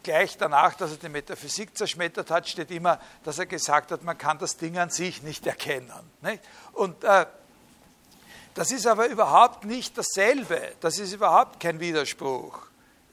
gleich 0.01 0.37
danach, 0.37 0.73
dass 0.73 0.91
er 0.91 0.97
die 0.97 1.09
Metaphysik 1.09 1.77
zerschmettert 1.77 2.31
hat, 2.31 2.49
steht 2.49 2.71
immer, 2.71 2.99
dass 3.23 3.37
er 3.37 3.45
gesagt 3.45 3.91
hat, 3.91 4.03
man 4.03 4.17
kann 4.17 4.39
das 4.39 4.57
Ding 4.57 4.77
an 4.79 4.89
sich 4.89 5.21
nicht 5.21 5.45
erkennen. 5.45 5.93
Und 6.73 7.03
äh, 7.03 7.25
das 8.55 8.71
ist 8.71 8.87
aber 8.87 9.07
überhaupt 9.07 9.65
nicht 9.65 9.97
dasselbe. 9.97 10.73
Das 10.81 10.97
ist 10.97 11.13
überhaupt 11.13 11.59
kein 11.59 11.79
Widerspruch 11.79 12.59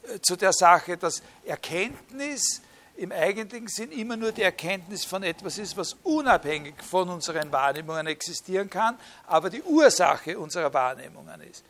äh, 0.03 0.21
zu 0.21 0.37
der 0.37 0.53
Sache, 0.53 0.97
dass 0.97 1.23
Erkenntnis 1.45 2.63
im 2.97 3.13
eigentlichen 3.13 3.69
Sinn 3.69 3.93
immer 3.93 4.17
nur 4.17 4.33
die 4.33 4.43
Erkenntnis 4.43 5.05
von 5.05 5.23
etwas 5.23 5.59
ist, 5.59 5.77
was 5.77 5.95
unabhängig 6.03 6.75
von 6.83 7.09
unseren 7.09 7.53
Wahrnehmungen 7.53 8.07
existieren 8.07 8.71
kann, 8.71 8.99
aber 9.27 9.51
die 9.51 9.63
Ursache 9.63 10.39
unserer 10.39 10.73
Wahrnehmungen 10.73 11.41
ist. 11.43 11.65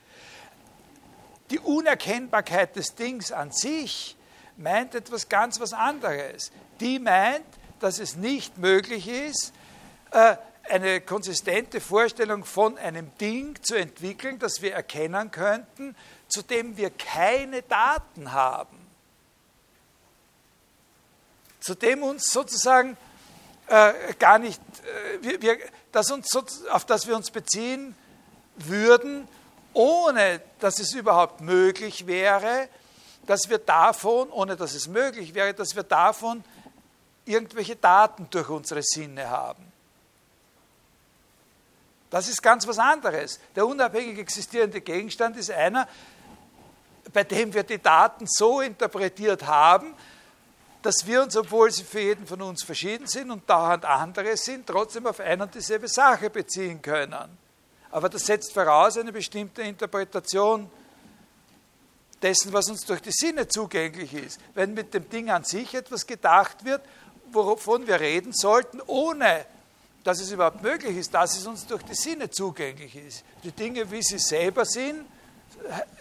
Die 1.50 1.58
Unerkennbarkeit 1.58 2.74
des 2.76 2.94
Dings 2.94 3.32
an 3.32 3.52
sich 3.52 4.16
meint 4.56 4.94
etwas 4.94 5.28
ganz 5.28 5.60
was 5.60 5.72
anderes. 5.72 6.50
Die 6.80 6.98
meint, 6.98 7.44
dass 7.80 7.98
es 7.98 8.16
nicht 8.16 8.58
möglich 8.58 9.08
ist, 9.08 9.52
äh, 10.12 10.36
eine 10.68 11.00
konsistente 11.00 11.80
Vorstellung 11.80 12.44
von 12.44 12.76
einem 12.78 13.16
Ding 13.18 13.56
zu 13.62 13.76
entwickeln, 13.76 14.38
das 14.38 14.62
wir 14.62 14.72
erkennen 14.74 15.30
könnten, 15.30 15.94
zu 16.26 16.42
dem 16.42 16.76
wir 16.76 16.90
keine 16.90 17.62
Daten 17.62 18.32
haben 18.32 18.85
zu 21.66 21.74
dem 21.74 22.04
uns 22.04 22.30
sozusagen 22.30 22.96
äh, 23.66 23.92
gar 24.20 24.38
nicht, 24.38 24.60
äh, 24.60 25.22
wir, 25.22 25.42
wir, 25.42 25.58
das 25.90 26.12
uns, 26.12 26.28
auf 26.70 26.84
das 26.84 27.08
wir 27.08 27.16
uns 27.16 27.32
beziehen 27.32 27.96
würden, 28.54 29.26
ohne 29.72 30.40
dass 30.60 30.78
es 30.78 30.94
überhaupt 30.94 31.40
möglich 31.40 32.06
wäre, 32.06 32.68
dass 33.26 33.50
wir 33.50 33.58
davon, 33.58 34.30
ohne 34.30 34.54
dass 34.54 34.74
es 34.74 34.86
möglich 34.86 35.34
wäre, 35.34 35.54
dass 35.54 35.74
wir 35.74 35.82
davon 35.82 36.44
irgendwelche 37.24 37.74
Daten 37.74 38.28
durch 38.30 38.48
unsere 38.48 38.84
Sinne 38.84 39.28
haben. 39.28 39.72
Das 42.10 42.28
ist 42.28 42.40
ganz 42.44 42.64
was 42.68 42.78
anderes. 42.78 43.40
Der 43.56 43.66
unabhängig 43.66 44.20
existierende 44.20 44.80
Gegenstand 44.80 45.36
ist 45.36 45.50
einer, 45.50 45.88
bei 47.12 47.24
dem 47.24 47.52
wir 47.52 47.64
die 47.64 47.82
Daten 47.82 48.28
so 48.28 48.60
interpretiert 48.60 49.44
haben, 49.44 49.96
dass 50.86 51.04
wir 51.04 51.20
uns, 51.20 51.36
obwohl 51.36 51.68
sie 51.72 51.82
für 51.82 51.98
jeden 51.98 52.28
von 52.28 52.40
uns 52.42 52.62
verschieden 52.62 53.08
sind 53.08 53.32
und 53.32 53.50
dauernd 53.50 53.84
andere 53.84 54.36
sind, 54.36 54.68
trotzdem 54.68 55.08
auf 55.08 55.18
eine 55.18 55.42
und 55.42 55.52
dieselbe 55.52 55.88
Sache 55.88 56.30
beziehen 56.30 56.80
können. 56.80 57.36
Aber 57.90 58.08
das 58.08 58.24
setzt 58.24 58.52
voraus 58.52 58.96
eine 58.96 59.12
bestimmte 59.12 59.62
Interpretation 59.62 60.70
dessen, 62.22 62.52
was 62.52 62.70
uns 62.70 62.82
durch 62.82 63.02
die 63.02 63.10
Sinne 63.10 63.48
zugänglich 63.48 64.14
ist. 64.14 64.40
Wenn 64.54 64.74
mit 64.74 64.94
dem 64.94 65.10
Ding 65.10 65.28
an 65.28 65.42
sich 65.42 65.74
etwas 65.74 66.06
gedacht 66.06 66.64
wird, 66.64 66.82
wovon 67.32 67.88
wir 67.88 67.98
reden 67.98 68.32
sollten, 68.32 68.80
ohne 68.86 69.44
dass 70.04 70.20
es 70.20 70.30
überhaupt 70.30 70.62
möglich 70.62 70.96
ist, 70.96 71.12
dass 71.12 71.36
es 71.36 71.48
uns 71.48 71.66
durch 71.66 71.82
die 71.82 71.96
Sinne 71.96 72.30
zugänglich 72.30 72.94
ist. 72.94 73.24
Die 73.42 73.50
Dinge, 73.50 73.90
wie 73.90 74.04
sie 74.04 74.20
selber 74.20 74.64
sind, 74.64 75.04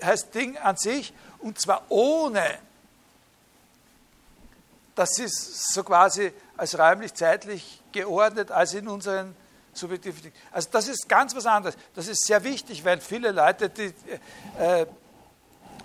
heißt 0.04 0.36
Ding 0.36 0.60
an 0.60 0.78
sich, 0.78 1.12
und 1.40 1.60
zwar 1.60 1.86
ohne 1.90 2.60
das 4.96 5.20
ist 5.20 5.74
so 5.74 5.84
quasi 5.84 6.32
als 6.58 6.78
räumlich-zeitlich 6.78 7.84
geordnet 7.92 8.52
als 8.52 8.74
in 8.74 8.88
unseren 8.88 9.36
subjektiven. 9.74 10.32
Also 10.52 10.70
das 10.72 10.88
ist 10.88 11.08
ganz 11.10 11.36
was 11.36 11.46
anderes. 11.46 11.76
Das 11.94 12.08
ist 12.08 12.26
sehr 12.26 12.44
wichtig, 12.44 12.84
weil 12.86 13.02
viele 13.02 13.32
Leute, 13.32 13.70
die, 13.70 13.94
äh, 14.58 14.86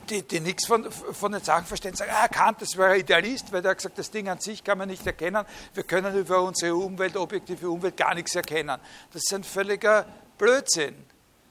die, 0.09 0.23
die 0.23 0.41
nichts 0.41 0.67
von, 0.67 0.91
von 0.91 1.33
den 1.33 1.43
Sachen 1.43 1.67
verstehen, 1.67 1.95
sagen, 1.95 2.13
ah, 2.15 2.29
Kant, 2.29 2.63
das 2.63 2.77
wäre 2.77 2.99
Idealist, 2.99 3.53
weil 3.53 3.63
der 3.63 3.73
hat 3.73 3.79
gesagt, 3.79 3.99
das 3.99 4.11
Ding 4.11 4.29
an 4.29 4.41
sich 4.41 4.63
kann 4.63 4.79
man 4.79 4.89
nicht 4.89 5.07
erkennen. 5.07 5.45
Wir 5.75 5.83
können 5.83 6.17
über 6.17 6.43
unsere 6.43 6.75
Umwelt, 6.75 7.17
objektive 7.17 7.69
Umwelt, 7.69 7.97
gar 7.97 8.15
nichts 8.15 8.35
erkennen. 8.35 8.81
Das 9.13 9.23
ist 9.23 9.35
ein 9.35 9.45
völliger 9.45 10.07
Blödsinn. 10.39 10.95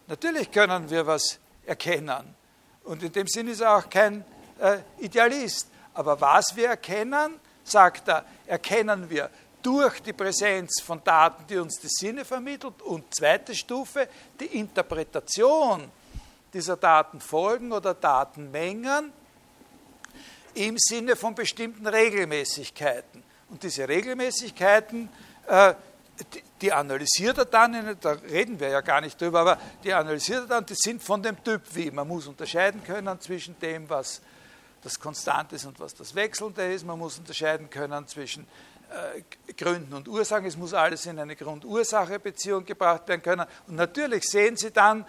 Natürlich 0.07 0.51
können 0.51 0.89
wir 0.89 1.05
was 1.05 1.39
erkennen. 1.66 2.36
Und 2.84 3.03
in 3.03 3.12
dem 3.12 3.28
Sinne 3.28 3.51
ist 3.51 3.62
er 3.62 3.78
auch 3.78 3.89
kein 3.89 4.26
äh, 4.60 4.80
Idealist. 4.99 5.68
Aber 5.93 6.20
was 6.20 6.55
wir 6.55 6.70
erkennen, 6.70 7.39
sagt 7.70 8.08
er, 8.08 8.26
erkennen 8.46 9.10
wir 9.10 9.30
durch 9.62 10.02
die 10.02 10.14
Präsenz 10.14 10.82
von 10.82 11.04
Daten, 11.04 11.46
die 11.48 11.58
uns 11.58 11.80
die 11.80 11.90
Sinne 11.90 12.24
vermittelt 12.24 12.82
und 12.82 13.14
zweite 13.14 13.54
Stufe, 13.54 14.08
die 14.40 14.46
Interpretation 14.46 15.92
dieser 16.54 16.78
Datenfolgen 16.78 17.72
oder 17.72 17.94
Datenmengen 17.94 19.12
im 20.54 20.78
Sinne 20.78 21.16
von 21.16 21.36
bestimmten 21.36 21.86
Regelmäßigkeiten. 21.88 23.24
Und 23.50 23.64
diese 23.64 23.88
Regelmäßigkeiten, 23.88 25.10
äh, 25.48 25.74
die, 26.62 26.74
analysiert 26.74 27.38
er 27.38 27.46
dann, 27.46 27.98
da 28.02 28.12
reden 28.12 28.60
wir 28.60 28.70
ja 28.70 28.82
gar 28.82 29.00
nicht 29.02 29.20
drüber, 29.20 29.40
aber 29.40 29.58
die 29.84 29.94
analysiert 29.94 30.42
er 30.42 30.48
dann, 30.48 30.66
die 30.66 30.76
sind 30.76 31.02
von 31.02 31.24
dem 31.24 31.42
Typ 31.44 31.62
wie. 31.74 31.92
Man 31.92 32.08
muss 32.08 32.28
unterscheiden 32.28 32.84
können 32.84 33.20
zwischen 33.22 33.58
dem, 33.60 33.90
was 33.90 34.22
das 34.82 35.00
Konstant 35.00 35.54
ist 35.54 35.66
und 35.66 35.80
was 35.80 35.96
das 35.96 36.14
Wechselnde 36.16 36.74
ist. 36.74 36.86
Man 36.86 37.00
muss 37.00 37.18
unterscheiden 37.18 37.70
können 37.70 38.06
zwischen 38.08 38.46
äh, 38.90 39.22
Gründen 39.54 39.94
und 39.94 40.06
Ursachen. 40.08 40.46
Es 40.46 40.58
muss 40.58 40.74
alles 40.74 41.06
in 41.06 41.20
eine 41.20 41.36
Grund-Ursache-Beziehung 41.36 42.66
gebracht 42.66 43.08
werden 43.08 43.22
können. 43.22 43.46
Und 43.68 43.76
natürlich 43.76 44.24
sehen 44.24 44.58
Sie 44.58 44.72
dann, 44.72 45.06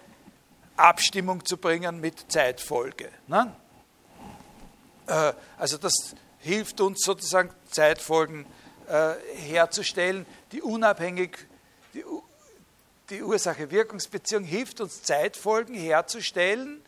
Abstimmung 0.77 1.45
zu 1.45 1.57
bringen 1.57 2.01
mit 2.01 2.31
Zeitfolge. 2.31 3.11
Ne? 3.27 3.55
Äh, 5.07 5.33
also 5.59 5.79
das 5.79 6.15
hilft 6.39 6.81
uns 6.81 7.03
sozusagen 7.03 7.51
Zeitfolgen 7.71 8.47
äh, 8.89 9.15
herzustellen, 9.37 10.27
die 10.51 10.63
unabhängig, 10.63 11.47
die, 11.95 12.05
die 13.11 13.23
Ursache-Wirkungsbeziehung 13.23 14.45
hilft 14.45 14.81
uns 14.81 15.03
Zeitfolgen 15.03 15.75
herzustellen, 15.75 16.83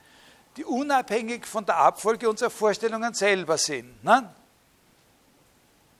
die 0.56 0.64
unabhängig 0.64 1.46
von 1.46 1.66
der 1.66 1.76
Abfolge 1.76 2.28
unserer 2.28 2.50
Vorstellungen 2.50 3.14
selber 3.14 3.58
sind. 3.58 4.02
Ne? 4.04 4.32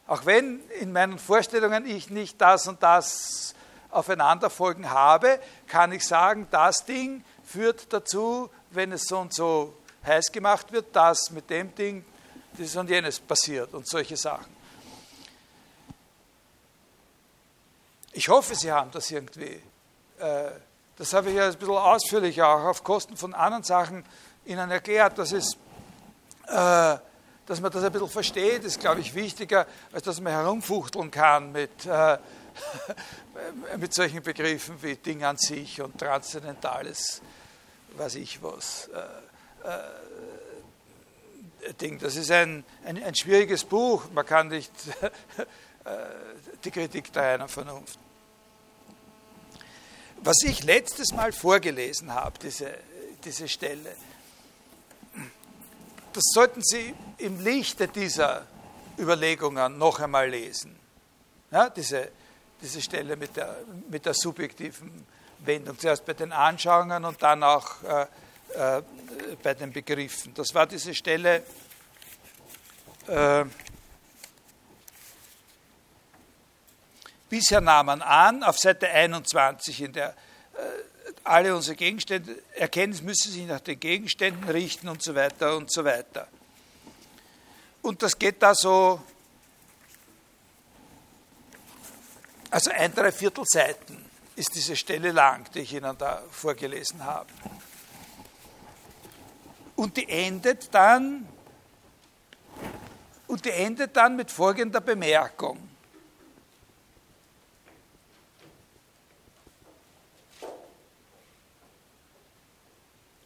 Auch 0.06 0.26
wenn 0.26 0.60
in 0.80 0.92
meinen 0.92 1.18
Vorstellungen 1.18 1.86
ich 1.86 2.10
nicht 2.10 2.40
das 2.40 2.68
und 2.68 2.82
das 2.82 3.54
aufeinanderfolgen 3.90 4.90
habe, 4.90 5.38
kann 5.66 5.92
ich 5.92 6.04
sagen, 6.04 6.46
das 6.50 6.84
Ding 6.84 7.24
führt 7.54 7.92
dazu, 7.92 8.50
wenn 8.70 8.90
es 8.90 9.04
so 9.04 9.18
und 9.18 9.32
so 9.32 9.74
heiß 10.04 10.32
gemacht 10.32 10.72
wird, 10.72 10.94
dass 10.94 11.30
mit 11.30 11.48
dem 11.48 11.72
Ding 11.72 12.04
das 12.58 12.74
und 12.74 12.90
jenes 12.90 13.20
passiert 13.20 13.72
und 13.72 13.88
solche 13.88 14.16
Sachen. 14.16 14.52
Ich 18.12 18.28
hoffe, 18.28 18.56
Sie 18.56 18.72
haben 18.72 18.90
das 18.90 19.08
irgendwie. 19.10 19.60
Äh, 20.18 20.50
das 20.96 21.12
habe 21.12 21.30
ich 21.30 21.36
ja 21.36 21.46
ein 21.46 21.54
bisschen 21.56 21.74
ausführlicher 21.74 22.48
auch 22.48 22.64
auf 22.64 22.82
Kosten 22.82 23.16
von 23.16 23.34
anderen 23.34 23.62
Sachen 23.62 24.04
Ihnen 24.44 24.70
erklärt, 24.70 25.16
dass 25.18 25.30
es, 25.30 25.54
äh, 26.48 26.96
dass 27.46 27.60
man 27.60 27.70
das 27.70 27.84
ein 27.84 27.92
bisschen 27.92 28.08
versteht, 28.08 28.64
ist, 28.64 28.80
glaube 28.80 29.00
ich, 29.00 29.14
wichtiger, 29.14 29.66
als 29.92 30.02
dass 30.02 30.20
man 30.20 30.32
herumfuchteln 30.32 31.10
kann 31.10 31.52
mit, 31.52 31.86
äh, 31.86 32.18
mit 33.78 33.94
solchen 33.94 34.22
Begriffen 34.22 34.80
wie 34.82 34.96
Ding 34.96 35.22
an 35.22 35.36
sich 35.36 35.80
und 35.80 35.98
Transzendentales, 35.98 37.22
weiß 37.96 38.16
ich 38.16 38.42
was. 38.42 38.88
Äh, 38.88 39.68
äh, 39.68 39.78
Ding. 41.80 41.98
Das 41.98 42.16
ist 42.16 42.30
ein, 42.30 42.62
ein, 42.84 43.02
ein, 43.02 43.14
schwieriges 43.14 43.64
Buch. 43.64 44.04
Man 44.12 44.26
kann 44.26 44.48
nicht 44.48 44.70
äh, 45.84 45.96
die 46.62 46.70
Kritik 46.70 47.10
der 47.12 47.22
reinen 47.22 47.48
Vernunft. 47.48 47.98
Was 50.18 50.42
ich 50.44 50.62
letztes 50.64 51.12
Mal 51.12 51.32
vorgelesen 51.32 52.12
habe, 52.12 52.38
diese, 52.38 52.76
diese 53.24 53.48
Stelle, 53.48 53.96
das 56.12 56.24
sollten 56.32 56.62
Sie 56.62 56.94
im 57.18 57.40
Lichte 57.40 57.88
dieser 57.88 58.46
Überlegungen 58.98 59.78
noch 59.78 60.00
einmal 60.00 60.30
lesen. 60.30 60.76
Ja, 61.50 61.68
diese, 61.68 62.10
diese 62.62 62.80
Stelle 62.80 63.16
mit 63.16 63.36
der, 63.36 63.56
mit 63.90 64.06
der 64.06 64.14
subjektiven 64.14 65.06
Wendung, 65.46 65.78
zuerst 65.78 66.04
bei 66.04 66.14
den 66.14 66.32
Anschauungen 66.32 67.04
und 67.04 67.22
dann 67.22 67.42
auch 67.42 67.82
äh, 67.82 68.06
äh, 68.54 68.82
bei 69.42 69.54
den 69.54 69.72
Begriffen. 69.72 70.34
Das 70.34 70.54
war 70.54 70.66
diese 70.66 70.94
Stelle 70.94 71.42
äh, 73.06 73.44
bisher 77.28 77.60
nahmen 77.60 78.02
an, 78.02 78.42
auf 78.42 78.58
Seite 78.58 78.88
21 78.88 79.82
in 79.82 79.92
der 79.92 80.14
alle 81.24 81.56
unsere 81.56 81.76
Gegenstände, 81.76 82.42
Erkenntnis 82.54 83.02
müsse 83.02 83.30
sich 83.30 83.46
nach 83.46 83.60
den 83.60 83.80
Gegenständen 83.80 84.48
richten 84.48 84.88
und 84.88 85.02
so 85.02 85.14
weiter 85.14 85.56
und 85.56 85.72
so 85.72 85.84
weiter. 85.84 86.28
Und 87.82 88.02
das 88.02 88.18
geht 88.18 88.42
da 88.42 88.54
so, 88.54 89.02
also 92.50 92.70
ein 92.70 92.94
Dreiviertel 92.94 93.44
Seiten 93.46 94.03
ist 94.36 94.54
diese 94.54 94.76
Stelle 94.76 95.12
lang, 95.12 95.50
die 95.52 95.60
ich 95.60 95.74
Ihnen 95.74 95.96
da 95.96 96.22
vorgelesen 96.30 97.04
habe. 97.04 97.28
Und 99.76 99.96
die 99.96 100.08
endet 100.08 100.72
dann, 100.74 101.28
und 103.26 103.44
die 103.44 103.50
endet 103.50 103.96
dann 103.96 104.16
mit 104.16 104.30
folgender 104.30 104.80
Bemerkung. 104.80 105.68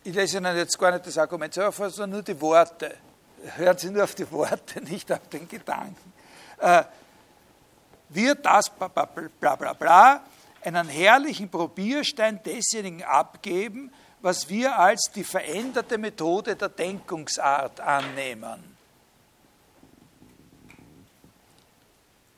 Ich 0.04 0.14
lese 0.14 0.38
Ihnen 0.38 0.56
jetzt 0.56 0.78
gar 0.78 0.92
nicht 0.92 1.06
das 1.06 1.18
Argument 1.18 1.52
selber 1.52 1.90
sondern 1.90 2.10
nur 2.10 2.22
die 2.22 2.40
Worte. 2.40 2.96
Hören 3.56 3.76
Sie 3.78 3.90
nur 3.90 4.04
auf 4.04 4.14
die 4.14 4.30
Worte, 4.30 4.80
nicht 4.82 5.10
auf 5.12 5.28
den 5.28 5.46
Gedanken. 5.48 6.12
Äh, 6.58 6.84
wird 8.10 8.44
das 8.44 8.70
bla 8.70 8.88
bla 8.88 9.04
bla 9.04 9.56
bla 9.56 9.72
bla 9.74 10.22
einen 10.62 10.88
herrlichen 10.88 11.50
Probierstein 11.50 12.42
desjenigen 12.42 13.02
abgeben, 13.02 13.92
was 14.20 14.48
wir 14.48 14.78
als 14.78 15.10
die 15.14 15.24
veränderte 15.24 15.98
Methode 15.98 16.56
der 16.56 16.68
Denkungsart 16.68 17.80
annehmen. 17.80 18.76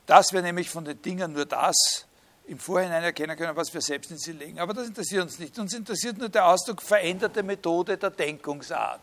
Dass 0.06 0.32
wir 0.32 0.42
nämlich 0.42 0.68
von 0.68 0.84
den 0.84 1.00
Dingen 1.00 1.32
nur 1.32 1.46
das 1.46 2.06
im 2.46 2.58
Vorhinein 2.58 3.04
erkennen 3.04 3.36
können, 3.36 3.54
was 3.54 3.72
wir 3.72 3.80
selbst 3.80 4.10
in 4.10 4.18
sie 4.18 4.32
legen. 4.32 4.58
Aber 4.58 4.74
das 4.74 4.88
interessiert 4.88 5.22
uns 5.22 5.38
nicht. 5.38 5.56
Uns 5.58 5.72
interessiert 5.72 6.18
nur 6.18 6.28
der 6.28 6.46
Ausdruck 6.46 6.82
veränderte 6.82 7.44
Methode 7.44 7.96
der 7.96 8.10
Denkungsart. 8.10 9.00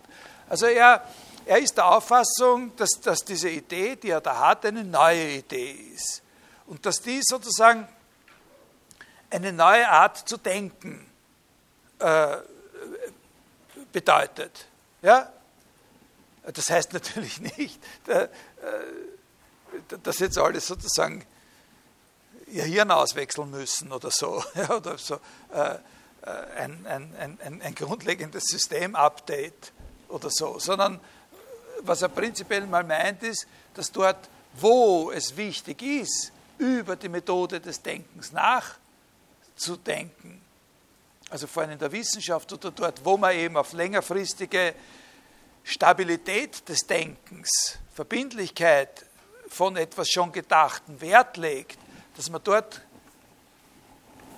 Also 0.49 0.65
er, 0.65 1.01
er 1.45 1.59
ist 1.59 1.77
der 1.77 1.85
Auffassung, 1.85 2.75
dass, 2.75 2.89
dass 3.01 3.23
diese 3.23 3.49
Idee, 3.49 3.95
die 3.95 4.09
er 4.09 4.21
da 4.21 4.49
hat, 4.49 4.65
eine 4.65 4.83
neue 4.83 5.37
Idee 5.37 5.71
ist. 5.93 6.21
Und 6.65 6.85
dass 6.85 7.01
die 7.01 7.21
sozusagen 7.23 7.87
eine 9.29 9.51
neue 9.53 9.89
Art 9.89 10.27
zu 10.27 10.37
denken 10.37 11.05
äh, 11.99 12.37
bedeutet. 13.91 14.67
Ja? 15.01 15.31
Das 16.53 16.69
heißt 16.69 16.93
natürlich 16.93 17.41
nicht, 17.57 17.79
äh, 18.07 18.27
dass 20.03 20.19
jetzt 20.19 20.37
alles 20.37 20.67
sozusagen 20.67 21.25
ihr 22.47 22.63
Hirn 22.63 22.91
auswechseln 22.91 23.51
müssen 23.51 23.91
oder 23.91 24.09
so, 24.11 24.43
oder 24.69 24.97
so 24.97 25.15
äh, 25.53 25.75
äh, 26.27 26.29
ein, 26.57 26.85
ein, 26.87 27.39
ein, 27.41 27.61
ein 27.61 27.75
grundlegendes 27.75 28.45
System-Update 28.45 29.73
oder 30.09 30.29
so, 30.29 30.59
sondern 30.59 30.99
was 31.81 32.01
er 32.01 32.09
prinzipiell 32.09 32.65
mal 32.65 32.83
meint, 32.83 33.23
ist, 33.23 33.47
dass 33.73 33.91
dort, 33.91 34.29
wo 34.53 35.11
es 35.11 35.37
wichtig 35.37 35.81
ist, 35.81 36.31
über 36.57 36.95
die 36.95 37.09
Methode 37.09 37.59
des 37.59 37.81
Denkens 37.81 38.31
nachzudenken, 39.57 40.41
also 41.29 41.47
vor 41.47 41.63
allem 41.63 41.73
in 41.73 41.79
der 41.79 41.91
Wissenschaft 41.91 42.51
oder 42.53 42.71
dort, 42.71 43.03
wo 43.03 43.17
man 43.17 43.35
eben 43.35 43.57
auf 43.57 43.73
längerfristige 43.73 44.75
Stabilität 45.63 46.67
des 46.69 46.85
Denkens, 46.87 47.79
Verbindlichkeit 47.93 49.05
von 49.49 49.75
etwas 49.75 50.09
schon 50.09 50.31
Gedachten 50.31 51.01
Wert 51.01 51.37
legt, 51.37 51.79
dass 52.15 52.29
man 52.29 52.41
dort 52.43 52.81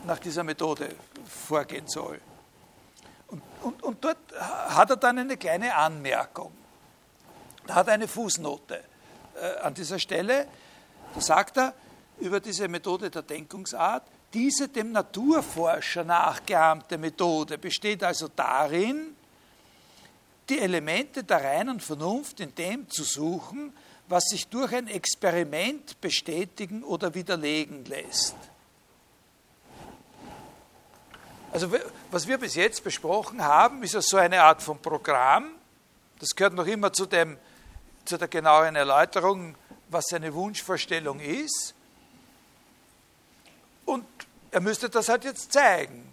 nach 0.05 0.19
dieser 0.19 0.43
Methode 0.43 0.95
vorgehen 1.27 1.87
soll. 1.87 2.19
Und, 3.27 3.43
und, 3.61 3.83
und 3.83 4.03
dort 4.03 4.17
hat 4.39 4.89
er 4.89 4.95
dann 4.95 5.19
eine 5.19 5.37
kleine 5.37 5.75
Anmerkung. 5.75 6.51
Da 7.67 7.75
hat 7.75 7.87
er 7.87 7.93
eine 7.93 8.07
Fußnote 8.07 8.83
äh, 9.35 9.57
an 9.59 9.73
dieser 9.73 9.99
Stelle. 9.99 10.47
Da 11.13 11.21
sagt 11.21 11.57
er 11.57 11.73
über 12.19 12.39
diese 12.39 12.67
Methode 12.67 13.11
der 13.11 13.21
Denkungsart, 13.21 14.03
diese 14.33 14.67
dem 14.67 14.91
Naturforscher 14.91 16.03
nachgeahmte 16.03 16.97
Methode 16.97 17.57
besteht 17.57 18.03
also 18.03 18.27
darin, 18.27 19.15
die 20.49 20.59
Elemente 20.59 21.23
der 21.23 21.43
reinen 21.43 21.79
Vernunft 21.79 22.39
in 22.39 22.53
dem 22.55 22.89
zu 22.89 23.03
suchen, 23.03 23.73
was 24.07 24.23
sich 24.25 24.47
durch 24.47 24.73
ein 24.73 24.87
Experiment 24.87 26.01
bestätigen 26.01 26.83
oder 26.83 27.13
widerlegen 27.13 27.85
lässt. 27.85 28.35
Also 31.51 31.71
was 32.11 32.27
wir 32.27 32.37
bis 32.37 32.55
jetzt 32.55 32.83
besprochen 32.83 33.43
haben, 33.43 33.81
ist 33.83 33.93
ja 33.93 34.01
so 34.01 34.17
eine 34.17 34.41
Art 34.43 34.61
von 34.61 34.79
Programm. 34.79 35.51
Das 36.19 36.35
gehört 36.35 36.53
noch 36.53 36.67
immer 36.67 36.93
zu, 36.93 37.05
dem, 37.05 37.37
zu 38.05 38.17
der 38.17 38.27
genaueren 38.27 38.75
Erläuterung, 38.75 39.55
was 39.89 40.05
seine 40.09 40.33
Wunschvorstellung 40.33 41.19
ist. 41.19 41.73
Und 43.89 44.05
er 44.51 44.61
müsste 44.61 44.87
das 44.87 45.09
halt 45.09 45.23
jetzt 45.23 45.51
zeigen. 45.51 46.07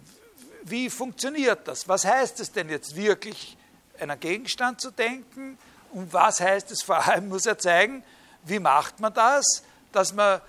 Wie 0.63 0.89
funktioniert 0.89 1.67
das? 1.67 1.87
Was 1.87 2.05
heißt 2.05 2.39
es 2.39 2.51
denn 2.51 2.69
jetzt 2.69 2.95
wirklich, 2.95 3.55
einen 3.99 4.19
Gegenstand 4.19 4.81
zu 4.81 4.89
denken? 4.89 5.59
Und 5.91 6.11
was 6.11 6.39
heißt 6.39 6.71
es 6.71 6.81
vor 6.81 7.05
allem, 7.05 7.27
muss 7.29 7.45
er 7.45 7.59
zeigen, 7.59 8.03
wie 8.45 8.57
macht 8.57 8.99
man 8.99 9.13
das, 9.13 9.61
dass 9.91 10.11
man 10.11 10.41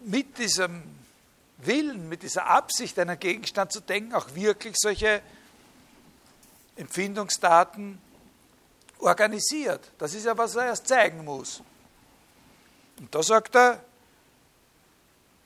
mit 0.00 0.36
diesem 0.36 0.82
Willen, 1.58 2.08
mit 2.08 2.24
dieser 2.24 2.46
Absicht, 2.46 2.98
einen 2.98 3.18
Gegenstand 3.20 3.70
zu 3.70 3.80
denken, 3.80 4.14
auch 4.14 4.34
wirklich 4.34 4.74
solche 4.76 5.22
Empfindungsdaten 6.74 8.00
organisiert. 8.98 9.92
Das 9.98 10.12
ist 10.12 10.26
ja, 10.26 10.36
was 10.36 10.56
er 10.56 10.66
erst 10.66 10.88
zeigen 10.88 11.24
muss. 11.24 11.62
Und 12.98 13.14
da 13.14 13.22
sagt 13.22 13.54
er, 13.54 13.80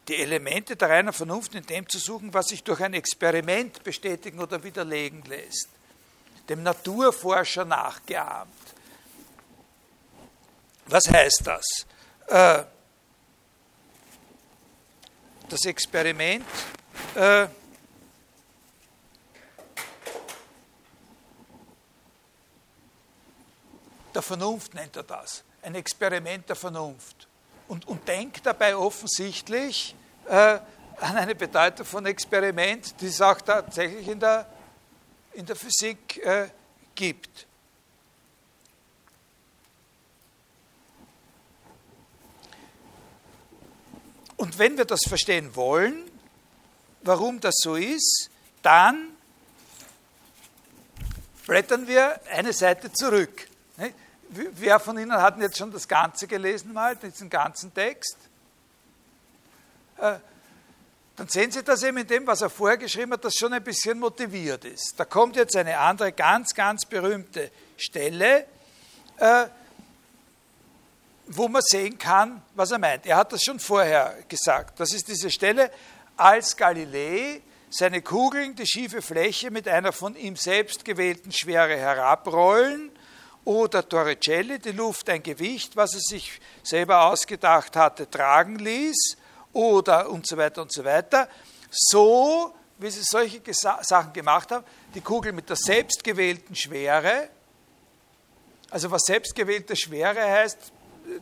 die 0.09 0.17
Elemente 0.17 0.75
der 0.75 0.89
reinen 0.89 1.13
Vernunft 1.13 1.55
in 1.55 1.67
dem 1.67 1.89
zu 1.89 1.99
suchen, 1.99 2.33
was 2.35 2.49
sich 2.49 2.65
durch 2.65 2.81
ein 2.81 2.95
Experiment 2.95 3.85
bestätigen 3.85 4.41
oder 4.41 4.63
widerlegen 4.65 5.23
lässt 5.25 5.69
dem 6.49 6.63
Naturforscher 6.63 7.65
nachgeahmt. 7.65 8.53
Was 10.87 11.09
heißt 11.09 11.43
das? 11.45 11.65
Äh, 12.27 12.65
das 15.49 15.65
Experiment 15.65 16.47
äh, 17.15 17.47
der 24.15 24.23
Vernunft 24.23 24.75
nennt 24.75 24.97
er 24.97 25.03
das. 25.03 25.45
Ein 25.63 25.75
Experiment 25.75 26.49
der 26.49 26.57
Vernunft. 26.57 27.28
Und, 27.69 27.87
und 27.87 28.09
denkt 28.09 28.45
dabei 28.45 28.75
offensichtlich 28.75 29.95
äh, 30.27 30.33
an 30.33 31.17
eine 31.17 31.35
Bedeutung 31.35 31.87
von 31.87 32.07
Experiment, 32.07 33.01
die 33.01 33.07
es 33.07 33.21
auch 33.21 33.41
tatsächlich 33.41 34.09
in 34.09 34.19
der 34.19 34.47
in 35.39 35.47
der 35.47 35.55
Physik 35.55 36.19
äh, 36.25 36.49
gibt. 36.97 37.47
Und 44.37 44.59
wenn 44.59 44.77
wir 44.77 44.85
das 44.85 45.01
verstehen 45.07 45.55
wollen, 45.55 46.11
warum 47.03 47.39
das 47.41 47.55
so 47.59 47.77
ist, 47.77 48.31
dann 48.63 49.17
blättern 51.47 51.87
wir 51.87 52.21
eine 52.33 52.53
Seite 52.53 52.93
zurück. 52.93 53.48
Wer 54.29 54.81
von 54.81 54.99
Ihnen 54.99 55.13
hat 55.13 55.39
jetzt 55.39 55.59
schon 55.59 55.71
das 55.71 55.87
Ganze 55.87 56.27
gelesen, 56.27 56.73
mal, 56.73 56.97
diesen 56.97 57.31
ganzen 57.31 57.73
Text? 57.73 58.17
Äh, 59.99 60.17
dann 61.17 61.29
sehen 61.29 61.51
Sie 61.51 61.65
das 61.65 61.83
eben 61.83 61.97
in 61.97 62.07
dem, 62.07 62.27
was 62.27 62.43
er 62.43 62.51
vorher 62.51 62.79
geschrieben 62.79 63.13
hat, 63.13 63.25
das 63.25 63.35
schon 63.35 63.53
ein 63.53 63.65
bisschen 63.65 63.99
motiviert 63.99 64.65
ist. 64.65 64.95
Da 64.97 65.05
kommt 65.05 65.35
jetzt 65.35 65.57
eine 65.57 65.77
andere 65.79 66.13
ganz, 66.13 66.55
ganz 66.55 66.87
berühmte 66.87 67.51
Stelle, 67.77 68.47
äh, 69.17 69.47
wo 71.27 71.49
man 71.49 71.63
sehen 71.63 71.99
kann, 71.99 72.41
was 72.55 72.71
er 72.71 72.79
meint. 72.79 73.05
Er 73.05 73.17
hat 73.17 73.33
das 73.33 73.43
schon 73.43 73.59
vorher 73.59 74.17
gesagt. 74.29 74.79
Das 74.79 74.93
ist 74.93 75.09
diese 75.09 75.31
Stelle, 75.31 75.71
als 76.17 76.57
Galilei 76.57 77.43
seine 77.71 78.01
Kugeln 78.01 78.55
die 78.55 78.67
schiefe 78.67 79.03
Fläche 79.03 79.51
mit 79.51 79.69
einer 79.69 79.93
von 79.93 80.15
ihm 80.17 80.37
selbst 80.37 80.85
gewählten 80.85 81.33
Schwere 81.33 81.77
herabrollen 81.77 82.91
oder 83.49 83.89
Torricelli 83.89 84.59
die 84.59 84.73
Luft 84.73 85.09
ein 85.09 85.23
Gewicht, 85.23 85.75
was 85.75 85.95
er 85.95 86.01
sich 86.01 86.39
selber 86.63 87.07
ausgedacht 87.07 87.77
hatte, 87.77 88.09
tragen 88.11 88.57
ließ 88.57 89.17
oder 89.55 90.11
und 90.11 90.27
so 90.27 90.37
weiter 90.37 90.61
und 90.61 90.71
so 90.71 90.85
weiter. 90.85 91.31
So, 91.71 92.55
wie 92.77 92.91
sie 92.91 93.03
solche 93.03 93.41
Sachen 93.55 94.13
gemacht 94.13 94.51
haben, 94.51 94.67
die 94.95 95.01
Kugel 95.01 95.33
mit 95.33 95.49
der 95.49 95.57
selbstgewählten 95.57 96.55
Schwere, 96.55 97.31
also 98.69 98.91
was 98.91 99.05
selbstgewählte 99.07 99.75
Schwere 99.77 100.21
heißt, 100.21 100.59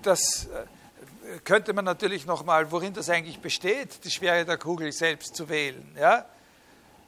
das 0.02 0.46
äh, 0.46 1.38
könnte 1.44 1.72
man 1.74 1.84
natürlich 1.84 2.26
nochmal, 2.26 2.72
worin 2.72 2.92
das 2.92 3.08
eigentlich 3.08 3.38
besteht, 3.38 4.04
die 4.04 4.10
Schwere 4.10 4.44
der 4.44 4.58
Kugel 4.58 4.90
selbst 4.90 5.36
zu 5.36 5.48
wählen. 5.48 5.96
Ja? 5.96 6.26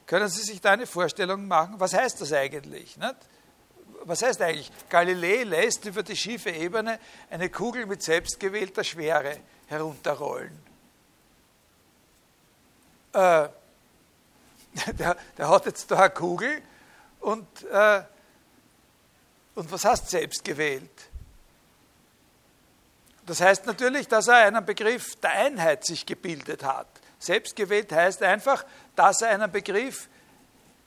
Können 0.05 0.29
Sie 0.29 0.43
sich 0.43 0.61
da 0.61 0.71
eine 0.71 0.87
Vorstellung 0.87 1.45
machen? 1.45 1.75
Was 1.77 1.93
heißt 1.93 2.21
das 2.21 2.31
eigentlich? 2.31 2.95
Nicht? 2.95 3.15
Was 4.09 4.23
heißt 4.23 4.41
eigentlich? 4.41 4.71
Galilei 4.89 5.43
lässt 5.43 5.85
über 5.85 6.01
die 6.01 6.15
schiefe 6.15 6.49
Ebene 6.49 6.99
eine 7.29 7.47
Kugel 7.47 7.85
mit 7.85 8.01
selbstgewählter 8.01 8.83
Schwere 8.83 9.37
herunterrollen. 9.67 10.57
Äh, 13.13 13.19
der, 14.97 15.15
der, 15.37 15.47
hat 15.47 15.67
jetzt 15.67 15.91
da 15.91 15.99
eine 15.99 16.09
Kugel 16.09 16.59
und, 17.19 17.63
äh, 17.65 18.01
und 19.53 19.71
was 19.71 19.83
selbst 20.09 20.43
gewählt? 20.43 20.89
Das 23.27 23.41
heißt 23.41 23.67
natürlich, 23.67 24.07
dass 24.07 24.27
er 24.27 24.37
einen 24.37 24.65
Begriff 24.65 25.17
der 25.17 25.33
Einheit 25.33 25.85
sich 25.85 26.03
gebildet 26.03 26.63
hat. 26.63 26.87
Selbstgewählt 27.19 27.91
heißt 27.91 28.23
einfach, 28.23 28.65
dass 28.95 29.21
er 29.21 29.29
einen 29.29 29.51
Begriff 29.51 30.09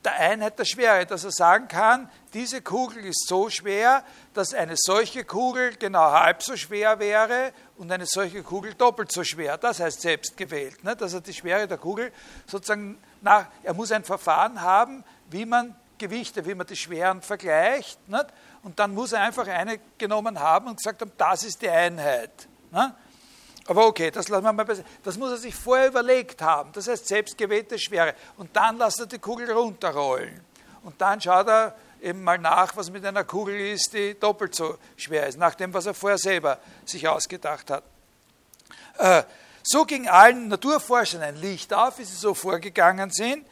der 0.05 0.15
Einheit 0.15 0.59
der 0.59 0.65
Schwere, 0.65 1.07
dass 1.07 1.25
er 1.25 1.31
sagen 1.31 1.69
kann, 1.69 2.11
diese 2.35 2.61
Kugel 2.61 3.05
ist 3.05 3.29
so 3.29 3.49
schwer, 3.51 4.03
dass 4.35 4.53
eine 4.53 4.75
solche 4.77 5.25
Kugel 5.25 5.77
genau 5.77 6.11
halb 6.11 6.43
so 6.43 6.57
schwer 6.57 6.99
wäre 6.99 7.53
und 7.77 7.93
eine 7.93 8.07
solche 8.07 8.43
Kugel 8.43 8.75
doppelt 8.75 9.13
so 9.13 9.23
schwer. 9.23 9.59
Das 9.59 9.81
heißt 9.81 10.01
selbst 10.01 10.37
gewählt, 10.37 10.83
ne? 10.83 10.97
dass 10.97 11.13
er 11.15 11.21
die 11.21 11.33
Schwere 11.33 11.69
der 11.69 11.79
Kugel 11.79 12.13
sozusagen 12.47 12.99
nach, 13.21 13.47
er 13.63 13.75
muss 13.75 13.93
ein 13.93 14.05
Verfahren 14.05 14.61
haben, 14.61 15.05
wie 15.31 15.47
man 15.47 15.77
Gewichte, 15.99 16.45
wie 16.47 16.55
man 16.55 16.67
die 16.67 16.77
Schweren 16.77 17.23
vergleicht. 17.23 18.09
Nicht? 18.09 18.27
Und 18.65 18.79
dann 18.79 18.95
muss 18.95 19.13
er 19.13 19.21
einfach 19.21 19.47
eine 19.47 19.79
genommen 19.99 20.41
haben 20.41 20.67
und 20.67 20.77
gesagt 20.79 21.01
haben, 21.01 21.13
das 21.17 21.45
ist 21.45 21.63
die 21.63 21.71
Einheit. 21.71 22.49
Ne? 22.73 22.93
Aber 23.67 23.87
okay, 23.87 24.11
das 24.11 24.29
lassen 24.29 24.45
wir 24.45 24.53
mal 24.53 24.65
beiseite. 24.65 24.89
Das 25.05 25.17
muss 25.17 25.31
er 25.31 25.37
sich 25.37 25.55
vorher 25.55 25.89
überlegt 25.89 26.43
haben. 26.43 26.73
Das 26.73 26.89
heißt 26.89 27.07
selbstgewählte 27.07 27.79
Schwere. 27.79 28.15
Und 28.37 28.55
dann 28.57 28.79
lässt 28.79 29.01
er 29.01 29.07
die 29.07 29.19
Kugel 29.19 29.51
runterrollen. 29.51 30.41
Und 30.83 31.01
dann 31.01 31.21
schaut 31.21 31.47
er 31.47 31.77
eben 32.01 32.25
mal 32.25 32.39
nach, 32.39 32.77
was 32.77 32.91
mit 32.91 33.05
einer 33.07 33.23
Kugel 33.23 33.55
ist, 33.73 33.93
die 33.93 34.19
doppelt 34.19 34.55
so 34.55 34.79
schwer 34.97 35.29
ist, 35.29 35.39
nach 35.39 35.55
dem, 35.55 35.73
was 35.73 35.87
er 35.87 35.95
vorher 35.95 36.19
selber 36.19 36.59
sich 36.85 37.07
ausgedacht 37.07 37.71
hat. 37.71 37.85
Äh, 38.99 39.23
so 39.63 39.85
ging 39.85 40.09
allen 40.09 40.49
Naturforschern 40.49 41.23
ein 41.23 41.37
Licht 41.37 41.73
auf, 41.73 41.99
wie 41.99 42.05
sie 42.05 42.17
so 42.17 42.35
vorgegangen 42.35 43.11
sind. 43.13 43.47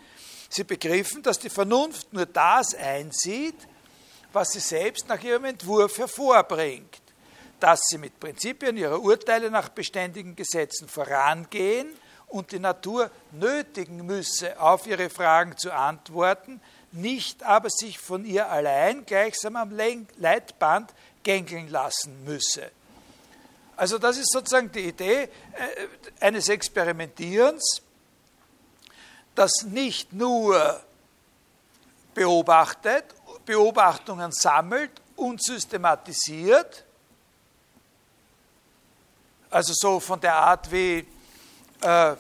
Sie 0.48 0.64
begriffen, 0.64 1.22
dass 1.22 1.38
die 1.38 1.50
Vernunft 1.50 2.12
nur 2.12 2.26
das 2.26 2.74
einsieht, 2.74 3.54
was 4.32 4.50
sie 4.50 4.58
selbst 4.58 5.08
nach 5.08 5.22
ihrem 5.22 5.44
Entwurf 5.44 5.98
hervorbringt 5.98 6.99
dass 7.61 7.82
sie 7.88 7.98
mit 7.98 8.18
Prinzipien 8.18 8.76
ihrer 8.76 9.00
Urteile 9.00 9.50
nach 9.50 9.68
beständigen 9.68 10.34
Gesetzen 10.34 10.88
vorangehen 10.88 11.88
und 12.28 12.52
die 12.52 12.58
Natur 12.58 13.11
nötigen 13.32 14.06
müsse, 14.06 14.61
auf 14.61 14.86
ihre 14.86 15.11
Fragen 15.11 15.56
zu 15.56 15.72
antworten, 15.72 16.61
nicht 16.92 17.42
aber 17.42 17.68
sich 17.70 17.98
von 17.98 18.24
ihr 18.24 18.50
allein 18.50 19.04
gleichsam 19.04 19.56
am 19.56 19.72
Leitband 20.16 20.92
gängeln 21.22 21.68
lassen 21.68 22.24
müsse. 22.24 22.70
Also 23.76 23.98
das 23.98 24.18
ist 24.18 24.32
sozusagen 24.32 24.70
die 24.72 24.88
Idee 24.88 25.22
äh, 25.22 25.28
eines 26.20 26.48
Experimentierens, 26.48 27.82
das 29.34 29.62
nicht 29.62 30.12
nur 30.12 30.80
beobachtet, 32.14 33.04
Beobachtungen 33.46 34.32
sammelt 34.32 34.90
und 35.16 35.42
systematisiert, 35.42 36.84
also 39.51 39.72
so 39.74 40.01
von 40.01 40.20
der 40.20 40.34
Art 40.34 40.70
wie, 40.70 41.07
äh, 41.82 42.14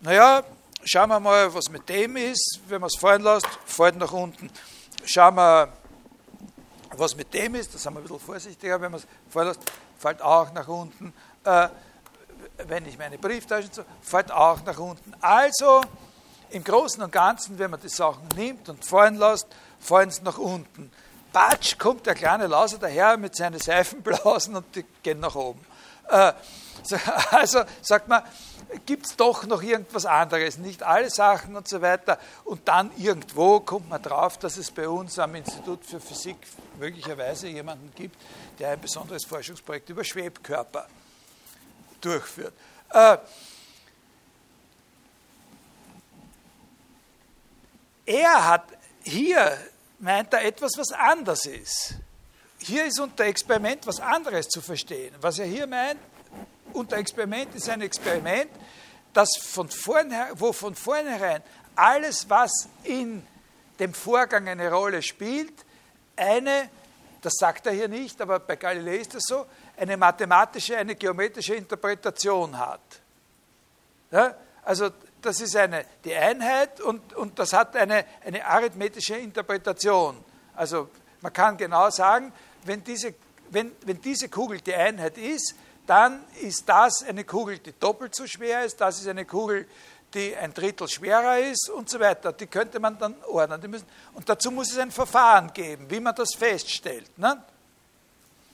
naja, 0.00 0.42
schauen 0.84 1.08
wir 1.08 1.20
mal, 1.20 1.52
was 1.54 1.70
mit 1.70 1.88
dem 1.88 2.16
ist. 2.16 2.60
Wenn 2.68 2.80
man 2.80 2.88
es 2.88 2.96
fallen 2.96 3.22
lässt, 3.22 3.48
fällt 3.64 3.96
nach 3.96 4.12
unten. 4.12 4.50
Schauen 5.04 5.34
wir, 5.36 5.72
was 6.96 7.16
mit 7.16 7.32
dem 7.32 7.54
ist. 7.54 7.74
Da 7.74 7.78
sind 7.78 7.94
wir 7.94 8.00
ein 8.00 8.02
bisschen 8.02 8.20
vorsichtiger. 8.20 8.80
Wenn 8.80 8.92
man 8.92 9.00
es 9.00 9.06
fallen 9.30 9.48
lässt, 9.48 9.60
fällt 9.98 10.20
auch 10.20 10.52
nach 10.52 10.68
unten. 10.68 11.14
Äh, 11.44 11.68
wenn 12.66 12.86
ich 12.86 12.98
meine 12.98 13.18
Brieftasche 13.18 13.68
so, 13.72 13.84
fällt 14.02 14.30
auch 14.30 14.62
nach 14.64 14.78
unten. 14.78 15.14
Also, 15.20 15.80
im 16.50 16.62
Großen 16.62 17.02
und 17.02 17.10
Ganzen, 17.10 17.58
wenn 17.58 17.70
man 17.70 17.80
die 17.80 17.88
Sachen 17.88 18.28
nimmt 18.36 18.68
und 18.68 18.84
fallen 18.84 19.16
lässt, 19.16 19.46
fallen 19.80 20.10
sie 20.10 20.22
nach 20.22 20.38
unten. 20.38 20.90
Batsch, 21.32 21.78
kommt 21.78 22.06
der 22.06 22.14
kleine 22.14 22.46
Lauser 22.46 22.78
daher 22.78 23.16
mit 23.16 23.34
seinen 23.34 23.58
Seifenblasen 23.58 24.54
und 24.54 24.76
die 24.76 24.84
gehen 25.02 25.20
nach 25.20 25.34
oben. 25.34 25.64
Äh, 26.08 26.32
also 27.30 27.62
sagt 27.80 28.08
man, 28.08 28.22
gibt 28.86 29.06
es 29.06 29.16
doch 29.16 29.44
noch 29.44 29.62
irgendwas 29.62 30.06
anderes, 30.06 30.58
nicht 30.58 30.82
alle 30.82 31.10
Sachen 31.10 31.56
und 31.56 31.68
so 31.68 31.80
weiter. 31.80 32.18
Und 32.44 32.66
dann 32.68 32.90
irgendwo 32.96 33.60
kommt 33.60 33.88
man 33.88 34.02
drauf, 34.02 34.38
dass 34.38 34.56
es 34.56 34.70
bei 34.70 34.88
uns 34.88 35.18
am 35.18 35.34
Institut 35.34 35.84
für 35.84 36.00
Physik 36.00 36.36
möglicherweise 36.78 37.48
jemanden 37.48 37.92
gibt, 37.94 38.16
der 38.58 38.70
ein 38.70 38.80
besonderes 38.80 39.24
Forschungsprojekt 39.24 39.88
über 39.90 40.04
Schwebkörper 40.04 40.86
durchführt. 42.00 42.54
Äh, 42.90 43.18
er 48.06 48.48
hat 48.48 48.64
hier, 49.02 49.56
meint 49.98 50.32
er, 50.32 50.44
etwas, 50.44 50.72
was 50.76 50.92
anders 50.92 51.46
ist 51.46 51.94
hier 52.66 52.86
ist 52.86 52.98
unter 52.98 53.24
Experiment 53.24 53.86
was 53.86 54.00
anderes 54.00 54.48
zu 54.48 54.60
verstehen. 54.60 55.14
Was 55.20 55.38
er 55.38 55.46
hier 55.46 55.66
meint, 55.66 56.00
unter 56.72 56.96
Experiment 56.96 57.54
ist 57.54 57.68
ein 57.68 57.82
Experiment, 57.82 58.50
das 59.12 59.28
von 59.40 59.68
wo 60.34 60.52
von 60.52 60.74
vornherein 60.74 61.42
alles, 61.76 62.28
was 62.28 62.68
in 62.84 63.24
dem 63.78 63.92
Vorgang 63.92 64.48
eine 64.48 64.70
Rolle 64.70 65.02
spielt, 65.02 65.52
eine, 66.16 66.70
das 67.20 67.34
sagt 67.38 67.66
er 67.66 67.72
hier 67.72 67.88
nicht, 67.88 68.20
aber 68.20 68.38
bei 68.38 68.56
Galilei 68.56 68.96
ist 68.96 69.14
das 69.14 69.24
so, 69.26 69.46
eine 69.76 69.96
mathematische, 69.96 70.76
eine 70.76 70.94
geometrische 70.94 71.54
Interpretation 71.54 72.56
hat. 72.56 72.80
Ja? 74.10 74.34
Also 74.64 74.90
das 75.20 75.40
ist 75.40 75.56
eine, 75.56 75.84
die 76.04 76.14
Einheit 76.14 76.80
und, 76.80 77.14
und 77.14 77.38
das 77.38 77.52
hat 77.52 77.76
eine, 77.76 78.04
eine 78.24 78.44
arithmetische 78.44 79.16
Interpretation. 79.16 80.16
Also 80.54 80.88
man 81.20 81.32
kann 81.32 81.56
genau 81.56 81.90
sagen, 81.90 82.32
wenn 82.64 82.82
diese, 82.82 83.14
wenn, 83.50 83.72
wenn 83.84 84.00
diese 84.00 84.28
Kugel 84.28 84.60
die 84.60 84.74
Einheit 84.74 85.18
ist, 85.18 85.54
dann 85.86 86.24
ist 86.40 86.68
das 86.68 87.04
eine 87.06 87.24
Kugel, 87.24 87.58
die 87.58 87.72
doppelt 87.78 88.14
so 88.14 88.26
schwer 88.26 88.64
ist, 88.64 88.80
das 88.80 89.00
ist 89.00 89.08
eine 89.08 89.24
Kugel, 89.24 89.66
die 90.14 90.34
ein 90.36 90.54
Drittel 90.54 90.88
schwerer 90.88 91.38
ist 91.38 91.68
und 91.68 91.90
so 91.90 91.98
weiter. 91.98 92.32
Die 92.32 92.46
könnte 92.46 92.78
man 92.78 92.98
dann 92.98 93.14
ordnen. 93.24 93.70
Müssen, 93.70 93.86
und 94.14 94.28
dazu 94.28 94.50
muss 94.50 94.70
es 94.70 94.78
ein 94.78 94.90
Verfahren 94.90 95.52
geben, 95.52 95.90
wie 95.90 96.00
man 96.00 96.14
das 96.14 96.34
feststellt. 96.34 97.18
Ne? 97.18 97.42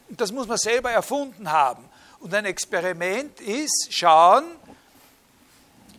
Und 0.09 0.21
das 0.21 0.33
muss 0.33 0.49
man 0.49 0.57
selber 0.57 0.91
erfunden 0.91 1.51
haben. 1.51 1.85
Und 2.21 2.35
ein 2.35 2.47
Experiment 2.47 3.41
ist, 3.41 3.89
schauen, 3.91 4.45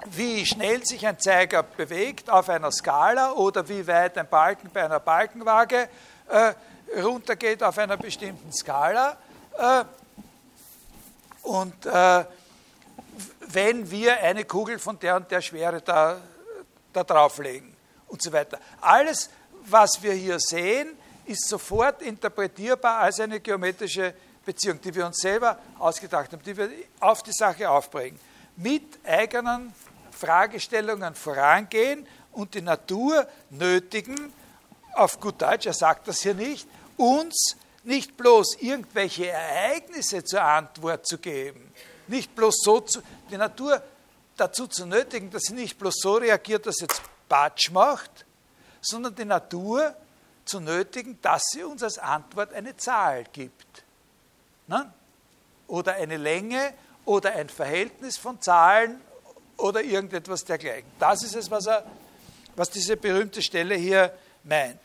wie 0.05 0.45
schnell 0.45 0.83
sich 0.85 1.05
ein 1.05 1.19
Zeiger 1.19 1.63
bewegt 1.63 2.29
auf 2.29 2.49
einer 2.49 2.71
Skala 2.71 3.33
oder 3.33 3.67
wie 3.69 3.85
weit 3.85 4.17
ein 4.17 4.27
Balken 4.27 4.69
bei 4.73 4.83
einer 4.83 4.99
Balkenwaage 4.99 5.87
äh, 6.29 6.53
runtergeht 6.95 7.63
auf 7.63 7.77
einer 7.77 7.97
bestimmten 7.97 8.51
Skala. 8.51 9.17
Äh, 9.57 9.83
und 11.43 11.85
äh, 11.85 12.25
wenn 13.47 13.89
wir 13.89 14.17
eine 14.19 14.45
Kugel 14.45 14.79
von 14.79 14.97
der 14.99 15.15
und 15.15 15.29
der 15.31 15.41
Schwere 15.41 15.81
da, 15.81 16.17
da 16.93 17.03
drauflegen 17.03 17.75
und 18.07 18.21
so 18.21 18.31
weiter. 18.31 18.59
Alles, 18.79 19.29
was 19.65 20.01
wir 20.01 20.13
hier 20.13 20.39
sehen, 20.39 20.97
ist 21.25 21.47
sofort 21.47 22.01
interpretierbar 22.01 22.99
als 22.99 23.19
eine 23.19 23.39
geometrische 23.39 24.13
Beziehung, 24.45 24.81
die 24.81 24.93
wir 24.93 25.05
uns 25.05 25.17
selber 25.17 25.57
ausgedacht 25.79 26.31
haben, 26.31 26.43
die 26.43 26.55
wir 26.55 26.69
auf 26.99 27.23
die 27.23 27.31
Sache 27.31 27.69
aufbringen, 27.69 28.19
mit 28.57 28.99
eigenen 29.05 29.73
Fragestellungen 30.11 31.15
vorangehen 31.15 32.07
und 32.31 32.53
die 32.53 32.61
Natur 32.61 33.27
nötigen, 33.49 34.33
auf 34.93 35.19
gut 35.19 35.41
Deutsch, 35.41 35.65
er 35.65 35.73
sagt 35.73 36.07
das 36.07 36.21
hier 36.21 36.33
nicht, 36.33 36.67
uns 37.01 37.55
nicht 37.83 38.15
bloß 38.15 38.57
irgendwelche 38.59 39.27
Ereignisse 39.27 40.23
zur 40.23 40.43
Antwort 40.43 41.05
zu 41.07 41.17
geben, 41.17 41.73
nicht 42.07 42.35
bloß 42.35 42.61
so 42.63 42.81
zu, 42.81 43.01
die 43.29 43.37
Natur 43.37 43.81
dazu 44.37 44.67
zu 44.67 44.85
nötigen, 44.85 45.31
dass 45.31 45.43
sie 45.43 45.53
nicht 45.53 45.77
bloß 45.79 45.95
so 46.01 46.15
reagiert, 46.15 46.65
dass 46.65 46.75
sie 46.75 46.85
jetzt 46.85 47.01
Batsch 47.27 47.71
macht, 47.71 48.25
sondern 48.81 49.15
die 49.15 49.25
Natur 49.25 49.95
zu 50.45 50.59
nötigen, 50.59 51.17
dass 51.21 51.43
sie 51.51 51.63
uns 51.63 51.83
als 51.83 51.97
Antwort 51.97 52.53
eine 52.53 52.75
Zahl 52.75 53.23
gibt. 53.31 53.83
Ne? 54.67 54.91
Oder 55.67 55.95
eine 55.95 56.17
Länge 56.17 56.73
oder 57.05 57.33
ein 57.33 57.49
Verhältnis 57.49 58.17
von 58.17 58.41
Zahlen 58.41 58.99
oder 59.57 59.81
irgendetwas 59.81 60.43
dergleichen. 60.43 60.89
Das 60.99 61.23
ist 61.23 61.35
es, 61.35 61.49
was, 61.49 61.67
er, 61.67 61.85
was 62.55 62.69
diese 62.69 62.97
berühmte 62.97 63.41
Stelle 63.41 63.75
hier 63.75 64.13
meint. 64.43 64.79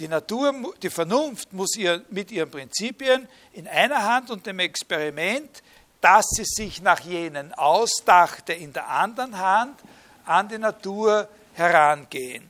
Die 0.00 0.08
Natur, 0.08 0.74
die 0.82 0.90
Vernunft 0.90 1.52
muss 1.52 1.76
ihr, 1.76 2.02
mit 2.10 2.32
ihren 2.32 2.50
Prinzipien 2.50 3.28
in 3.52 3.68
einer 3.68 4.02
Hand 4.02 4.30
und 4.30 4.44
dem 4.44 4.58
Experiment, 4.58 5.62
das 6.00 6.24
sie 6.30 6.44
sich 6.44 6.82
nach 6.82 7.00
jenen 7.00 7.54
ausdachte, 7.54 8.52
in 8.52 8.72
der 8.72 8.88
anderen 8.88 9.38
Hand 9.38 9.80
an 10.26 10.48
die 10.48 10.58
Natur 10.58 11.28
herangehen. 11.52 12.48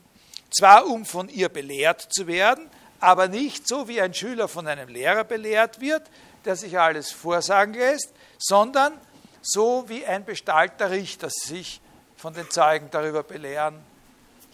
Zwar 0.49 0.87
um 0.87 1.05
von 1.05 1.29
ihr 1.29 1.49
belehrt 1.49 2.07
zu 2.11 2.25
werden, 2.25 2.67
aber 2.99 3.27
nicht 3.27 3.67
so 3.67 3.87
wie 3.87 4.01
ein 4.01 4.13
Schüler 4.13 4.47
von 4.47 4.67
einem 4.67 4.89
Lehrer 4.89 5.23
belehrt 5.23 5.79
wird, 5.79 6.03
der 6.45 6.55
sich 6.55 6.79
alles 6.79 7.11
vorsagen 7.11 7.75
lässt, 7.75 8.11
sondern 8.39 8.93
so 9.41 9.87
wie 9.87 10.03
ein 10.05 10.25
bestallter 10.25 10.89
Richter 10.89 11.29
sich 11.29 11.79
von 12.17 12.33
den 12.33 12.49
Zeugen 12.49 12.89
darüber 12.89 13.21
belehren 13.21 13.83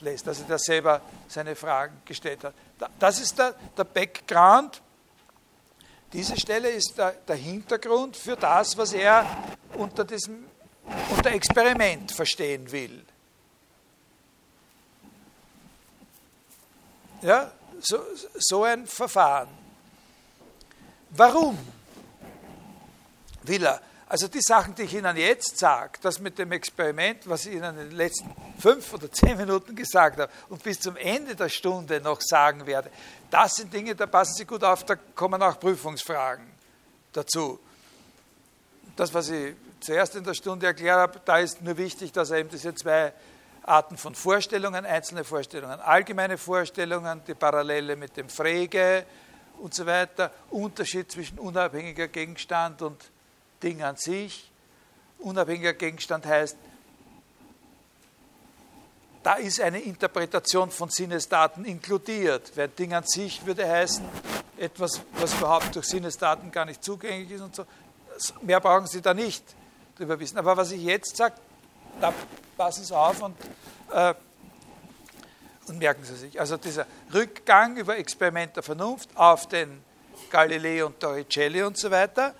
lässt, 0.01 0.27
dass 0.27 0.41
er 0.47 0.59
selber 0.59 1.01
seine 1.27 1.55
Fragen 1.55 2.01
gestellt 2.05 2.43
hat. 2.43 2.53
Das 2.99 3.19
ist 3.19 3.37
der, 3.37 3.55
der 3.77 3.83
Background. 3.83 4.81
Diese 6.13 6.37
Stelle 6.37 6.69
ist 6.69 6.97
der, 6.97 7.11
der, 7.11 7.35
Hintergrund 7.35 8.17
für 8.17 8.35
das, 8.35 8.77
was 8.77 8.93
er 8.93 9.25
unter 9.77 10.03
diesem 10.03 10.45
unter 11.09 11.31
Experiment 11.31 12.11
verstehen 12.11 12.69
will. 12.71 13.05
Ja, 17.21 17.51
so, 17.79 17.99
so 18.35 18.63
ein 18.63 18.87
Verfahren. 18.87 19.49
Warum 21.11 21.57
will 23.43 23.63
er 23.63 23.81
also 24.11 24.27
die 24.27 24.41
Sachen, 24.41 24.75
die 24.75 24.81
ich 24.81 24.93
Ihnen 24.93 25.15
jetzt 25.15 25.57
sage, 25.57 25.93
das 26.01 26.19
mit 26.19 26.37
dem 26.37 26.51
Experiment, 26.51 27.29
was 27.29 27.45
ich 27.45 27.53
Ihnen 27.53 27.79
in 27.79 27.89
den 27.91 27.91
letzten 27.91 28.29
fünf 28.59 28.93
oder 28.93 29.09
zehn 29.09 29.37
Minuten 29.37 29.73
gesagt 29.73 30.19
habe 30.19 30.29
und 30.49 30.61
bis 30.61 30.81
zum 30.81 30.97
Ende 30.97 31.33
der 31.33 31.47
Stunde 31.47 32.01
noch 32.01 32.19
sagen 32.19 32.65
werde, 32.65 32.91
das 33.29 33.55
sind 33.55 33.73
Dinge, 33.73 33.95
da 33.95 34.07
passen 34.07 34.33
Sie 34.33 34.43
gut 34.43 34.65
auf, 34.65 34.83
da 34.83 34.97
kommen 35.15 35.41
auch 35.41 35.57
Prüfungsfragen 35.57 36.45
dazu. 37.13 37.57
Das, 38.97 39.13
was 39.13 39.29
ich 39.29 39.55
zuerst 39.79 40.13
in 40.17 40.25
der 40.25 40.33
Stunde 40.33 40.65
erklärt 40.65 40.99
habe, 40.99 41.21
da 41.23 41.37
ist 41.37 41.61
nur 41.61 41.77
wichtig, 41.77 42.11
dass 42.11 42.31
er 42.31 42.39
eben 42.39 42.49
diese 42.49 42.75
zwei 42.75 43.13
Arten 43.63 43.95
von 43.95 44.13
Vorstellungen, 44.13 44.85
einzelne 44.85 45.23
Vorstellungen, 45.23 45.79
allgemeine 45.79 46.37
Vorstellungen, 46.37 47.21
die 47.25 47.33
Parallele 47.33 47.95
mit 47.95 48.17
dem 48.17 48.27
Frege 48.27 49.05
und 49.59 49.73
so 49.73 49.85
weiter, 49.85 50.31
Unterschied 50.49 51.09
zwischen 51.09 51.39
unabhängiger 51.39 52.09
Gegenstand 52.09 52.81
und 52.81 53.09
Ding 53.61 53.81
an 53.81 53.95
sich. 53.95 54.49
Unabhängiger 55.19 55.73
Gegenstand 55.73 56.25
heißt, 56.25 56.57
da 59.23 59.35
ist 59.35 59.61
eine 59.61 59.79
Interpretation 59.79 60.71
von 60.71 60.89
Sinnesdaten 60.89 61.63
inkludiert. 61.65 62.51
Weil 62.55 62.69
Ding 62.69 62.93
an 62.93 63.03
sich 63.05 63.45
würde 63.45 63.67
heißen, 63.69 64.03
etwas, 64.57 65.01
was 65.13 65.33
überhaupt 65.35 65.75
durch 65.75 65.87
Sinnesdaten 65.87 66.51
gar 66.51 66.65
nicht 66.65 66.83
zugänglich 66.83 67.31
ist 67.31 67.41
und 67.41 67.55
so. 67.55 67.65
Mehr 68.41 68.59
brauchen 68.59 68.87
Sie 68.87 69.01
da 69.01 69.13
nicht 69.13 69.43
drüber 69.97 70.19
wissen. 70.19 70.37
Aber 70.37 70.57
was 70.57 70.71
ich 70.71 70.81
jetzt 70.81 71.17
sage, 71.17 71.35
da 71.99 72.13
passen 72.57 72.83
Sie 72.83 72.95
auf 72.95 73.21
und, 73.21 73.35
äh, 73.91 74.13
und 75.67 75.77
merken 75.77 76.03
Sie 76.03 76.15
sich. 76.15 76.39
Also 76.39 76.57
dieser 76.57 76.85
Rückgang 77.13 77.77
über 77.77 77.97
Experiment 77.97 78.55
der 78.55 78.63
Vernunft 78.63 79.09
auf 79.15 79.47
den 79.47 79.83
Galilei 80.29 80.83
und 80.83 80.99
Torricelli 80.99 81.63
und 81.63 81.77
so 81.77 81.91
weiter, 81.91 82.33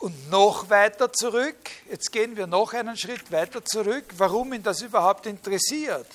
und 0.00 0.30
noch 0.30 0.70
weiter 0.70 1.12
zurück, 1.12 1.56
jetzt 1.90 2.12
gehen 2.12 2.36
wir 2.36 2.46
noch 2.46 2.72
einen 2.72 2.96
Schritt 2.96 3.30
weiter 3.32 3.64
zurück, 3.64 4.04
warum 4.16 4.52
ihn 4.52 4.62
das 4.62 4.82
überhaupt 4.82 5.26
interessiert, 5.26 6.06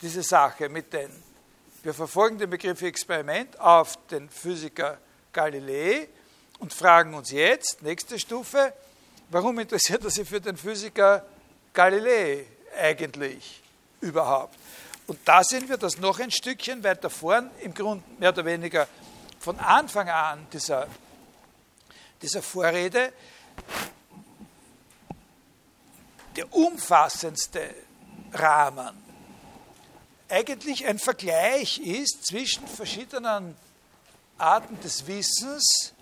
diese 0.00 0.22
Sache 0.22 0.68
mit 0.68 0.92
den, 0.92 1.10
wir 1.82 1.94
verfolgen 1.94 2.38
den 2.38 2.50
Begriff 2.50 2.80
Experiment 2.82 3.58
auf 3.60 3.98
den 4.10 4.28
Physiker 4.28 4.98
Galilei 5.32 6.08
und 6.58 6.72
fragen 6.72 7.14
uns 7.14 7.30
jetzt, 7.30 7.82
nächste 7.82 8.18
Stufe, 8.18 8.72
warum 9.30 9.58
interessiert 9.58 10.04
er 10.04 10.10
sich 10.10 10.28
für 10.28 10.40
den 10.40 10.56
Physiker 10.56 11.24
Galilei 11.72 12.46
eigentlich 12.78 13.62
überhaupt? 14.00 14.56
Und 15.06 15.18
da 15.26 15.44
sehen 15.44 15.68
wir 15.68 15.76
das 15.76 15.98
noch 15.98 16.18
ein 16.20 16.30
Stückchen 16.30 16.82
weiter 16.82 17.10
vorn, 17.10 17.50
im 17.60 17.74
Grunde 17.74 18.02
mehr 18.18 18.30
oder 18.30 18.44
weniger 18.46 18.88
von 19.38 19.58
Anfang 19.58 20.08
an 20.08 20.46
dieser 20.50 20.86
dieser 22.24 22.42
Vorrede 22.42 23.12
der 26.36 26.52
umfassendste 26.54 27.74
Rahmen 28.32 29.04
eigentlich 30.30 30.86
ein 30.86 30.98
Vergleich 30.98 31.78
ist 31.78 32.26
zwischen 32.26 32.66
verschiedenen 32.66 33.54
Arten 34.38 34.80
des 34.80 35.06
Wissens, 35.06 35.92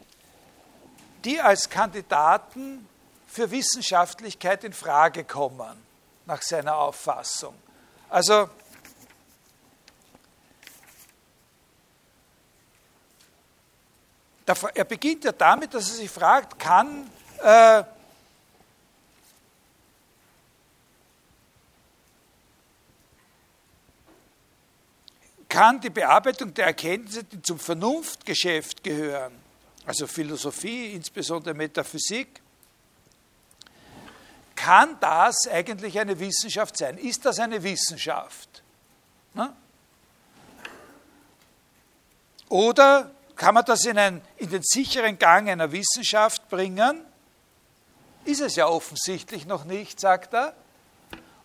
die 1.24 1.40
als 1.40 1.68
Kandidaten 1.68 2.88
für 3.26 3.50
Wissenschaftlichkeit 3.50 4.62
in 4.62 4.72
Frage 4.72 5.24
kommen, 5.24 5.76
nach 6.26 6.40
seiner 6.40 6.76
Auffassung. 6.76 7.54
Also 8.08 8.48
er 14.46 14.84
beginnt 14.84 15.24
ja 15.24 15.32
damit, 15.32 15.72
dass 15.74 15.90
er 15.90 15.96
sich 15.96 16.10
fragt, 16.10 16.58
kann 16.58 17.08
äh, 17.42 17.84
kann 25.52 25.80
die 25.82 25.90
Bearbeitung 25.90 26.54
der 26.54 26.66
Erkenntnisse, 26.66 27.24
die 27.24 27.42
zum 27.42 27.58
Vernunftgeschäft 27.58 28.82
gehören, 28.82 29.34
also 29.84 30.06
Philosophie, 30.06 30.94
insbesondere 30.94 31.52
Metaphysik, 31.52 32.40
kann 34.56 34.96
das 35.00 35.46
eigentlich 35.50 35.98
eine 35.98 36.18
Wissenschaft 36.18 36.78
sein? 36.78 36.96
Ist 36.96 37.26
das 37.26 37.38
eine 37.38 37.62
Wissenschaft? 37.62 38.62
Ne? 39.34 39.54
Oder 42.48 43.10
kann 43.36 43.54
man 43.54 43.64
das 43.64 43.84
in, 43.84 43.98
ein, 43.98 44.22
in 44.36 44.50
den 44.50 44.62
sicheren 44.62 45.18
Gang 45.18 45.48
einer 45.48 45.72
Wissenschaft 45.72 46.48
bringen? 46.48 47.04
Ist 48.24 48.40
es 48.40 48.56
ja 48.56 48.66
offensichtlich 48.66 49.46
noch 49.46 49.64
nicht, 49.64 49.98
sagt 49.98 50.34
er. 50.34 50.54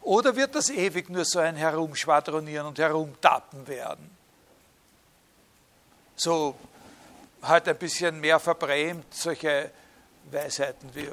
Oder 0.01 0.35
wird 0.35 0.55
das 0.55 0.69
ewig 0.69 1.09
nur 1.09 1.25
so 1.25 1.39
ein 1.39 1.55
Herumschwadronieren 1.55 2.67
und 2.67 2.79
Herumtappen 2.79 3.67
werden? 3.67 4.09
So 6.15 6.55
halt 7.41 7.67
ein 7.67 7.77
bisschen 7.77 8.19
mehr 8.19 8.39
verbrämt, 8.39 9.13
solche 9.13 9.71
Weisheiten 10.31 10.93
wie, 10.93 11.09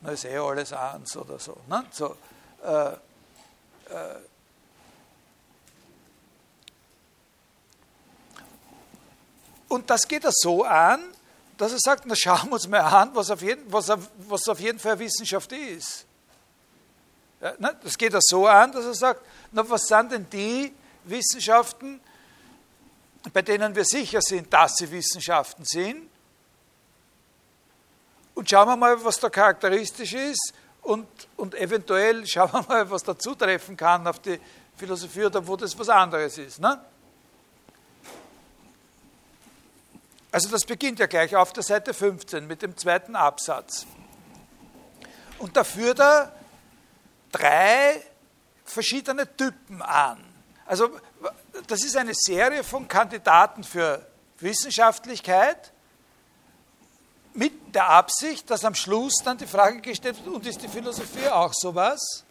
na 0.00 0.12
ist 0.12 0.24
eh 0.24 0.38
alles 0.38 0.72
eins 0.72 1.16
oder 1.16 1.38
so. 1.38 1.56
Ne? 1.68 1.84
so 1.90 2.16
äh, 2.64 2.88
äh, 2.88 2.94
Und 9.68 9.90
das 9.90 10.08
geht 10.08 10.24
er 10.24 10.32
so 10.32 10.64
an, 10.64 11.00
dass 11.58 11.72
er 11.72 11.78
sagt, 11.78 12.06
na 12.06 12.14
schauen 12.16 12.48
wir 12.48 12.54
uns 12.54 12.68
mal 12.68 12.80
an, 12.80 13.10
was 13.14 13.30
auf 13.30 13.42
jeden, 13.42 13.70
was 13.70 13.90
auf, 13.90 14.08
was 14.28 14.48
auf 14.48 14.60
jeden 14.60 14.78
Fall 14.78 14.98
Wissenschaft 14.98 15.52
ist. 15.52 16.06
Ja, 17.40 17.52
ne, 17.58 17.76
das 17.82 17.98
geht 17.98 18.14
er 18.14 18.20
so 18.22 18.46
an, 18.46 18.72
dass 18.72 18.84
er 18.84 18.94
sagt, 18.94 19.22
na 19.52 19.68
was 19.68 19.86
sind 19.86 20.12
denn 20.12 20.26
die 20.30 20.72
Wissenschaften, 21.04 22.00
bei 23.32 23.42
denen 23.42 23.74
wir 23.74 23.84
sicher 23.84 24.20
sind, 24.20 24.52
dass 24.52 24.76
sie 24.76 24.90
Wissenschaften 24.90 25.64
sind? 25.64 26.08
Und 28.34 28.48
schauen 28.48 28.68
wir 28.68 28.76
mal, 28.76 29.04
was 29.04 29.18
da 29.18 29.28
charakteristisch 29.28 30.14
ist 30.14 30.54
und, 30.82 31.08
und 31.36 31.54
eventuell 31.56 32.24
schauen 32.26 32.52
wir 32.52 32.62
mal, 32.62 32.90
was 32.90 33.02
da 33.02 33.18
zutreffen 33.18 33.76
kann 33.76 34.06
auf 34.06 34.20
die 34.20 34.40
Philosophie 34.76 35.24
oder 35.24 35.44
wo 35.44 35.56
das 35.56 35.76
was 35.76 35.88
anderes 35.88 36.38
ist. 36.38 36.60
Ne? 36.60 36.80
Also 40.30 40.48
das 40.50 40.64
beginnt 40.64 40.98
ja 40.98 41.06
gleich 41.06 41.34
auf 41.34 41.52
der 41.52 41.62
Seite 41.62 41.94
15 41.94 42.46
mit 42.46 42.62
dem 42.62 42.76
zweiten 42.76 43.16
Absatz. 43.16 43.86
Und 45.38 45.56
da 45.56 45.64
führt 45.64 46.00
er 46.00 46.32
drei 47.32 48.02
verschiedene 48.64 49.36
Typen 49.36 49.80
an. 49.80 50.22
Also 50.66 50.90
das 51.66 51.84
ist 51.84 51.96
eine 51.96 52.12
Serie 52.14 52.62
von 52.62 52.86
Kandidaten 52.86 53.64
für 53.64 54.06
Wissenschaftlichkeit 54.38 55.72
mit 57.34 57.74
der 57.74 57.88
Absicht, 57.88 58.50
dass 58.50 58.64
am 58.64 58.74
Schluss 58.74 59.14
dann 59.24 59.38
die 59.38 59.46
Frage 59.46 59.80
gestellt 59.80 60.24
wird, 60.24 60.34
und 60.34 60.46
ist 60.46 60.60
die 60.62 60.68
Philosophie 60.68 61.28
auch 61.28 61.52
sowas? 61.54 62.24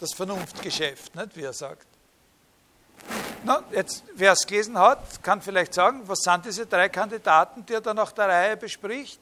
Das 0.00 0.12
Vernunftgeschäft, 0.14 1.14
nicht, 1.14 1.36
wie 1.36 1.42
er 1.42 1.52
sagt. 1.52 1.86
Na, 3.44 3.62
jetzt, 3.70 4.04
wer 4.14 4.32
es 4.32 4.46
gelesen 4.46 4.78
hat, 4.78 5.22
kann 5.22 5.40
vielleicht 5.40 5.72
sagen, 5.72 6.02
was 6.06 6.18
sind 6.20 6.44
diese 6.44 6.66
drei 6.66 6.88
Kandidaten, 6.88 7.64
die 7.64 7.74
er 7.74 7.80
dann 7.80 7.96
nach 7.96 8.12
der 8.12 8.28
Reihe 8.28 8.56
bespricht? 8.56 9.20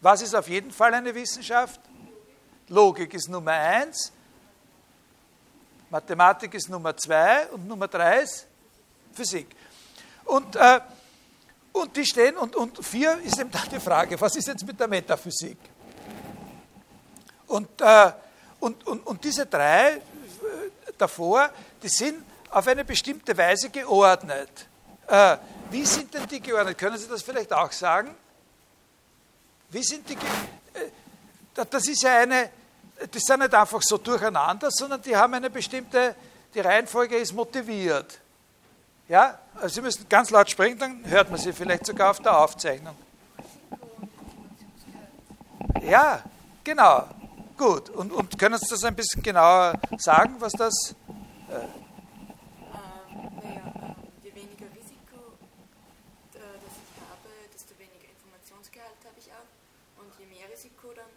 Was 0.00 0.22
ist 0.22 0.34
auf 0.34 0.48
jeden 0.48 0.72
Fall 0.72 0.92
eine 0.94 1.14
Wissenschaft? 1.14 1.80
Logik 2.68 3.14
ist 3.14 3.28
Nummer 3.28 3.52
eins, 3.52 4.12
Mathematik 5.88 6.54
ist 6.54 6.68
Nummer 6.68 6.96
zwei 6.96 7.46
und 7.46 7.66
Nummer 7.66 7.86
drei 7.86 8.22
ist 8.22 8.46
Physik. 9.12 9.54
Und, 10.24 10.56
äh, 10.56 10.80
und 11.72 11.96
die 11.96 12.04
stehen, 12.04 12.36
und, 12.36 12.56
und 12.56 12.84
vier 12.84 13.18
ist 13.18 13.38
eben 13.38 13.50
dann 13.52 13.68
die 13.70 13.78
Frage, 13.78 14.20
was 14.20 14.34
ist 14.34 14.48
jetzt 14.48 14.66
mit 14.66 14.78
der 14.80 14.88
Metaphysik? 14.88 15.58
Und, 17.46 17.80
äh, 17.80 18.12
und, 18.58 18.84
und, 18.84 19.06
und 19.06 19.22
diese 19.22 19.46
drei 19.46 19.92
äh, 19.92 20.00
davor, 20.98 21.50
die 21.82 21.88
sind 21.88 22.24
auf 22.50 22.66
eine 22.66 22.84
bestimmte 22.84 23.36
Weise 23.36 23.70
geordnet. 23.70 24.66
Äh, 25.06 25.36
wie 25.70 25.84
sind 25.84 26.12
denn 26.14 26.26
die 26.26 26.40
geordnet? 26.40 26.78
Können 26.78 26.96
Sie 26.96 27.08
das 27.08 27.22
vielleicht 27.22 27.52
auch 27.52 27.72
sagen? 27.72 28.14
Wie 29.70 29.82
sind 29.82 30.08
die 30.08 30.14
äh, 30.14 31.64
Das 31.68 31.86
ist 31.86 32.02
ja 32.02 32.18
eine, 32.18 32.50
die 33.12 33.18
sind 33.18 33.40
nicht 33.40 33.54
einfach 33.54 33.82
so 33.82 33.98
durcheinander, 33.98 34.70
sondern 34.70 35.02
die 35.02 35.16
haben 35.16 35.34
eine 35.34 35.50
bestimmte, 35.50 36.14
die 36.54 36.60
Reihenfolge 36.60 37.16
ist 37.16 37.32
motiviert. 37.32 38.18
Ja, 39.08 39.38
also 39.54 39.76
Sie 39.76 39.82
müssen 39.82 40.08
ganz 40.08 40.30
laut 40.30 40.50
sprechen, 40.50 40.78
dann 40.78 41.04
hört 41.06 41.30
man 41.30 41.38
sie 41.38 41.52
vielleicht 41.52 41.86
sogar 41.86 42.10
auf 42.10 42.20
der 42.20 42.36
Aufzeichnung. 42.38 42.96
Ja, 45.82 46.22
genau. 46.64 47.06
Gut. 47.56 47.88
Und, 47.90 48.12
und 48.12 48.38
können 48.38 48.58
Sie 48.58 48.68
das 48.68 48.84
ein 48.84 48.94
bisschen 48.94 49.22
genauer 49.22 49.80
sagen, 49.98 50.36
was 50.40 50.52
das 50.52 50.94
äh, 51.48 51.54
naja, 53.40 53.96
je 54.22 54.34
weniger 54.34 54.66
Risiko, 54.76 55.38
das 56.32 56.42
ich 56.42 57.00
habe, 57.08 57.30
desto 57.52 57.78
weniger 57.78 58.08
Informationsgehalt 58.12 59.00
habe 59.04 59.18
ich 59.18 59.32
auch. 59.32 60.02
Und 60.02 60.12
je 60.18 60.26
mehr 60.26 60.50
Risiko 60.52 60.92
dann, 60.94 61.08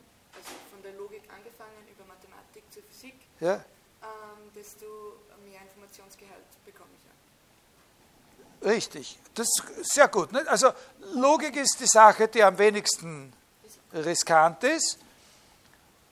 von 0.72 0.82
der 0.82 0.94
Logik 0.94 1.24
angefangen 1.28 1.84
über 1.92 2.06
Mathematik 2.06 2.64
zur 2.72 2.84
Physik, 2.84 3.16
ja. 3.42 3.56
ähm, 3.56 4.54
desto 4.56 4.86
mehr 5.44 5.62
Informationsgehalt 5.62 6.48
bekomme 6.64 6.92
ich 6.96 7.04
auch. 7.04 8.70
Richtig, 8.70 9.20
das 9.34 9.48
ist 9.48 9.94
sehr 9.94 10.08
gut. 10.08 10.32
Ne? 10.32 10.46
Also 10.48 10.72
Logik 11.16 11.58
ist 11.58 11.80
die 11.80 11.88
Sache, 11.88 12.30
die 12.30 12.44
am 12.44 12.58
wenigsten 12.58 13.34
riskant 13.94 14.64
ist 14.64 15.00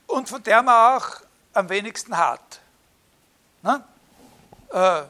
und 0.07 0.27
von 0.29 0.41
der 0.41 0.63
man 0.63 0.97
auch 0.97 1.21
am 1.53 1.69
wenigsten 1.69 2.17
hat. 2.17 2.61
Ne? 3.61 3.83
Äh, 4.71 5.03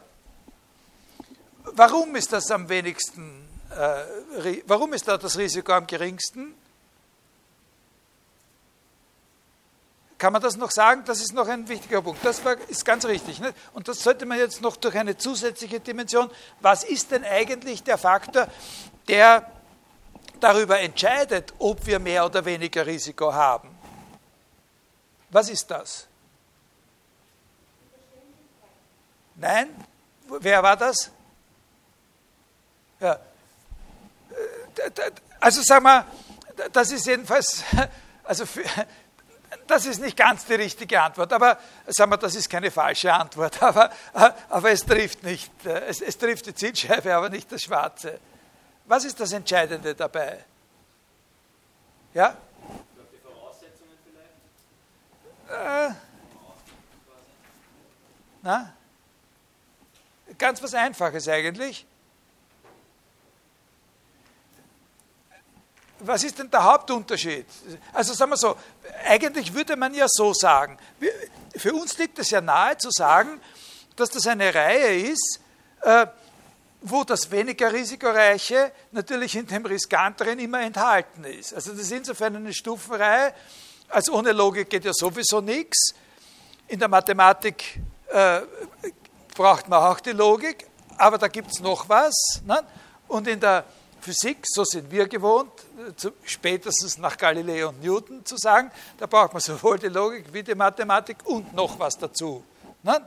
warum 1.74 2.16
ist 2.16 2.34
das 2.34 2.50
am 2.52 2.68
wenigsten, 2.70 3.48
äh, 3.72 4.62
warum 4.66 4.94
ist 4.94 5.08
da 5.08 5.18
das 5.18 5.38
Risiko 5.38 5.74
am 5.74 5.88
geringsten? 5.88 6.56
Kann 10.18 10.34
man 10.34 10.42
das 10.42 10.58
noch 10.58 10.72
sagen? 10.72 11.04
Das 11.06 11.20
ist 11.20 11.34
noch 11.34 11.48
ein 11.48 11.68
wichtiger 11.68 12.02
Punkt. 12.02 12.26
Das 12.26 12.44
war, 12.44 12.58
ist 12.70 12.84
ganz 12.84 13.06
richtig. 13.06 13.40
Nicht? 13.40 13.54
Und 13.74 13.88
das 13.88 14.02
sollte 14.02 14.26
man 14.26 14.40
jetzt 14.40 14.62
noch 14.62 14.76
durch 14.78 14.98
eine 14.98 15.16
zusätzliche 15.16 15.80
Dimension. 15.80 16.32
Was 16.60 16.84
ist 16.84 17.12
denn 17.12 17.24
eigentlich 17.24 17.84
der 17.84 18.00
Faktor, 18.00 18.48
der 19.08 19.52
darüber 20.40 20.80
entscheidet, 20.80 21.54
ob 21.60 21.86
wir 21.86 22.00
mehr 22.00 22.26
oder 22.26 22.44
weniger 22.46 22.86
Risiko 22.88 23.32
haben? 23.32 23.77
Was 25.38 25.50
ist 25.50 25.70
das? 25.70 26.08
Nein? 29.36 29.70
Wer 30.40 30.64
war 30.64 30.76
das? 30.76 31.12
Ja. 33.00 33.20
Also 35.40 35.62
sag 35.62 35.84
mal, 35.84 36.06
das 36.74 36.92
ist 36.92 37.06
jedenfalls, 37.06 37.64
also 38.24 38.48
für, 38.48 38.64
das 39.68 39.86
ist 39.86 40.02
nicht 40.02 40.18
ganz 40.18 40.44
die 40.46 40.56
richtige 40.56 41.00
Antwort, 41.00 41.32
aber 41.32 41.60
sagen 41.86 42.10
wir, 42.10 42.18
das 42.18 42.34
ist 42.34 42.50
keine 42.50 42.72
falsche 42.72 43.14
Antwort, 43.14 43.62
aber, 43.62 43.92
aber 44.50 44.72
es 44.72 44.84
trifft 44.84 45.22
nicht, 45.22 45.52
es, 45.64 46.02
es 46.02 46.18
trifft 46.18 46.48
die 46.48 46.56
Zielscheibe, 46.56 47.14
aber 47.14 47.30
nicht 47.30 47.52
das 47.52 47.62
Schwarze. 47.62 48.20
Was 48.86 49.06
ist 49.06 49.20
das 49.20 49.34
Entscheidende 49.34 49.94
dabei? 49.94 50.44
Ja? 52.16 52.36
Äh, 55.50 55.90
na? 58.42 58.74
Ganz 60.38 60.62
was 60.62 60.74
Einfaches 60.74 61.28
eigentlich. 61.28 61.86
Was 66.00 66.24
ist 66.24 66.38
denn 66.38 66.52
der 66.52 66.64
Hauptunterschied? 66.64 67.46
Also 67.92 68.14
sagen 68.14 68.32
wir 68.32 68.38
so, 68.38 68.56
eigentlich 69.06 69.54
würde 69.54 69.76
man 69.76 69.94
ja 69.96 70.06
so 70.08 70.34
sagen, 70.34 70.78
für 71.56 71.74
uns 71.74 71.98
liegt 71.98 72.20
es 72.20 72.30
ja 72.30 72.40
nahe 72.40 72.78
zu 72.78 72.92
sagen, 72.92 73.42
dass 73.96 74.12
das 74.12 74.28
eine 74.28 74.54
Reihe 74.54 75.10
ist, 75.12 75.40
äh, 75.82 76.06
wo 76.82 77.04
das 77.04 77.32
weniger 77.32 77.74
risikoreiche 77.74 78.72
natürlich 78.92 79.36
in 79.36 79.48
dem 79.48 79.66
riskanteren 79.66 80.38
immer 80.38 80.62
enthalten 80.62 81.24
ist. 81.24 81.54
Also 81.56 81.72
das 81.72 81.82
ist 81.82 81.92
insofern 81.92 82.36
eine 82.36 82.54
Stufenreihe, 82.54 83.34
als 83.90 84.10
ohne 84.10 84.32
Logik 84.32 84.70
geht 84.70 84.86
ja 84.86 84.94
sowieso 84.94 85.42
nichts. 85.42 85.94
In 86.68 86.80
der 86.80 86.88
Mathematik 86.88 87.80
äh, 88.10 88.42
braucht 89.36 89.68
man 89.70 89.82
auch 89.84 90.00
die 90.00 90.12
Logik, 90.12 90.68
aber 90.98 91.18
da 91.18 91.28
gibt 91.28 91.52
es 91.52 91.60
noch 91.60 91.88
was. 91.88 92.42
Ne? 92.46 92.64
Und 93.08 93.28
in 93.28 93.40
der 93.40 93.64
Physik, 94.02 94.40
so 94.44 94.64
sind 94.64 94.92
wir 94.92 95.08
gewohnt, 95.08 95.52
zu, 95.96 96.12
spätestens 96.24 96.98
nach 96.98 97.18
Galilei 97.18 97.66
und 97.66 97.82
Newton 97.84 98.26
zu 98.26 98.38
sagen, 98.38 98.72
da 98.98 99.06
braucht 99.06 99.34
man 99.34 99.42
sowohl 99.42 99.80
die 99.80 99.88
Logik 99.88 100.32
wie 100.32 100.44
die 100.44 100.56
Mathematik 100.56 101.18
und 101.26 101.54
noch 101.54 101.80
was 101.80 101.98
dazu. 101.98 102.44
Ne? 102.84 103.02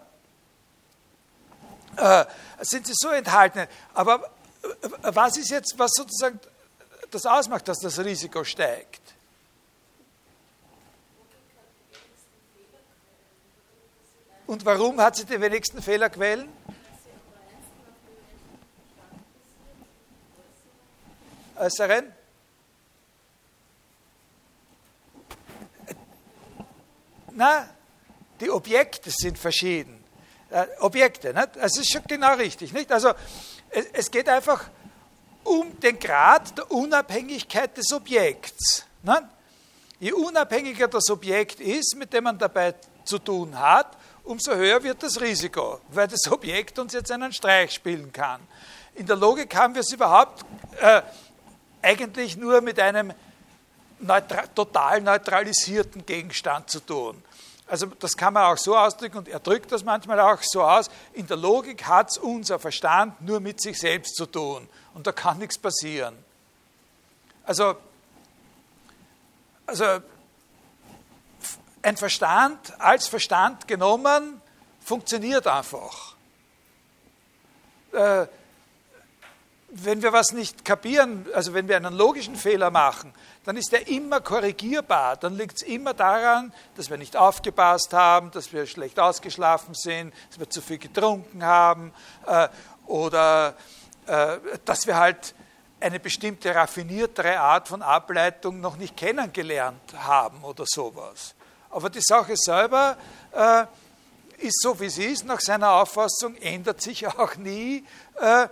Äh, 1.97 2.25
sind 2.61 2.87
sie 2.87 2.95
so 2.95 3.09
enthalten. 3.09 3.67
Aber 3.95 4.31
äh, 4.63 4.89
was 5.03 5.37
ist 5.37 5.51
jetzt, 5.51 5.75
was 5.79 5.93
sozusagen 5.95 6.41
das 7.11 7.27
ausmacht, 7.27 7.69
dass 7.69 7.79
das 7.79 7.99
Risiko 7.99 8.45
steigt? 8.45 9.10
Und 14.51 14.65
warum 14.65 15.01
hat 15.01 15.15
sie 15.15 15.25
die 15.25 15.41
wenigsten 15.41 15.81
Fehlerquellen? 15.81 16.49
Äußeren? 21.55 22.13
Na, 27.31 27.69
die 28.41 28.51
Objekte 28.51 29.13
sind 29.13 29.39
verschieden. 29.39 30.03
Äh, 30.51 30.67
Objekte, 30.81 31.33
nicht? 31.33 31.51
das 31.55 31.79
ist 31.79 31.93
schon 31.93 32.03
genau 32.09 32.35
richtig. 32.35 32.73
Nicht? 32.73 32.91
Also 32.91 33.11
es, 33.69 33.87
es, 33.93 34.11
geht 34.11 34.29
einfach 34.29 34.69
um 35.45 35.79
den 35.79 35.97
Grad 36.01 36.59
der 36.59 36.73
Unabhängigkeit 36.73 37.77
des 37.77 37.93
Objekts. 37.93 38.85
Nicht? 39.05 39.23
Je 40.01 40.11
unabhängiger 40.11 40.89
das 40.89 41.09
Objekt 41.09 41.61
ist, 41.61 41.95
mit 41.95 42.13
dem 42.13 42.25
man 42.25 42.37
dabei 42.37 42.75
zu 43.05 43.21
tun 43.21 43.57
hat, 43.57 43.97
umso 44.31 44.55
höher 44.55 44.83
wird 44.83 45.03
das 45.03 45.21
Risiko, 45.21 45.81
weil 45.89 46.07
das 46.07 46.31
Objekt 46.31 46.79
uns 46.79 46.93
jetzt 46.93 47.11
einen 47.11 47.33
Streich 47.33 47.73
spielen 47.73 48.13
kann. 48.13 48.41
In 48.95 49.07
der 49.07 49.17
Logik 49.17 49.55
haben 49.57 49.75
wir 49.75 49.81
es 49.81 49.93
überhaupt 49.93 50.45
äh, 50.81 51.03
eigentlich 51.83 52.37
nur 52.37 52.61
mit 52.61 52.79
einem 52.79 53.13
neutra 53.99 54.47
total 54.47 55.01
neutralisierten 55.01 56.07
Gegenstand 56.07 56.71
zu 56.71 56.81
tun. 56.81 57.23
Also 57.67 57.87
das 57.87 58.17
kann 58.17 58.33
man 58.33 58.45
auch 58.45 58.57
so 58.57 58.77
ausdrücken 58.77 59.19
und 59.19 59.29
er 59.29 59.41
drückt 59.41 59.71
das 59.73 59.85
manchmal 59.85 60.21
auch 60.21 60.43
so 60.43 60.63
aus. 60.63 60.89
In 61.13 61.27
der 61.27 61.37
Logik 61.37 61.85
hat 61.87 62.17
unser 62.19 62.59
Verstand 62.59 63.21
nur 63.23 63.41
mit 63.41 63.61
sich 63.61 63.79
selbst 63.79 64.15
zu 64.15 64.27
tun 64.27 64.69
und 64.95 65.07
da 65.07 65.13
kann 65.13 65.39
nichts 65.39 65.59
passieren. 65.59 66.17
Also, 67.45 67.77
also 69.67 70.01
ein 71.83 71.97
Verstand 71.97 72.81
als 72.81 73.07
Verstand 73.09 73.67
genommen 73.67 74.41
funktioniert 74.81 75.47
einfach. 75.47 76.15
Äh, 77.93 78.27
wenn 79.73 80.03
wir 80.03 80.13
was 80.13 80.33
nicht 80.33 80.65
kapieren, 80.65 81.27
also 81.33 81.55
wenn 81.55 81.69
wir 81.69 81.77
einen 81.77 81.95
logischen 81.95 82.35
Fehler 82.35 82.71
machen, 82.71 83.15
dann 83.45 83.57
ist 83.57 83.73
er 83.73 83.87
immer 83.87 84.21
korrigierbar. 84.21 85.17
Dann 85.17 85.37
liegt 85.37 85.57
es 85.57 85.63
immer 85.63 85.95
daran, 85.95 86.53
dass 86.77 86.91
wir 86.91 86.99
nicht 86.99 87.17
aufgepasst 87.17 87.93
haben, 87.93 88.31
dass 88.33 88.53
wir 88.53 88.67
schlecht 88.67 88.99
ausgeschlafen 88.99 89.75
sind, 89.75 90.13
dass 90.29 90.41
wir 90.41 90.51
zu 90.51 90.61
viel 90.61 90.79
getrunken 90.79 91.45
haben 91.45 91.93
äh, 92.27 92.49
oder 92.87 93.55
äh, 94.07 94.39
dass 94.65 94.87
wir 94.87 94.97
halt 94.97 95.35
eine 95.79 96.01
bestimmte 96.01 96.55
raffiniertere 96.55 97.39
Art 97.39 97.69
von 97.69 97.81
Ableitung 97.81 98.61
noch 98.61 98.77
nicht 98.77 98.97
kennengelernt 98.97 99.95
haben 99.97 100.43
oder 100.45 100.65
sowas. 100.67 101.35
Aber 101.71 101.89
die 101.89 102.03
Sache 102.03 102.37
selber 102.37 102.97
äh, 103.33 103.65
ist 104.39 104.61
so, 104.61 104.79
wie 104.81 104.89
sie 104.89 105.05
ist. 105.05 105.25
Nach 105.25 105.41
seiner 105.41 105.73
Auffassung 105.73 106.37
ändert 106.37 106.81
sich 106.81 107.07
auch 107.19 107.37
nie. 107.37 107.85
Äh, 108.21 108.49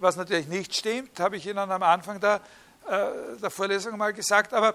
was 0.00 0.16
natürlich 0.16 0.48
nicht 0.48 0.74
stimmt, 0.74 1.18
habe 1.20 1.36
ich 1.36 1.46
Ihnen 1.46 1.58
am 1.58 1.82
Anfang 1.82 2.20
der, 2.20 2.40
äh, 2.88 3.38
der 3.40 3.50
Vorlesung 3.50 3.96
mal 3.96 4.12
gesagt, 4.12 4.52
aber 4.52 4.74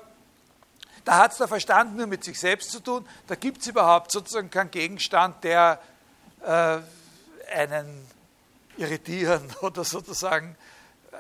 da 1.04 1.20
hat 1.20 1.32
es 1.32 1.38
der 1.38 1.48
Verstand 1.48 1.96
nur 1.96 2.08
mit 2.08 2.24
sich 2.24 2.40
selbst 2.40 2.72
zu 2.72 2.80
tun. 2.80 3.08
Da 3.28 3.36
gibt 3.36 3.62
es 3.62 3.68
überhaupt 3.68 4.12
sozusagen 4.12 4.50
keinen 4.50 4.72
Gegenstand, 4.72 5.44
der 5.44 5.80
äh, 6.44 6.80
einen 7.54 8.08
irritieren 8.78 9.54
oder 9.62 9.84
sozusagen 9.84 10.56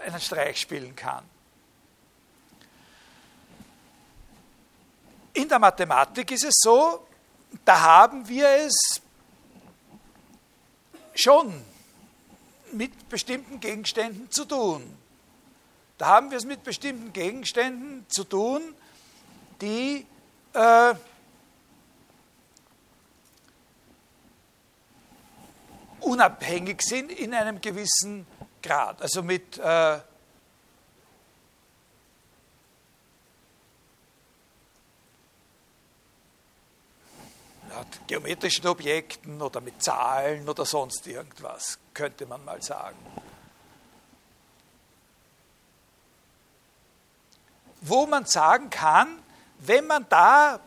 einen 0.05 0.19
Streich 0.19 0.59
spielen 0.59 0.95
kann. 0.95 1.23
In 5.37 5.47
der 5.47 5.59
Mathematik 5.59 6.31
ist 6.31 6.45
es 6.45 6.55
so, 6.63 7.05
da 7.63 7.79
haben 7.79 8.27
wir 8.27 8.49
es 8.49 8.99
schon 11.13 11.63
mit 12.71 13.07
bestimmten 13.07 13.59
Gegenständen 13.59 14.31
zu 14.31 14.45
tun. 14.45 14.97
Da 15.99 16.07
haben 16.07 16.31
wir 16.31 16.39
es 16.39 16.45
mit 16.45 16.63
bestimmten 16.63 17.13
Gegenständen 17.13 18.03
zu 18.09 18.23
tun, 18.23 18.73
die 19.61 20.07
äh, 20.53 20.95
unabhängig 25.99 26.81
sind 26.81 27.11
in 27.11 27.35
einem 27.35 27.61
gewissen 27.61 28.25
Grad. 28.63 29.03
Also 29.03 29.21
mit 29.21 29.59
äh, 29.59 29.99
geometrischen 38.07 38.67
Objekten 38.67 39.41
oder 39.41 39.61
mit 39.61 39.81
Zahlen 39.81 40.47
oder 40.47 40.65
sonst 40.65 41.05
irgendwas, 41.07 41.79
könnte 41.93 42.25
man 42.25 42.43
mal 42.45 42.61
sagen. 42.61 42.97
Wo 47.81 48.05
man 48.05 48.25
sagen 48.25 48.69
kann, 48.69 49.19
wenn 49.59 49.87
man 49.87 50.05
da 50.09 50.59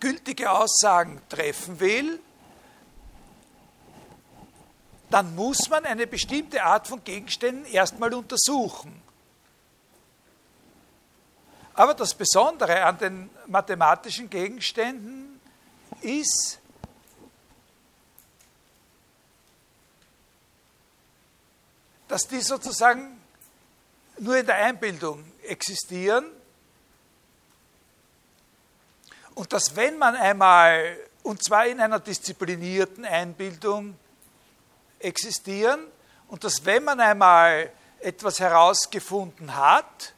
gültige 0.00 0.50
Aussagen 0.50 1.20
treffen 1.28 1.80
will, 1.80 2.20
dann 5.10 5.34
muss 5.34 5.68
man 5.68 5.84
eine 5.84 6.06
bestimmte 6.06 6.62
Art 6.62 6.88
von 6.88 7.04
Gegenständen 7.04 7.66
erstmal 7.66 8.14
untersuchen. 8.14 9.02
Aber 11.74 11.94
das 11.94 12.14
Besondere 12.14 12.84
an 12.84 12.98
den 12.98 13.30
mathematischen 13.46 14.28
Gegenständen 14.28 15.31
ist, 16.02 16.58
dass 22.08 22.28
die 22.28 22.40
sozusagen 22.40 23.20
nur 24.18 24.36
in 24.36 24.46
der 24.46 24.56
Einbildung 24.56 25.24
existieren 25.44 26.26
und 29.34 29.52
dass 29.52 29.76
wenn 29.76 29.98
man 29.98 30.14
einmal, 30.14 30.98
und 31.22 31.42
zwar 31.42 31.66
in 31.66 31.80
einer 31.80 32.00
disziplinierten 32.00 33.04
Einbildung 33.04 33.96
existieren, 34.98 35.80
und 36.28 36.44
dass 36.44 36.64
wenn 36.64 36.84
man 36.84 36.98
einmal 36.98 37.70
etwas 38.00 38.40
herausgefunden 38.40 39.54
hat, 39.54 40.14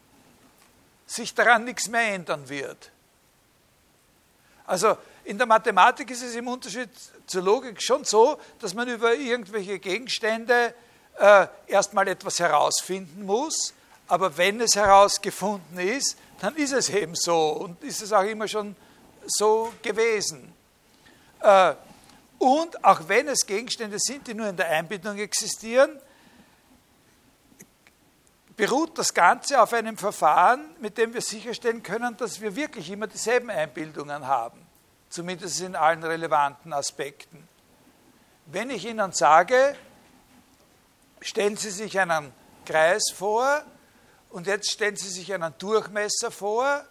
sich 1.06 1.34
daran 1.34 1.64
nichts 1.64 1.88
mehr 1.88 2.14
ändern 2.14 2.48
wird. 2.48 2.92
Also 4.66 4.96
in 5.24 5.38
der 5.38 5.46
Mathematik 5.46 6.10
ist 6.10 6.22
es 6.22 6.34
im 6.34 6.48
Unterschied 6.48 6.90
zur 7.26 7.42
Logik 7.42 7.82
schon 7.82 8.04
so, 8.04 8.38
dass 8.58 8.74
man 8.74 8.88
über 8.88 9.14
irgendwelche 9.14 9.78
Gegenstände 9.78 10.74
äh, 11.18 11.46
erstmal 11.66 12.08
etwas 12.08 12.38
herausfinden 12.38 13.24
muss, 13.24 13.72
aber 14.06 14.36
wenn 14.36 14.60
es 14.60 14.76
herausgefunden 14.76 15.78
ist, 15.78 16.18
dann 16.40 16.54
ist 16.56 16.72
es 16.72 16.90
eben 16.90 17.14
so 17.14 17.52
und 17.52 17.82
ist 17.82 18.02
es 18.02 18.12
auch 18.12 18.24
immer 18.24 18.46
schon 18.48 18.76
so 19.26 19.72
gewesen. 19.82 20.52
Äh, 21.40 21.74
und 22.38 22.84
auch 22.84 23.08
wenn 23.08 23.28
es 23.28 23.46
Gegenstände 23.46 23.98
sind, 23.98 24.26
die 24.26 24.34
nur 24.34 24.48
in 24.48 24.56
der 24.56 24.68
Einbindung 24.68 25.18
existieren, 25.18 25.98
beruht 28.56 28.98
das 28.98 29.14
Ganze 29.14 29.60
auf 29.62 29.72
einem 29.72 29.96
Verfahren, 29.96 30.76
mit 30.80 30.98
dem 30.98 31.14
wir 31.14 31.22
sicherstellen 31.22 31.82
können, 31.82 32.16
dass 32.18 32.40
wir 32.40 32.54
wirklich 32.54 32.90
immer 32.90 33.06
dieselben 33.06 33.48
Einbildungen 33.48 34.26
haben 34.26 34.63
zumindest 35.14 35.60
in 35.60 35.76
allen 35.76 36.02
relevanten 36.02 36.72
Aspekten. 36.72 37.46
Wenn 38.46 38.68
ich 38.70 38.84
Ihnen 38.84 39.12
sage, 39.12 39.76
stellen 41.20 41.56
Sie 41.56 41.70
sich 41.70 42.00
einen 42.00 42.32
Kreis 42.66 43.12
vor 43.14 43.62
und 44.30 44.48
jetzt 44.48 44.72
stellen 44.72 44.96
Sie 44.96 45.08
sich 45.08 45.32
einen 45.32 45.54
Durchmesser 45.56 46.32
vor 46.32 46.84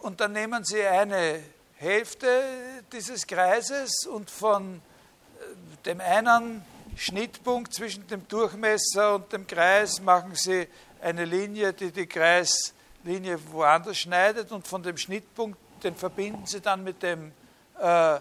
und 0.00 0.20
dann 0.20 0.32
nehmen 0.32 0.64
Sie 0.64 0.82
eine 0.82 1.42
Hälfte 1.74 2.42
dieses 2.90 3.26
Kreises 3.26 4.06
und 4.06 4.30
von 4.30 4.76
äh, 4.76 5.84
dem 5.84 6.00
einen 6.00 6.64
Schnittpunkt 6.96 7.74
zwischen 7.74 8.06
dem 8.06 8.26
Durchmesser 8.28 9.16
und 9.16 9.30
dem 9.30 9.46
Kreis 9.46 10.00
machen 10.00 10.34
Sie 10.34 10.68
eine 11.02 11.26
Linie, 11.26 11.74
die 11.74 11.92
die 11.92 12.06
Kreislinie 12.06 13.38
woanders 13.52 13.98
schneidet 13.98 14.50
und 14.52 14.66
von 14.66 14.82
dem 14.82 14.96
Schnittpunkt 14.96 15.58
den 15.84 15.94
verbinden 15.94 16.46
Sie 16.46 16.60
dann 16.60 16.82
mit 16.82 17.02
dem, 17.02 17.32
äh, 17.80 18.18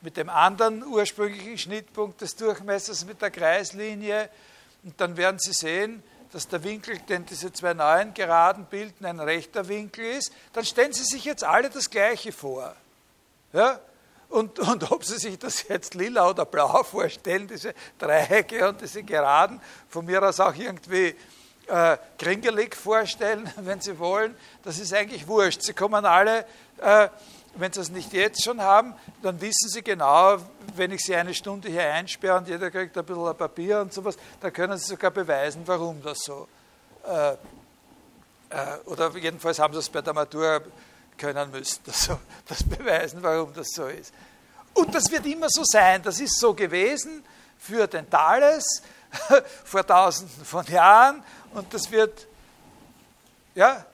mit 0.00 0.16
dem 0.16 0.28
anderen 0.28 0.84
ursprünglichen 0.84 1.58
Schnittpunkt 1.58 2.20
des 2.20 2.34
Durchmessers, 2.34 3.04
mit 3.04 3.22
der 3.22 3.30
Kreislinie. 3.30 4.28
Und 4.82 5.00
dann 5.00 5.16
werden 5.16 5.38
Sie 5.38 5.52
sehen, 5.52 6.02
dass 6.32 6.48
der 6.48 6.64
Winkel, 6.64 6.98
den 6.98 7.26
diese 7.26 7.52
zwei 7.52 7.74
neuen 7.74 8.14
Geraden 8.14 8.64
bilden, 8.64 9.04
ein 9.04 9.20
rechter 9.20 9.68
Winkel 9.68 10.04
ist. 10.04 10.32
Dann 10.54 10.64
stellen 10.64 10.92
Sie 10.92 11.04
sich 11.04 11.24
jetzt 11.24 11.44
alle 11.44 11.68
das 11.68 11.90
Gleiche 11.90 12.32
vor. 12.32 12.74
Ja? 13.52 13.78
Und, 14.30 14.58
und 14.58 14.90
ob 14.90 15.04
Sie 15.04 15.18
sich 15.18 15.38
das 15.38 15.68
jetzt 15.68 15.94
lila 15.94 16.30
oder 16.30 16.46
blau 16.46 16.82
vorstellen, 16.82 17.46
diese 17.46 17.74
Dreiecke 17.98 18.66
und 18.66 18.80
diese 18.80 19.02
Geraden, 19.02 19.60
von 19.90 20.06
mir 20.06 20.22
aus 20.26 20.40
auch 20.40 20.54
irgendwie 20.54 21.14
äh, 21.68 21.96
kringelig 22.18 22.76
vorstellen, 22.76 23.50
wenn 23.56 23.80
Sie 23.80 23.98
wollen. 23.98 24.34
Das 24.62 24.78
ist 24.78 24.92
eigentlich 24.92 25.26
wurscht. 25.26 25.62
Sie 25.62 25.72
kommen 25.72 26.04
alle, 26.04 26.44
äh, 26.78 27.08
wenn 27.54 27.72
Sie 27.72 27.80
es 27.80 27.90
nicht 27.90 28.12
jetzt 28.12 28.42
schon 28.42 28.60
haben, 28.60 28.94
dann 29.22 29.40
wissen 29.40 29.68
Sie 29.68 29.82
genau, 29.82 30.38
wenn 30.74 30.90
ich 30.90 31.02
Sie 31.02 31.14
eine 31.14 31.34
Stunde 31.34 31.68
hier 31.68 31.92
einsperre 31.92 32.38
und 32.38 32.48
jeder 32.48 32.70
kriegt 32.70 32.96
ein 32.96 33.04
bisschen 33.04 33.36
Papier 33.36 33.80
und 33.80 33.92
sowas, 33.92 34.16
dann 34.40 34.52
können 34.52 34.78
Sie 34.78 34.86
sogar 34.86 35.10
beweisen, 35.10 35.62
warum 35.66 36.02
das 36.02 36.20
so. 36.20 36.48
Äh, 37.06 37.32
äh 37.32 37.36
oder 38.86 39.14
jedenfalls 39.16 39.58
haben 39.58 39.74
Sie 39.74 39.80
es 39.80 39.88
bei 39.88 40.00
der 40.00 40.14
Matur 40.14 40.62
können 41.18 41.50
müssen, 41.50 41.80
das, 41.86 42.04
so, 42.04 42.18
das 42.48 42.62
beweisen, 42.64 43.22
warum 43.22 43.52
das 43.54 43.68
so 43.74 43.86
ist. 43.86 44.12
Und 44.74 44.94
das 44.94 45.10
wird 45.10 45.26
immer 45.26 45.48
so 45.50 45.62
sein. 45.64 46.02
Das 46.02 46.18
ist 46.18 46.38
so 46.38 46.54
gewesen 46.54 47.22
für 47.58 47.86
den 47.86 48.08
Thales 48.08 48.82
vor 49.64 49.86
tausenden 49.86 50.44
von 50.44 50.64
Jahren 50.66 51.22
und 51.54 51.72
das 51.72 51.90
wird, 51.90 52.26
ja, 53.54 53.84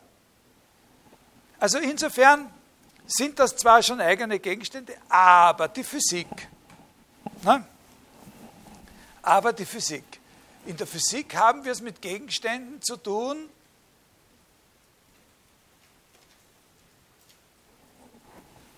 also 1.59 1.79
insofern 1.79 2.51
sind 3.07 3.39
das 3.39 3.57
zwar 3.57 3.83
schon 3.83 4.01
eigene 4.01 4.39
Gegenstände, 4.39 4.95
aber 5.09 5.69
die 5.69 5.83
Physik, 5.83 6.49
ne? 7.43 7.65
aber 9.23 9.53
die 9.53 9.65
Physik. 9.65 10.05
In 10.67 10.77
der 10.77 10.87
Physik 10.87 11.35
haben 11.35 11.65
wir 11.65 11.73
es 11.73 11.81
mit 11.81 12.03
Gegenständen 12.03 12.83
zu 12.83 12.97
tun, 12.97 13.49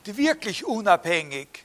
die 0.06 0.16
wirklich 0.16 0.64
unabhängig 0.64 1.64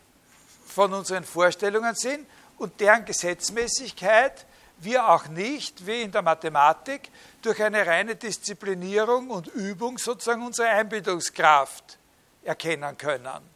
von 0.66 0.94
unseren 0.94 1.24
Vorstellungen 1.24 1.96
sind 1.96 2.28
und 2.58 2.80
deren 2.80 3.06
Gesetzmäßigkeit 3.06 4.46
wir 4.80 5.10
auch 5.10 5.28
nicht, 5.28 5.86
wie 5.86 6.02
in 6.02 6.12
der 6.12 6.22
Mathematik, 6.22 7.10
durch 7.42 7.62
eine 7.62 7.86
reine 7.86 8.16
Disziplinierung 8.16 9.30
und 9.30 9.48
Übung 9.48 9.98
sozusagen 9.98 10.46
unsere 10.46 10.70
Einbildungskraft 10.70 11.98
erkennen 12.44 12.98
können. 12.98 13.56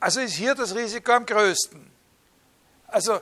Also 0.00 0.20
ist 0.20 0.34
hier 0.34 0.54
das 0.54 0.74
Risiko 0.74 1.12
am 1.12 1.24
größten. 1.24 1.90
Also 2.88 3.20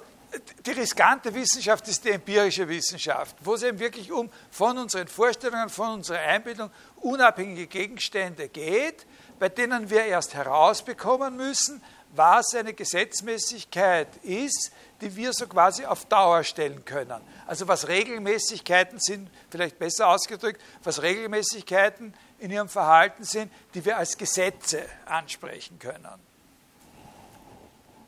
die 0.66 0.70
riskante 0.72 1.32
Wissenschaft 1.32 1.86
ist 1.88 2.04
die 2.04 2.10
empirische 2.10 2.68
Wissenschaft, 2.68 3.36
wo 3.40 3.54
es 3.54 3.62
eben 3.62 3.78
wirklich 3.78 4.10
um 4.10 4.30
von 4.50 4.78
unseren 4.78 5.06
Vorstellungen, 5.06 5.68
von 5.68 5.90
unserer 5.90 6.18
Einbildung 6.18 6.70
unabhängige 6.96 7.66
Gegenstände 7.66 8.48
geht, 8.48 9.06
bei 9.38 9.48
denen 9.48 9.90
wir 9.90 10.04
erst 10.04 10.34
herausbekommen 10.34 11.36
müssen, 11.36 11.82
was 12.14 12.54
eine 12.54 12.74
Gesetzmäßigkeit 12.74 14.16
ist, 14.22 14.70
die 15.00 15.16
wir 15.16 15.32
so 15.32 15.46
quasi 15.46 15.84
auf 15.84 16.04
Dauer 16.04 16.44
stellen 16.44 16.84
können. 16.84 17.20
Also 17.46 17.66
was 17.66 17.88
Regelmäßigkeiten 17.88 19.00
sind, 19.00 19.30
vielleicht 19.50 19.78
besser 19.78 20.08
ausgedrückt, 20.08 20.60
was 20.84 21.02
Regelmäßigkeiten 21.02 22.14
in 22.38 22.50
ihrem 22.50 22.68
Verhalten 22.68 23.24
sind, 23.24 23.50
die 23.74 23.84
wir 23.84 23.96
als 23.96 24.16
Gesetze 24.16 24.84
ansprechen 25.06 25.78
können, 25.78 26.20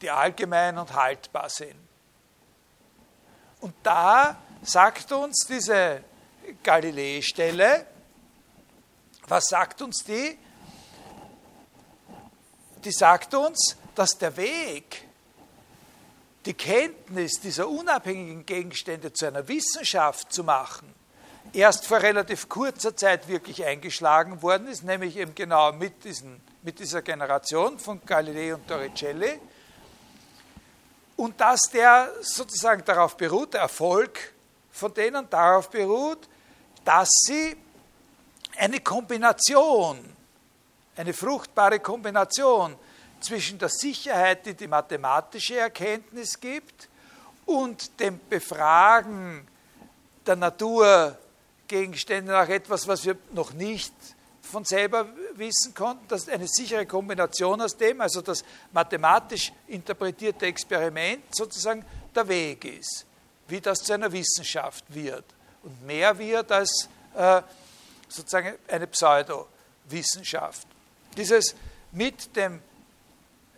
die 0.03 0.11
allgemein 0.11 0.77
und 0.77 0.93
haltbar 0.95 1.49
sind. 1.49 1.77
Und 3.61 3.75
da 3.83 4.37
sagt 4.63 5.11
uns 5.13 5.47
diese 5.49 6.03
Galilei-Stelle, 6.63 7.87
was 9.27 9.45
sagt 9.47 9.81
uns 9.81 10.05
die? 10.05 10.39
Die 12.85 12.93
sagt 12.93 13.35
uns, 13.35 13.77
dass 13.95 14.19
der 14.19 14.37
Weg, 14.37 15.09
die 16.45 16.55
Kenntnis 16.55 17.41
dieser 17.41 17.69
unabhängigen 17.69 18.45
Gegenstände 18.45 19.13
zu 19.13 19.27
einer 19.27 19.49
Wissenschaft 19.49 20.33
zu 20.33 20.45
machen, 20.45 20.93
erst 21.55 21.87
vor 21.87 22.03
relativ 22.03 22.49
kurzer 22.49 22.95
Zeit 22.97 23.29
wirklich 23.29 23.65
eingeschlagen 23.65 24.43
worden 24.43 24.69
ist, 24.69 24.85
nämlich 24.85 25.17
eben 25.17 25.35
genau 25.35 25.73
mit, 25.73 26.05
diesen, 26.05 26.41
mit 26.63 26.79
dieser 26.79 27.01
Generation 27.01 27.79
von 27.79 28.05
Galilei 28.05 28.55
und 28.55 28.67
Torricelli. 28.69 29.41
Und 31.17 31.41
dass 31.41 31.61
der 31.73 32.13
sozusagen 32.21 32.85
darauf 32.85 33.17
beruht, 33.17 33.55
der 33.55 33.63
Erfolg 33.63 34.35
von 34.73 34.93
denen 34.93 35.31
darauf 35.31 35.71
beruht, 35.71 36.29
dass 36.85 37.09
sie 37.25 37.57
eine 38.59 38.81
Kombination, 38.81 40.14
eine 40.97 41.13
fruchtbare 41.13 41.81
Kombination 41.81 42.77
zwischen 43.21 43.59
der 43.59 43.69
Sicherheit, 43.69 44.47
die 44.47 44.55
die 44.55 44.69
mathematische 44.69 45.59
Erkenntnis 45.59 46.39
gibt, 46.39 46.89
und 47.47 48.01
dem 48.01 48.21
Befragen 48.29 49.47
der 50.27 50.37
Naturgegenstände 50.37 52.33
nach 52.33 52.49
etwas, 52.49 52.89
was 52.89 53.05
wir 53.05 53.17
noch 53.33 53.53
nicht 53.53 53.93
von 54.41 54.65
selber 54.65 55.07
wissen 55.35 55.75
konnten, 55.75 56.07
dass 56.09 56.29
eine 56.29 56.47
sichere 56.47 56.87
Kombination 56.87 57.61
aus 57.61 57.77
dem, 57.77 58.01
also 58.01 58.23
das 58.23 58.45
mathematisch 58.73 59.53
interpretierte 59.67 60.47
Experiment 60.47 61.25
sozusagen 61.35 61.85
der 62.15 62.29
Weg 62.29 62.65
ist, 62.65 63.05
wie 63.49 63.61
das 63.61 63.83
zu 63.83 63.93
einer 63.95 64.13
Wissenschaft 64.13 64.85
wird 64.89 65.25
und 65.63 65.85
mehr 65.85 66.17
wird 66.19 66.53
als 66.53 66.89
äh, 67.15 67.43
sozusagen 68.09 68.55
eine 68.69 68.87
Pseudowissenschaft. 68.87 70.69
Dieses 71.17 71.55
mit 71.93 72.35
dem 72.37 72.61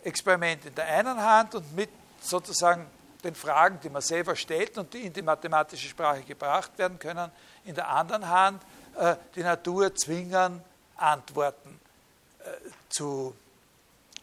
Experiment 0.03 0.65
in 0.65 0.75
der 0.75 0.85
einen 0.85 1.21
Hand 1.21 1.55
und 1.55 1.75
mit 1.75 1.89
sozusagen 2.21 2.87
den 3.23 3.35
Fragen, 3.35 3.79
die 3.81 3.89
man 3.89 4.01
selber 4.01 4.35
stellt 4.35 4.77
und 4.77 4.93
die 4.93 4.99
in 4.99 5.13
die 5.13 5.21
mathematische 5.21 5.87
Sprache 5.87 6.21
gebracht 6.21 6.77
werden 6.77 6.99
können, 6.99 7.31
in 7.65 7.75
der 7.75 7.89
anderen 7.89 8.27
Hand 8.27 8.61
äh, 8.95 9.15
die 9.35 9.43
Natur 9.43 9.93
zwingen, 9.95 10.61
Antworten 10.95 11.79
äh, 12.39 12.69
zu, 12.89 13.35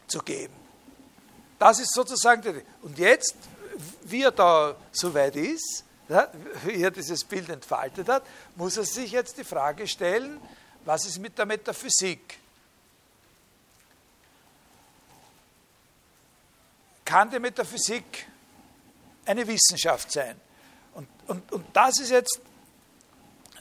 zu 0.07 0.19
geben. 0.19 0.53
Das 1.59 1.79
ist 1.79 1.93
sozusagen, 1.93 2.41
die, 2.41 2.61
und 2.81 2.97
jetzt, 2.97 3.35
wie 4.03 4.23
er 4.23 4.31
da 4.31 4.75
soweit 4.91 5.35
ist, 5.35 5.83
ja, 6.07 6.27
wie 6.63 6.81
er 6.81 6.91
dieses 6.91 7.23
Bild 7.23 7.49
entfaltet 7.49 8.07
hat, 8.07 8.23
muss 8.55 8.77
er 8.77 8.83
sich 8.83 9.11
jetzt 9.11 9.37
die 9.37 9.43
Frage 9.43 9.87
stellen, 9.87 10.39
was 10.83 11.05
ist 11.05 11.19
mit 11.19 11.37
der 11.37 11.45
Metaphysik? 11.45 12.39
Kann 17.05 17.29
die 17.29 17.39
Metaphysik 17.39 18.27
eine 19.25 19.47
Wissenschaft 19.47 20.11
sein? 20.11 20.39
Und, 20.93 21.07
und, 21.27 21.51
und 21.51 21.65
das 21.73 21.99
ist 21.99 22.09
jetzt 22.09 22.39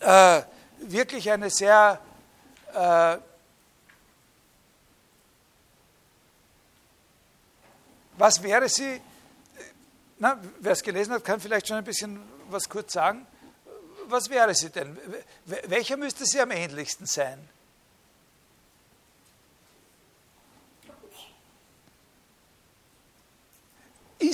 äh, 0.00 0.42
wirklich 0.78 1.30
eine 1.30 1.50
sehr 1.50 2.00
äh, 2.72 3.18
was 8.16 8.42
wäre 8.42 8.68
sie, 8.68 9.00
wer 10.18 10.72
es 10.72 10.82
gelesen 10.82 11.14
hat, 11.14 11.24
kann 11.24 11.40
vielleicht 11.40 11.68
schon 11.68 11.76
ein 11.76 11.84
bisschen 11.84 12.22
was 12.48 12.68
kurz 12.68 12.92
sagen. 12.92 13.26
Was 14.06 14.28
wäre 14.28 14.54
sie 14.54 14.70
denn? 14.70 14.98
Welcher 15.44 15.96
müsste 15.96 16.26
sie 16.26 16.40
am 16.40 16.50
ähnlichsten 16.50 17.06
sein? 17.06 17.48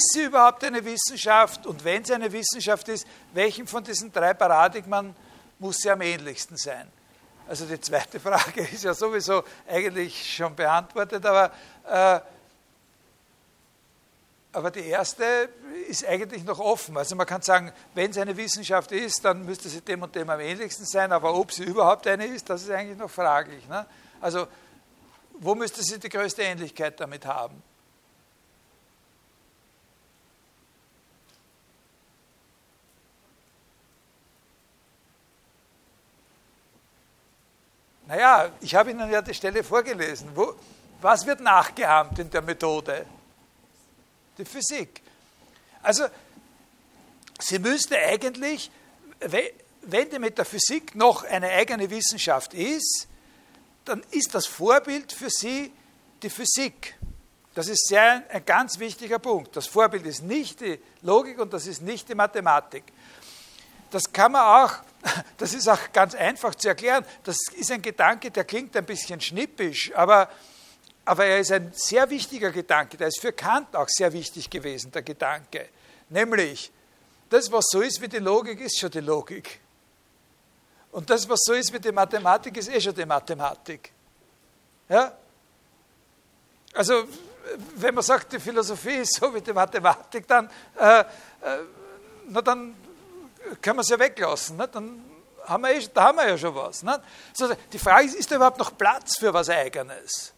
Ist 0.00 0.14
sie 0.14 0.24
überhaupt 0.24 0.64
eine 0.64 0.82
Wissenschaft? 0.82 1.66
Und 1.66 1.84
wenn 1.84 2.02
sie 2.02 2.14
eine 2.14 2.32
Wissenschaft 2.32 2.88
ist, 2.88 3.06
welchem 3.34 3.66
von 3.66 3.84
diesen 3.84 4.10
drei 4.10 4.32
Paradigmen 4.32 5.14
muss 5.58 5.76
sie 5.76 5.90
am 5.90 6.00
ähnlichsten 6.00 6.56
sein? 6.56 6.90
Also 7.46 7.66
die 7.66 7.78
zweite 7.78 8.18
Frage 8.28 8.62
ist 8.62 8.82
ja 8.82 8.94
sowieso 8.94 9.44
eigentlich 9.68 10.34
schon 10.36 10.56
beantwortet, 10.56 11.26
aber, 11.26 11.52
äh, 11.86 12.20
aber 14.54 14.70
die 14.70 14.86
erste 14.86 15.50
ist 15.86 16.06
eigentlich 16.06 16.44
noch 16.44 16.60
offen. 16.60 16.96
Also 16.96 17.14
man 17.14 17.26
kann 17.26 17.42
sagen, 17.42 17.70
wenn 17.92 18.10
es 18.10 18.16
eine 18.16 18.34
Wissenschaft 18.38 18.92
ist, 18.92 19.22
dann 19.22 19.44
müsste 19.44 19.68
sie 19.68 19.82
dem 19.82 20.02
und 20.02 20.14
dem 20.14 20.30
am 20.30 20.40
ähnlichsten 20.40 20.86
sein, 20.86 21.12
aber 21.12 21.34
ob 21.34 21.52
sie 21.52 21.64
überhaupt 21.64 22.06
eine 22.06 22.24
ist, 22.24 22.48
das 22.48 22.62
ist 22.62 22.70
eigentlich 22.70 22.96
noch 22.96 23.10
fraglich. 23.10 23.68
Ne? 23.68 23.84
Also 24.18 24.48
wo 25.34 25.54
müsste 25.54 25.82
sie 25.82 25.98
die 25.98 26.08
größte 26.08 26.40
Ähnlichkeit 26.40 26.98
damit 26.98 27.26
haben? 27.26 27.62
Naja, 38.10 38.50
ich 38.60 38.74
habe 38.74 38.90
Ihnen 38.90 39.08
ja 39.08 39.22
die 39.22 39.32
Stelle 39.32 39.62
vorgelesen. 39.62 40.30
Wo, 40.34 40.56
was 41.00 41.24
wird 41.26 41.38
nachgeahmt 41.38 42.18
in 42.18 42.28
der 42.28 42.42
Methode? 42.42 43.06
Die 44.36 44.44
Physik. 44.44 45.00
Also, 45.80 46.06
sie 47.38 47.60
müsste 47.60 47.96
eigentlich, 47.96 48.68
wenn 49.20 50.10
die 50.10 50.18
Metaphysik 50.18 50.96
noch 50.96 51.22
eine 51.22 51.50
eigene 51.50 51.88
Wissenschaft 51.88 52.52
ist, 52.52 53.06
dann 53.84 54.02
ist 54.10 54.34
das 54.34 54.44
Vorbild 54.44 55.12
für 55.12 55.30
sie 55.30 55.72
die 56.20 56.30
Physik. 56.30 56.98
Das 57.54 57.68
ist 57.68 57.86
sehr 57.86 58.24
ein 58.28 58.44
ganz 58.44 58.80
wichtiger 58.80 59.20
Punkt. 59.20 59.54
Das 59.54 59.68
Vorbild 59.68 60.04
ist 60.04 60.24
nicht 60.24 60.60
die 60.62 60.80
Logik 61.02 61.38
und 61.38 61.52
das 61.52 61.68
ist 61.68 61.80
nicht 61.80 62.08
die 62.08 62.16
Mathematik. 62.16 62.82
Das 63.92 64.12
kann 64.12 64.32
man 64.32 64.64
auch 64.64 64.89
das 65.38 65.54
ist 65.54 65.68
auch 65.68 65.92
ganz 65.92 66.14
einfach 66.14 66.54
zu 66.54 66.68
erklären. 66.68 67.04
Das 67.24 67.36
ist 67.56 67.70
ein 67.70 67.82
Gedanke, 67.82 68.30
der 68.30 68.44
klingt 68.44 68.76
ein 68.76 68.84
bisschen 68.84 69.20
schnippisch, 69.20 69.92
aber, 69.94 70.28
aber 71.04 71.24
er 71.24 71.40
ist 71.40 71.52
ein 71.52 71.72
sehr 71.74 72.08
wichtiger 72.10 72.50
Gedanke. 72.50 72.96
Der 72.96 73.08
ist 73.08 73.20
für 73.20 73.32
Kant 73.32 73.74
auch 73.74 73.88
sehr 73.88 74.12
wichtig 74.12 74.50
gewesen, 74.50 74.92
der 74.92 75.02
Gedanke. 75.02 75.68
Nämlich, 76.08 76.70
das, 77.30 77.50
was 77.50 77.66
so 77.70 77.80
ist 77.80 78.00
wie 78.00 78.08
die 78.08 78.18
Logik, 78.18 78.60
ist 78.60 78.78
schon 78.78 78.90
die 78.90 79.00
Logik. 79.00 79.60
Und 80.92 81.08
das, 81.08 81.28
was 81.28 81.40
so 81.44 81.52
ist 81.52 81.72
wie 81.72 81.78
die 81.78 81.92
Mathematik, 81.92 82.56
ist 82.56 82.68
eh 82.68 82.80
schon 82.80 82.94
die 82.94 83.06
Mathematik. 83.06 83.92
Ja? 84.88 85.16
Also, 86.74 87.04
wenn 87.76 87.94
man 87.94 88.02
sagt, 88.02 88.32
die 88.32 88.40
Philosophie 88.40 88.96
ist 88.96 89.14
so 89.14 89.32
wie 89.34 89.40
die 89.40 89.52
Mathematik, 89.52 90.26
dann, 90.26 90.50
äh, 90.78 91.00
äh, 91.00 91.04
na, 92.28 92.42
dann 92.42 92.74
können 93.60 93.76
wir 93.76 93.82
es 93.82 93.88
ja 93.88 93.98
weglassen. 93.98 94.56
Nicht? 94.56 94.74
Dann 94.74 95.04
haben 95.46 95.62
wir, 95.62 95.70
eh, 95.70 95.88
da 95.92 96.04
haben 96.04 96.18
wir 96.18 96.28
ja 96.28 96.38
schon 96.38 96.54
was. 96.54 96.82
Nicht? 96.82 97.00
Also 97.40 97.54
die 97.72 97.78
Frage 97.78 98.06
ist, 98.06 98.14
ist 98.14 98.30
da 98.30 98.36
überhaupt 98.36 98.58
noch 98.58 98.76
Platz 98.76 99.18
für 99.18 99.32
was 99.32 99.48
Eigenes? 99.48 100.32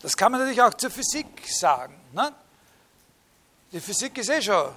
Das 0.00 0.16
kann 0.16 0.32
man 0.32 0.40
natürlich 0.40 0.62
auch 0.62 0.74
zur 0.74 0.90
Physik 0.90 1.26
sagen. 1.46 1.94
Nicht? 2.12 2.32
Die 3.72 3.80
Physik 3.80 4.16
ist 4.18 4.30
eh 4.30 4.42
schon 4.42 4.70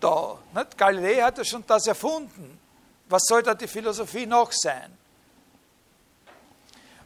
da. 0.00 0.38
Nicht? 0.54 0.76
Galilei 0.76 1.22
hat 1.22 1.38
ja 1.38 1.44
schon 1.44 1.64
das 1.66 1.86
erfunden. 1.86 2.58
Was 3.08 3.22
soll 3.26 3.42
da 3.42 3.54
die 3.54 3.68
Philosophie 3.68 4.26
noch 4.26 4.50
sein? 4.52 4.96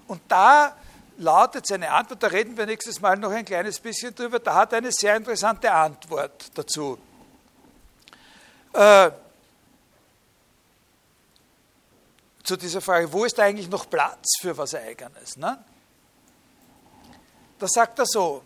Und 0.06 0.22
da 0.28 0.74
lautet 1.18 1.66
seine 1.66 1.90
Antwort, 1.90 2.22
da 2.22 2.28
reden 2.28 2.56
wir 2.56 2.64
nächstes 2.64 3.00
Mal 3.00 3.16
noch 3.16 3.30
ein 3.30 3.44
kleines 3.44 3.78
bisschen 3.78 4.14
drüber, 4.14 4.38
da 4.38 4.54
hat 4.54 4.72
er 4.72 4.78
eine 4.78 4.92
sehr 4.92 5.16
interessante 5.16 5.70
Antwort 5.70 6.50
dazu. 6.54 6.98
Äh, 8.72 9.10
zu 12.48 12.56
dieser 12.56 12.80
Frage, 12.80 13.12
wo 13.12 13.26
ist 13.26 13.38
eigentlich 13.38 13.68
noch 13.68 13.90
Platz 13.90 14.38
für 14.40 14.56
was 14.56 14.74
Eigenes? 14.74 15.36
Ne? 15.36 15.62
Da 17.58 17.68
sagt 17.68 17.98
er 17.98 18.06
so, 18.06 18.42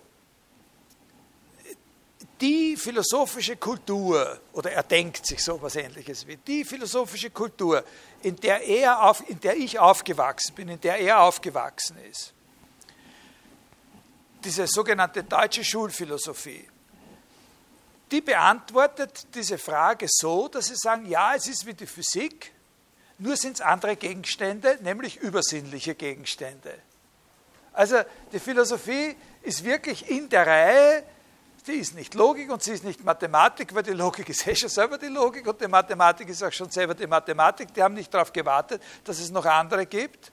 die 2.40 2.76
philosophische 2.76 3.56
Kultur, 3.56 4.40
oder 4.54 4.72
er 4.72 4.82
denkt 4.82 5.24
sich 5.24 5.40
so 5.44 5.54
etwas 5.54 5.76
Ähnliches 5.76 6.26
wie, 6.26 6.36
die 6.36 6.64
philosophische 6.64 7.30
Kultur, 7.30 7.84
in 8.22 8.34
der, 8.34 8.66
er 8.66 9.04
auf, 9.04 9.22
in 9.30 9.38
der 9.38 9.56
ich 9.56 9.78
aufgewachsen 9.78 10.52
bin, 10.56 10.68
in 10.68 10.80
der 10.80 10.98
er 10.98 11.20
aufgewachsen 11.20 11.96
ist, 12.10 12.32
diese 14.42 14.66
sogenannte 14.66 15.22
deutsche 15.22 15.62
Schulphilosophie, 15.62 16.68
die 18.10 18.20
beantwortet 18.20 19.28
diese 19.32 19.58
Frage 19.58 20.06
so, 20.08 20.48
dass 20.48 20.66
sie 20.66 20.74
sagen, 20.74 21.06
ja, 21.06 21.36
es 21.36 21.46
ist 21.46 21.64
wie 21.64 21.74
die 21.74 21.86
Physik, 21.86 22.52
nur 23.22 23.36
sind 23.36 23.54
es 23.54 23.60
andere 23.60 23.94
Gegenstände, 23.94 24.78
nämlich 24.82 25.18
übersinnliche 25.18 25.94
Gegenstände. 25.94 26.74
Also 27.72 27.98
die 28.32 28.40
Philosophie 28.40 29.14
ist 29.42 29.62
wirklich 29.62 30.10
in 30.10 30.28
der 30.28 30.44
Reihe, 30.44 31.04
die 31.68 31.74
ist 31.74 31.94
nicht 31.94 32.14
Logik 32.14 32.50
und 32.50 32.64
sie 32.64 32.72
ist 32.72 32.82
nicht 32.82 33.04
Mathematik, 33.04 33.72
weil 33.76 33.84
die 33.84 33.92
Logik 33.92 34.28
ist 34.28 34.44
eh 34.48 34.56
schon 34.56 34.68
selber 34.68 34.98
die 34.98 35.06
Logik 35.06 35.46
und 35.46 35.60
die 35.60 35.68
Mathematik 35.68 36.28
ist 36.30 36.42
auch 36.42 36.52
schon 36.52 36.68
selber 36.68 36.94
die 36.94 37.06
Mathematik. 37.06 37.72
Die 37.72 37.80
haben 37.80 37.94
nicht 37.94 38.12
darauf 38.12 38.32
gewartet, 38.32 38.82
dass 39.04 39.20
es 39.20 39.30
noch 39.30 39.44
andere 39.44 39.86
gibt, 39.86 40.32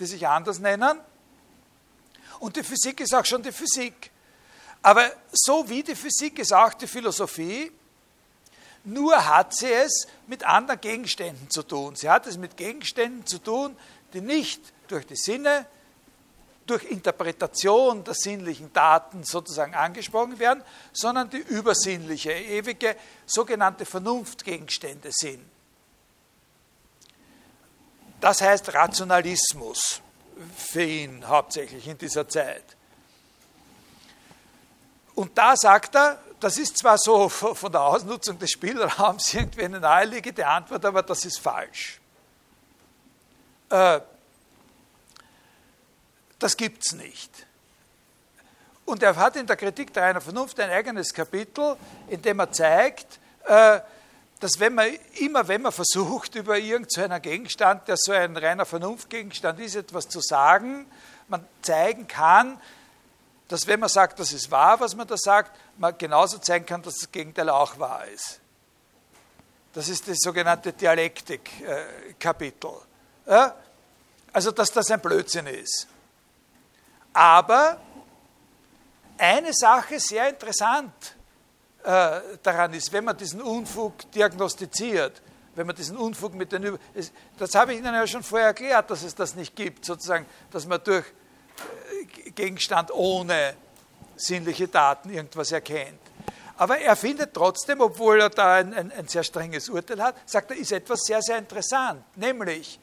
die 0.00 0.06
sich 0.06 0.26
anders 0.26 0.58
nennen. 0.58 0.98
Und 2.40 2.56
die 2.56 2.64
Physik 2.64 3.00
ist 3.00 3.14
auch 3.14 3.24
schon 3.24 3.40
die 3.40 3.52
Physik. 3.52 4.10
Aber 4.82 5.12
so 5.30 5.68
wie 5.68 5.84
die 5.84 5.94
Physik 5.94 6.40
ist 6.40 6.52
auch 6.52 6.74
die 6.74 6.88
Philosophie, 6.88 7.70
nur 8.84 9.26
hat 9.26 9.54
sie 9.54 9.72
es 9.72 10.06
mit 10.26 10.44
anderen 10.44 10.80
Gegenständen 10.80 11.50
zu 11.50 11.62
tun. 11.62 11.96
Sie 11.96 12.08
hat 12.10 12.26
es 12.26 12.36
mit 12.36 12.56
Gegenständen 12.56 13.26
zu 13.26 13.38
tun, 13.38 13.76
die 14.12 14.20
nicht 14.20 14.60
durch 14.88 15.06
die 15.06 15.16
Sinne, 15.16 15.66
durch 16.66 16.84
Interpretation 16.84 18.04
der 18.04 18.14
sinnlichen 18.14 18.72
Daten 18.72 19.24
sozusagen 19.24 19.74
angesprochen 19.74 20.38
werden, 20.38 20.62
sondern 20.92 21.28
die 21.28 21.38
übersinnliche, 21.38 22.32
ewige, 22.32 22.96
sogenannte 23.26 23.84
Vernunftgegenstände 23.84 25.10
sind. 25.12 25.44
Das 28.20 28.40
heißt 28.40 28.72
Rationalismus 28.72 30.00
für 30.56 30.82
ihn 30.82 31.26
hauptsächlich 31.28 31.86
in 31.86 31.98
dieser 31.98 32.26
Zeit. 32.28 32.64
Und 35.14 35.36
da 35.36 35.56
sagt 35.56 35.94
er, 35.94 36.18
das 36.44 36.58
ist 36.58 36.76
zwar 36.76 36.98
so 36.98 37.30
von 37.30 37.72
der 37.72 37.80
Ausnutzung 37.80 38.38
des 38.38 38.50
Spielraums 38.50 39.32
irgendwie 39.32 39.64
eine 39.64 39.80
naheliegende 39.80 40.46
Antwort, 40.46 40.84
aber 40.84 41.02
das 41.02 41.24
ist 41.24 41.40
falsch. 41.40 41.98
Äh, 43.70 44.00
das 46.38 46.54
gibt 46.54 46.82
es 46.84 46.92
nicht. 46.92 47.30
Und 48.84 49.02
er 49.02 49.16
hat 49.16 49.36
in 49.36 49.46
der 49.46 49.56
Kritik 49.56 49.94
der 49.94 50.02
reinen 50.02 50.20
Vernunft 50.20 50.60
ein 50.60 50.68
eigenes 50.68 51.14
Kapitel, 51.14 51.78
in 52.08 52.20
dem 52.20 52.38
er 52.38 52.52
zeigt, 52.52 53.18
äh, 53.46 53.80
dass 54.38 54.60
wenn 54.60 54.74
man 54.74 54.88
immer, 55.14 55.48
wenn 55.48 55.62
man 55.62 55.72
versucht, 55.72 56.34
über 56.34 56.58
irgendeinen 56.58 57.22
Gegenstand, 57.22 57.88
der 57.88 57.96
so 57.96 58.12
ein 58.12 58.36
reiner 58.36 58.66
Vernunftgegenstand 58.66 59.60
ist, 59.60 59.76
etwas 59.76 60.10
zu 60.10 60.20
sagen, 60.20 60.84
man 61.26 61.42
zeigen 61.62 62.06
kann, 62.06 62.60
dass 63.48 63.66
wenn 63.66 63.80
man 63.80 63.88
sagt, 63.88 64.18
das 64.18 64.32
ist 64.32 64.50
wahr, 64.50 64.80
was 64.80 64.94
man 64.94 65.06
da 65.06 65.16
sagt, 65.16 65.58
man 65.76 65.96
genauso 65.98 66.38
zeigen 66.38 66.64
kann, 66.66 66.82
dass 66.82 66.94
das 66.94 67.12
Gegenteil 67.12 67.48
auch 67.50 67.78
wahr 67.78 68.06
ist. 68.06 68.40
Das 69.72 69.88
ist 69.88 70.08
das 70.08 70.18
sogenannte 70.20 70.72
Dialektik-Kapitel. 70.72 72.70
Also, 74.32 74.52
dass 74.52 74.70
das 74.70 74.90
ein 74.90 75.00
Blödsinn 75.00 75.46
ist. 75.46 75.88
Aber 77.12 77.80
eine 79.18 79.52
Sache 79.52 80.00
sehr 80.00 80.28
interessant 80.28 81.16
äh, 81.84 82.20
daran 82.42 82.72
ist, 82.74 82.92
wenn 82.92 83.04
man 83.04 83.16
diesen 83.16 83.40
Unfug 83.40 84.10
diagnostiziert, 84.12 85.22
wenn 85.54 85.66
man 85.66 85.76
diesen 85.76 85.96
Unfug 85.96 86.34
mit 86.34 86.50
den 86.50 86.64
Üb 86.64 86.80
das 87.38 87.54
habe 87.54 87.72
ich 87.72 87.78
Ihnen 87.78 87.94
ja 87.94 88.06
schon 88.06 88.22
vorher 88.24 88.48
erklärt, 88.48 88.90
dass 88.90 89.04
es 89.04 89.14
das 89.14 89.36
nicht 89.36 89.54
gibt, 89.54 89.84
sozusagen, 89.84 90.26
dass 90.50 90.66
man 90.66 90.82
durch 90.82 91.04
Gegenstand 92.06 92.90
ohne 92.92 93.54
sinnliche 94.16 94.68
Daten 94.68 95.10
irgendwas 95.10 95.52
erkennt. 95.52 96.00
Aber 96.56 96.78
er 96.78 96.94
findet 96.94 97.34
trotzdem, 97.34 97.80
obwohl 97.80 98.20
er 98.20 98.30
da 98.30 98.54
ein, 98.54 98.72
ein, 98.72 98.92
ein, 98.92 99.08
sehr 99.08 99.24
strenges 99.24 99.68
Urteil 99.68 100.00
hat, 100.00 100.16
sagt 100.24 100.52
er, 100.52 100.56
ist 100.56 100.70
etwas 100.70 101.00
sehr, 101.02 101.20
sehr 101.20 101.38
interessant. 101.38 102.04
Nämlich, 102.16 102.78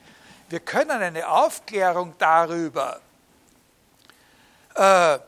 wir 0.49 0.60
können 0.60 0.91
eine 0.91 1.27
Aufklärung 1.30 2.14
darüber, 2.18 2.99
äh, 4.76 5.19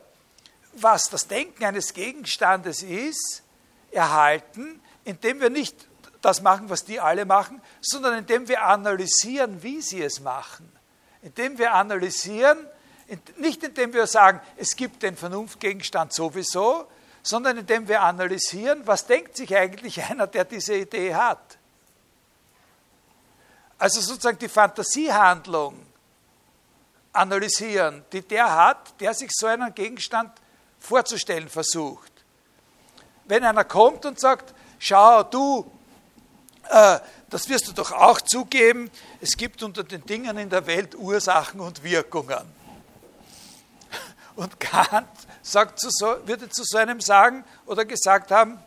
was 0.74 1.04
das 1.04 1.26
Denken 1.26 1.64
eines 1.64 1.94
Gegenstandes 1.94 2.82
ist, 2.82 3.42
erhalten, 3.90 4.80
indem 5.04 5.40
wir 5.40 5.50
nicht 5.50 5.88
das 6.20 6.42
machen, 6.42 6.68
was 6.68 6.84
die 6.84 7.00
alle 7.00 7.24
machen, 7.24 7.62
sondern 7.80 8.18
indem 8.18 8.48
wir 8.48 8.64
analysieren, 8.64 9.62
wie 9.62 9.80
sie 9.80 10.02
es 10.02 10.20
machen. 10.20 10.70
Indem 11.22 11.58
wir 11.58 11.74
analysieren, 11.74 12.58
nicht 13.36 13.62
indem 13.62 13.92
wir 13.92 14.06
sagen, 14.06 14.40
es 14.56 14.76
gibt 14.76 15.02
den 15.02 15.16
Vernunftgegenstand 15.16 16.12
sowieso, 16.12 16.86
sondern 17.22 17.58
indem 17.58 17.88
wir 17.88 18.02
analysieren, 18.02 18.86
was 18.86 19.06
denkt 19.06 19.36
sich 19.36 19.56
eigentlich 19.56 20.02
einer, 20.10 20.26
der 20.26 20.44
diese 20.44 20.74
Idee 20.74 21.14
hat. 21.14 21.58
Also 23.78 24.00
sozusagen 24.00 24.38
die 24.38 24.48
Fantasiehandlung 24.48 25.74
analysieren, 27.12 28.04
die 28.12 28.22
der 28.22 28.54
hat, 28.54 29.00
der 29.00 29.14
sich 29.14 29.30
so 29.32 29.46
einen 29.46 29.74
Gegenstand 29.74 30.32
vorzustellen 30.78 31.48
versucht. 31.48 32.12
Wenn 33.24 33.44
einer 33.44 33.64
kommt 33.64 34.04
und 34.04 34.20
sagt, 34.20 34.54
schau 34.78 35.22
du, 35.22 35.70
äh, 36.68 36.98
das 37.30 37.48
wirst 37.48 37.68
du 37.68 37.72
doch 37.72 37.92
auch 37.92 38.20
zugeben, 38.20 38.90
es 39.20 39.36
gibt 39.36 39.62
unter 39.62 39.82
den 39.82 40.04
Dingen 40.04 40.36
in 40.36 40.50
der 40.50 40.66
Welt 40.66 40.94
Ursachen 40.94 41.60
und 41.60 41.82
Wirkungen. 41.82 42.63
Und 44.36 44.58
Kant 44.58 45.08
sagt 45.42 45.78
zu 45.78 45.88
so, 45.90 46.16
würde 46.26 46.48
zu 46.48 46.64
so 46.64 46.78
einem 46.78 47.00
sagen 47.00 47.44
oder 47.66 47.84
gesagt 47.84 48.30
haben, 48.30 48.58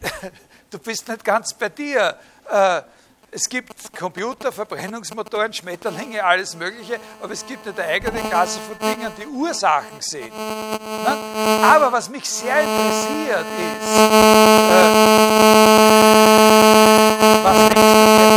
du 0.70 0.78
bist 0.78 1.08
nicht 1.08 1.24
ganz 1.24 1.54
bei 1.54 1.68
dir. 1.68 2.16
Äh, 2.48 2.82
es 3.34 3.48
gibt 3.48 3.92
Computer, 3.98 4.52
Verbrennungsmotoren, 4.52 5.52
Schmetterlinge, 5.52 6.22
alles 6.24 6.54
Mögliche, 6.54 7.00
aber 7.20 7.32
es 7.32 7.44
gibt 7.44 7.66
eine 7.66 7.82
eigene 7.84 8.20
Klasse 8.20 8.60
von 8.60 8.78
Dingen, 8.78 9.10
die 9.18 9.26
Ursachen 9.26 10.00
sind. 10.00 10.32
Aber 10.32 11.90
was 11.90 12.08
mich 12.08 12.30
sehr 12.30 12.60
interessiert 12.60 13.44
ist, 13.80 13.98
äh, 13.98 14.94
was 17.42 17.68
denkst 17.70 18.28
du 18.28 18.33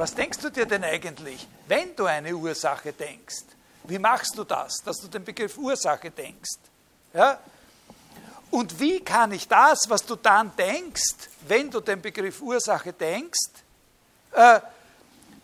was 0.00 0.14
denkst 0.14 0.38
du 0.38 0.50
dir 0.50 0.64
denn 0.64 0.82
eigentlich, 0.82 1.46
wenn 1.68 1.94
du 1.94 2.06
eine 2.06 2.34
Ursache 2.34 2.90
denkst? 2.90 3.44
Wie 3.84 3.98
machst 3.98 4.36
du 4.38 4.44
das, 4.44 4.78
dass 4.82 4.96
du 4.96 5.08
den 5.08 5.22
Begriff 5.22 5.58
Ursache 5.58 6.10
denkst? 6.10 6.56
Ja? 7.12 7.38
Und 8.50 8.80
wie 8.80 9.00
kann 9.00 9.30
ich 9.32 9.46
das, 9.46 9.90
was 9.90 10.06
du 10.06 10.16
dann 10.16 10.56
denkst, 10.56 11.28
wenn 11.46 11.70
du 11.70 11.80
den 11.80 12.00
Begriff 12.00 12.40
Ursache 12.40 12.94
denkst, 12.94 13.50
äh, 14.32 14.60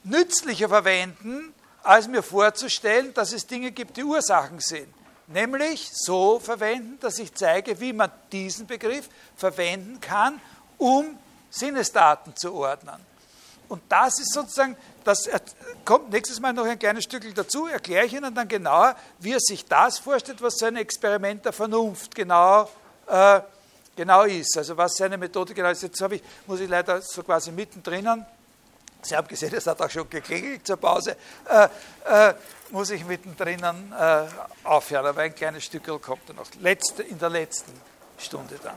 nützlicher 0.04 0.70
verwenden, 0.70 1.52
als 1.82 2.08
mir 2.08 2.22
vorzustellen, 2.22 3.12
dass 3.12 3.34
es 3.34 3.46
Dinge 3.46 3.72
gibt, 3.72 3.98
die 3.98 4.04
Ursachen 4.04 4.60
sind? 4.60 4.88
Nämlich 5.26 5.90
so 5.92 6.40
verwenden, 6.40 6.98
dass 7.00 7.18
ich 7.18 7.34
zeige, 7.34 7.78
wie 7.78 7.92
man 7.92 8.10
diesen 8.32 8.66
Begriff 8.66 9.10
verwenden 9.36 10.00
kann, 10.00 10.40
um 10.78 11.18
Sinnesdaten 11.50 12.34
zu 12.36 12.54
ordnen. 12.54 13.15
Und 13.68 13.82
das 13.88 14.20
ist 14.20 14.32
sozusagen, 14.32 14.76
das 15.05 15.28
kommt 15.84 16.10
nächstes 16.10 16.40
Mal 16.40 16.52
noch 16.52 16.64
ein 16.64 16.78
kleines 16.78 17.05
Stückchen 17.05 17.34
dazu, 17.34 17.66
erkläre 17.66 18.06
ich 18.06 18.12
Ihnen 18.12 18.34
dann 18.34 18.48
genauer, 18.48 18.97
wie 19.18 19.32
er 19.32 19.40
sich 19.40 19.64
das 19.64 19.98
vorstellt, 19.98 20.40
was 20.40 20.56
so 20.56 20.66
ein 20.66 20.76
Experiment 20.76 21.44
der 21.44 21.52
Vernunft 21.52 22.14
genau, 22.14 22.68
äh, 23.06 23.40
genau 23.97 24.22
ist. 24.22 24.56
Also 24.56 24.76
was 24.76 24.94
seine 24.94 25.18
Methode 25.18 25.55
genau 25.55 25.70
ist. 25.70 25.82
Jetzt 25.82 26.01
ich, 26.01 26.22
muss 26.47 26.60
ich 26.60 26.68
leider 26.68 27.02
so 27.02 27.22
quasi 27.22 27.51
mittendrin, 27.51 28.24
Sie 29.02 29.16
haben 29.16 29.28
gesehen, 29.28 29.55
es 29.55 29.66
hat 29.66 29.80
auch 29.80 29.90
schon 29.90 30.10
geklingelt 30.10 30.66
zur 30.66 30.78
Pause, 30.78 31.16
äh, 31.48 31.68
äh, 32.06 32.34
muss 32.70 32.90
ich 32.90 33.05
mittendrin 33.05 33.62
äh, 33.62 34.24
aufhören, 34.64 35.06
aber 35.06 35.22
ein 35.22 35.34
kleines 35.34 35.64
Stückchen 35.64 36.01
kommt 36.01 36.28
dann 36.28 36.36
noch, 36.36 36.47
letzte, 36.60 37.05
in 37.05 37.18
der 37.18 37.30
letzten 37.30 37.72
Stunde 38.18 38.59
dann. 38.62 38.76